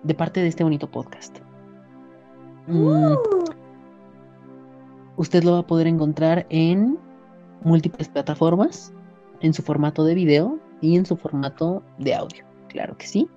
de 0.02 0.14
parte 0.14 0.40
de 0.40 0.48
este 0.48 0.64
bonito 0.64 0.90
podcast. 0.90 1.38
Mm, 2.66 3.14
usted 5.16 5.44
lo 5.44 5.52
va 5.52 5.58
a 5.58 5.66
poder 5.66 5.86
encontrar 5.86 6.46
en 6.48 6.98
múltiples 7.62 8.08
plataformas, 8.08 8.92
en 9.40 9.52
su 9.52 9.62
formato 9.62 10.04
de 10.04 10.14
video 10.14 10.58
y 10.80 10.96
en 10.96 11.06
su 11.06 11.16
formato 11.16 11.82
de 11.98 12.14
audio. 12.14 12.44
Claro 12.68 12.96
que 12.96 13.06
sí. 13.06 13.28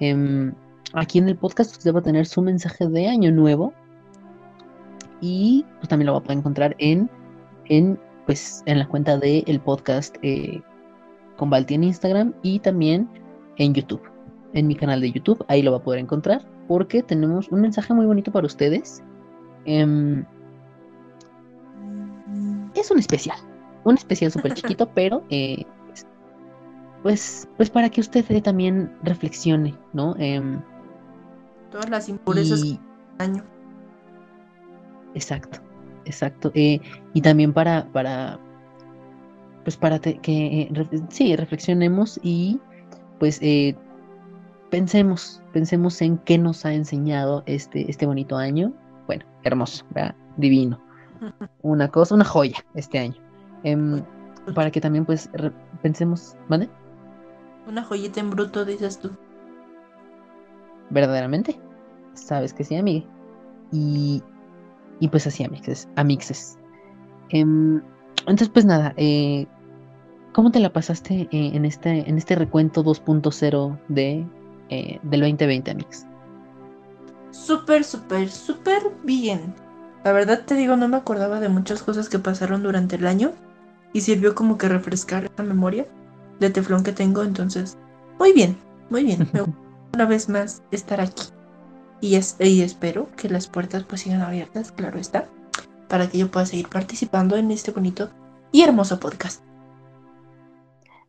Em, 0.00 0.54
aquí 0.94 1.18
en 1.18 1.28
el 1.28 1.36
podcast 1.36 1.72
usted 1.76 1.94
va 1.94 2.00
a 2.00 2.02
tener 2.02 2.26
su 2.26 2.42
mensaje 2.42 2.86
de 2.88 3.08
año 3.08 3.30
nuevo 3.30 3.72
y 5.20 5.64
pues, 5.78 5.88
también 5.88 6.06
lo 6.06 6.12
va 6.12 6.18
a 6.18 6.22
poder 6.22 6.38
encontrar 6.38 6.74
en, 6.78 7.10
en, 7.66 7.98
pues, 8.26 8.62
en 8.66 8.78
la 8.78 8.88
cuenta 8.88 9.18
del 9.18 9.44
el 9.46 9.60
podcast 9.60 10.16
eh, 10.22 10.62
con 11.36 11.50
Balti 11.50 11.74
en 11.74 11.84
Instagram 11.84 12.34
y 12.42 12.58
también 12.60 13.08
en 13.56 13.74
YouTube, 13.74 14.02
en 14.54 14.66
mi 14.66 14.74
canal 14.74 15.00
de 15.00 15.12
YouTube, 15.12 15.44
ahí 15.48 15.62
lo 15.62 15.72
va 15.72 15.78
a 15.78 15.82
poder 15.82 16.00
encontrar 16.00 16.42
porque 16.66 17.02
tenemos 17.02 17.48
un 17.48 17.60
mensaje 17.60 17.92
muy 17.92 18.06
bonito 18.06 18.30
para 18.32 18.46
ustedes. 18.46 19.02
Em, 19.64 20.24
es 22.74 22.90
un 22.90 22.98
especial, 22.98 23.38
un 23.84 23.94
especial 23.96 24.30
súper 24.30 24.54
chiquito, 24.54 24.88
pero 24.94 25.22
eh, 25.30 25.64
pues, 27.02 27.48
pues, 27.56 27.70
para 27.70 27.88
que 27.88 28.00
usted 28.00 28.24
eh, 28.30 28.42
también 28.42 28.94
reflexione, 29.02 29.74
¿no? 29.92 30.14
Em, 30.18 30.60
Todas 31.70 31.88
las 31.88 32.08
impurezas 32.08 32.62
y- 32.64 32.78
año. 33.18 33.42
Exacto, 35.14 35.58
exacto. 36.04 36.50
eh, 36.54 36.80
y 37.14 37.20
también 37.20 37.52
para, 37.52 37.86
para, 37.92 38.38
pues 39.64 39.76
para 39.76 39.98
te- 39.98 40.18
que, 40.18 40.62
eh, 40.62 40.68
ref- 40.72 41.06
sí, 41.10 41.34
reflexionemos 41.36 42.18
y 42.22 42.60
pues 43.18 43.38
eh, 43.42 43.74
pensemos, 44.70 45.42
pensemos 45.52 46.00
en 46.02 46.18
qué 46.18 46.38
nos 46.38 46.64
ha 46.64 46.72
enseñado 46.72 47.42
este, 47.46 47.90
este 47.90 48.06
bonito 48.06 48.36
año. 48.36 48.72
Bueno, 49.06 49.24
hermoso, 49.42 49.84
¿verdad? 49.90 50.14
Divino. 50.36 50.80
Una 51.62 51.88
cosa, 51.88 52.14
una 52.14 52.24
joya 52.24 52.56
este 52.74 52.98
año. 52.98 53.16
Em, 53.64 54.02
para 54.54 54.70
que 54.70 54.80
también 54.80 55.04
pues 55.04 55.30
pensemos, 55.82 56.36
¿vale? 56.48 56.68
Una 57.66 57.84
joyita 57.84 58.20
en 58.20 58.30
bruto, 58.30 58.64
dices 58.64 58.98
tú. 58.98 59.10
Verdaderamente. 60.90 61.58
Sabes 62.14 62.52
que 62.52 62.64
sí, 62.64 62.76
amiga. 62.76 63.06
Y, 63.72 64.22
y 64.98 65.08
pues 65.08 65.26
así, 65.26 65.44
amixes. 65.44 65.88
amixes. 65.96 66.58
Em, 67.28 67.80
entonces, 68.20 68.48
pues 68.48 68.64
nada, 68.64 68.92
eh, 68.96 69.46
¿cómo 70.32 70.50
te 70.50 70.58
la 70.58 70.72
pasaste 70.72 71.28
eh, 71.30 71.50
en, 71.54 71.64
este, 71.64 72.08
en 72.08 72.18
este 72.18 72.34
recuento 72.34 72.82
2.0 72.82 73.78
de, 73.88 74.26
eh, 74.70 74.98
del 75.02 75.20
2020, 75.20 75.70
amix? 75.70 76.06
Súper, 77.30 77.84
súper, 77.84 78.28
súper 78.28 78.82
bien. 79.04 79.54
La 80.02 80.12
verdad 80.12 80.44
te 80.44 80.54
digo, 80.54 80.76
no 80.76 80.88
me 80.88 80.96
acordaba 80.96 81.40
de 81.40 81.48
muchas 81.48 81.82
cosas 81.82 82.08
que 82.08 82.18
pasaron 82.18 82.62
durante 82.62 82.96
el 82.96 83.06
año 83.06 83.32
y 83.92 84.00
sirvió 84.00 84.34
como 84.34 84.58
que 84.58 84.68
refrescar 84.68 85.24
esa 85.24 85.42
memoria 85.42 85.86
de 86.38 86.50
teflón 86.50 86.82
que 86.82 86.92
tengo, 86.92 87.22
entonces, 87.22 87.78
muy 88.18 88.32
bien, 88.32 88.56
muy 88.88 89.04
bien. 89.04 89.28
Me 89.32 89.42
una 89.94 90.06
vez 90.06 90.28
más 90.28 90.62
estar 90.70 91.00
aquí. 91.00 91.24
Y, 92.00 92.14
es, 92.14 92.36
y 92.40 92.62
espero 92.62 93.08
que 93.16 93.28
las 93.28 93.46
puertas 93.46 93.84
pues 93.84 94.02
sigan 94.02 94.22
abiertas, 94.22 94.72
claro 94.72 94.98
está, 94.98 95.28
para 95.88 96.08
que 96.08 96.18
yo 96.18 96.30
pueda 96.30 96.46
seguir 96.46 96.68
participando 96.68 97.36
en 97.36 97.50
este 97.50 97.72
bonito 97.72 98.10
y 98.52 98.62
hermoso 98.62 98.98
podcast. 98.98 99.42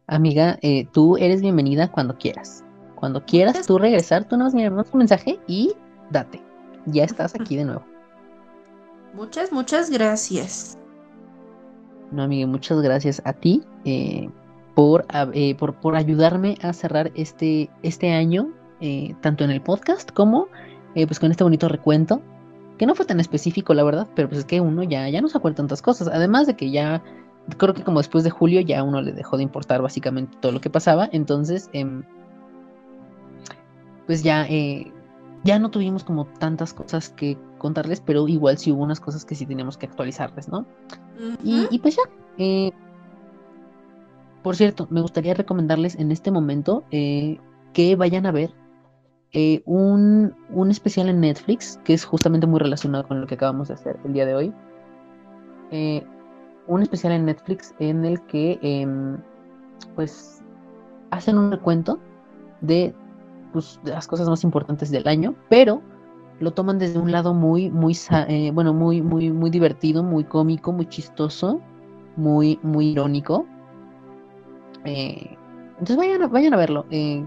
Amiga, 0.07 0.57
eh, 0.61 0.87
tú 0.91 1.15
eres 1.17 1.41
bienvenida 1.41 1.89
cuando 1.89 2.17
quieras. 2.17 2.65
Cuando 2.95 3.25
quieras 3.25 3.65
tú 3.65 3.77
regresar, 3.77 4.27
tú 4.27 4.35
nos 4.35 4.53
mandas 4.53 4.87
un 4.91 4.99
mensaje 4.99 5.39
y 5.47 5.73
date. 6.09 6.41
Ya 6.87 7.05
estás 7.05 7.33
aquí 7.39 7.55
de 7.55 7.65
nuevo. 7.65 7.85
Muchas, 9.13 9.51
muchas 9.51 9.89
gracias. 9.89 10.77
No, 12.11 12.23
amiga, 12.23 12.45
muchas 12.47 12.81
gracias 12.81 13.21
a 13.25 13.33
ti 13.33 13.63
eh, 13.85 14.29
por, 14.75 15.05
eh, 15.33 15.55
por, 15.55 15.75
por, 15.75 15.95
ayudarme 15.95 16.57
a 16.61 16.73
cerrar 16.73 17.11
este, 17.15 17.69
este 17.83 18.11
año, 18.11 18.49
tanto 19.21 19.43
en 19.43 19.51
el 19.51 19.61
podcast 19.61 20.11
como 20.11 20.47
pues 20.93 21.19
con 21.19 21.31
este 21.31 21.43
bonito 21.43 21.69
recuento, 21.69 22.21
que 22.77 22.87
no 22.87 22.95
fue 22.95 23.05
tan 23.05 23.19
específico, 23.19 23.75
la 23.75 23.83
verdad, 23.83 24.07
pero 24.15 24.27
pues 24.27 24.39
es 24.39 24.45
que 24.45 24.59
uno 24.59 24.81
ya, 24.81 25.07
ya 25.07 25.21
no 25.21 25.29
se 25.29 25.37
acuerda 25.37 25.57
tantas 25.57 25.83
cosas. 25.83 26.07
Además 26.07 26.47
de 26.47 26.55
que 26.55 26.71
ya 26.71 27.03
creo 27.57 27.73
que 27.73 27.83
como 27.83 27.99
después 27.99 28.23
de 28.23 28.29
julio 28.29 28.61
ya 28.61 28.83
uno 28.83 29.01
le 29.01 29.11
dejó 29.11 29.37
de 29.37 29.43
importar 29.43 29.81
básicamente 29.81 30.37
todo 30.39 30.51
lo 30.51 30.61
que 30.61 30.69
pasaba, 30.69 31.09
entonces 31.11 31.69
em, 31.73 32.03
pues 34.05 34.23
ya, 34.23 34.45
eh, 34.47 34.91
ya 35.43 35.59
no 35.59 35.69
tuvimos 35.69 36.03
como 36.03 36.25
tantas 36.25 36.73
cosas 36.73 37.09
que 37.09 37.37
contarles, 37.61 38.01
pero 38.01 38.27
igual 38.27 38.57
sí 38.57 38.71
hubo 38.71 38.83
unas 38.83 38.99
cosas 38.99 39.25
que 39.25 39.35
sí 39.35 39.45
teníamos 39.45 39.77
que 39.77 39.85
actualizarles, 39.85 40.49
¿no? 40.49 40.65
y, 41.43 41.77
pues 41.79 41.95
ya. 41.95 42.03
Eh, 42.37 42.71
por 44.41 44.55
cierto, 44.55 44.87
me 44.89 45.01
gustaría 45.01 45.35
recomendarles 45.35 45.95
en 45.95 46.11
este 46.11 46.31
momento 46.31 46.83
eh, 46.89 47.37
que 47.73 47.95
vayan 47.95 48.25
a 48.25 48.31
ver 48.31 48.51
un, 49.65 50.35
un, 50.49 50.71
especial 50.71 51.07
en 51.07 51.21
Netflix 51.21 51.79
que 51.85 51.93
es 51.93 52.03
justamente 52.03 52.47
muy 52.47 52.59
relacionado 52.59 53.07
con 53.07 53.21
lo 53.21 53.27
que 53.27 53.35
acabamos 53.35 53.69
de 53.69 53.75
hacer 53.75 53.97
el 54.03 54.13
día 54.13 54.25
de 54.25 54.35
hoy 54.35 54.53
un 56.67 56.81
especial 56.81 57.13
en 57.13 57.25
Netflix 57.25 57.75
en 57.79 58.05
el 58.05 58.21
que 58.27 58.59
em, 58.61 59.17
pues 59.95 60.41
hacen 61.09 61.37
un 61.37 61.51
recuento 61.51 61.99
pues, 63.51 63.79
de, 63.83 63.91
las 63.91 64.07
cosas 64.07 64.29
más 64.29 64.43
importantes 64.43 64.91
del 64.91 65.07
año, 65.07 65.35
pero 65.49 65.81
lo 66.41 66.51
toman 66.51 66.79
desde 66.79 66.99
un 66.99 67.11
lado 67.11 67.33
muy, 67.33 67.69
muy, 67.69 67.95
eh, 68.27 68.51
bueno, 68.51 68.73
muy, 68.73 69.01
muy, 69.01 69.31
muy 69.31 69.49
divertido, 69.51 70.01
muy 70.03 70.23
cómico, 70.23 70.71
muy 70.71 70.87
chistoso, 70.87 71.61
muy, 72.15 72.59
muy 72.63 72.89
irónico. 72.89 73.45
Eh, 74.83 75.37
entonces 75.73 75.97
vayan 75.97 76.23
a, 76.23 76.27
vayan 76.27 76.53
a 76.55 76.57
verlo. 76.57 76.85
Eh, 76.89 77.23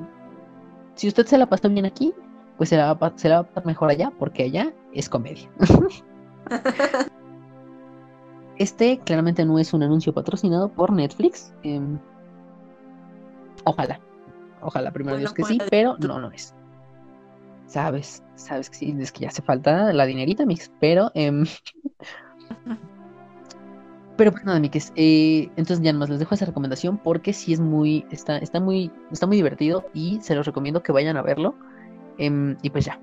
si 0.97 1.07
usted 1.07 1.27
se 1.27 1.39
la 1.39 1.47
pasó 1.47 1.69
bien 1.71 1.87
aquí, 1.87 2.13
pues 2.57 2.71
se 2.71 2.77
la, 2.77 2.93
va, 2.95 3.13
se 3.15 3.29
la 3.29 3.37
va 3.37 3.41
a 3.43 3.45
pasar 3.45 3.67
mejor 3.67 3.91
allá, 3.91 4.13
porque 4.19 4.43
allá 4.45 4.75
es 4.93 5.09
comedia. 5.09 5.49
Este 8.57 9.01
claramente 9.01 9.45
no 9.45 9.59
es 9.59 9.73
un 9.75 9.83
anuncio 9.83 10.15
patrocinado 10.15 10.69
por 10.69 10.93
Netflix. 10.93 11.53
Em, 11.65 11.99
ojalá. 13.65 13.99
Ojalá, 14.61 14.93
primero 14.93 15.19
Dios 15.19 15.33
que 15.33 15.43
sí, 15.43 15.59
pero 15.71 15.97
no, 15.99 16.21
no 16.21 16.31
es. 16.31 16.55
Sabes, 17.67 18.23
sabes 18.37 18.71
que 18.71 18.77
sí, 18.77 18.97
es 18.99 19.13
que 19.13 19.21
ya 19.21 19.29
hace 19.29 19.43
falta 19.43 19.93
la 19.93 20.07
dinerita, 20.07 20.47
mix, 20.47 20.71
pero... 20.81 21.11
Em, 21.15 21.45
pero 24.17 24.31
pues 24.31 24.45
nada, 24.45 24.61
Mix, 24.61 24.93
eh, 24.97 25.51
entonces 25.57 25.81
ya 25.83 25.93
nomás 25.93 26.09
les 26.09 26.21
dejo 26.21 26.35
esa 26.35 26.47
recomendación 26.47 26.99
porque 26.99 27.33
sí 27.33 27.53
es 27.53 27.61
muy, 27.61 28.07
está, 28.11 28.39
está 28.39 28.61
muy, 28.61 28.93
está 29.11 29.27
muy 29.27 29.37
divertido 29.37 29.85
y 29.93 30.21
se 30.21 30.35
los 30.35 30.47
recomiendo 30.47 30.83
que 30.83 30.93
vayan 30.93 31.17
a 31.17 31.23
verlo. 31.23 31.57
Em, 32.19 32.57
y 32.63 32.71
pues 32.71 32.85
ya, 32.85 33.01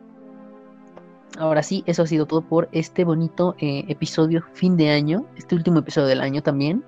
Ahora 1.37 1.63
sí, 1.63 1.83
eso 1.85 2.03
ha 2.03 2.07
sido 2.07 2.25
todo 2.25 2.41
por 2.41 2.67
este 2.71 3.05
bonito 3.05 3.55
eh, 3.59 3.85
episodio 3.87 4.43
fin 4.53 4.75
de 4.75 4.89
año, 4.89 5.25
este 5.37 5.55
último 5.55 5.79
episodio 5.79 6.07
del 6.07 6.21
año 6.21 6.43
también. 6.43 6.83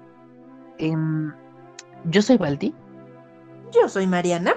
Em, 0.80 1.32
yo 2.06 2.22
soy 2.22 2.38
Balti. 2.38 2.74
Yo 3.72 3.88
soy 3.88 4.06
Mariana. 4.06 4.56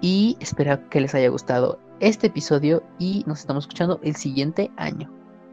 Y 0.00 0.36
espero 0.40 0.88
que 0.90 1.00
les 1.00 1.14
haya 1.14 1.28
gustado 1.28 1.78
este 2.00 2.28
episodio 2.28 2.82
y 2.98 3.24
nos 3.26 3.40
estamos 3.40 3.64
escuchando 3.64 3.98
el 4.02 4.14
siguiente 4.14 4.70
año 4.76 5.10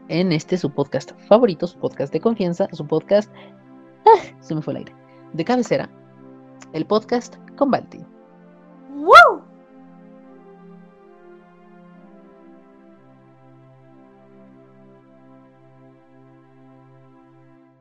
en 0.08 0.32
este 0.32 0.56
su 0.56 0.70
podcast 0.70 1.12
favorito, 1.28 1.66
su 1.66 1.78
podcast 1.78 2.12
de 2.12 2.20
confianza, 2.20 2.68
su 2.72 2.86
podcast... 2.86 3.32
Ah, 4.06 4.22
se 4.40 4.54
me 4.54 4.62
fue 4.62 4.74
el 4.74 4.78
aire. 4.78 4.94
De 5.32 5.44
cabecera, 5.44 5.90
el 6.72 6.86
podcast 6.86 7.36
con 7.56 7.70
Balti. 7.70 7.98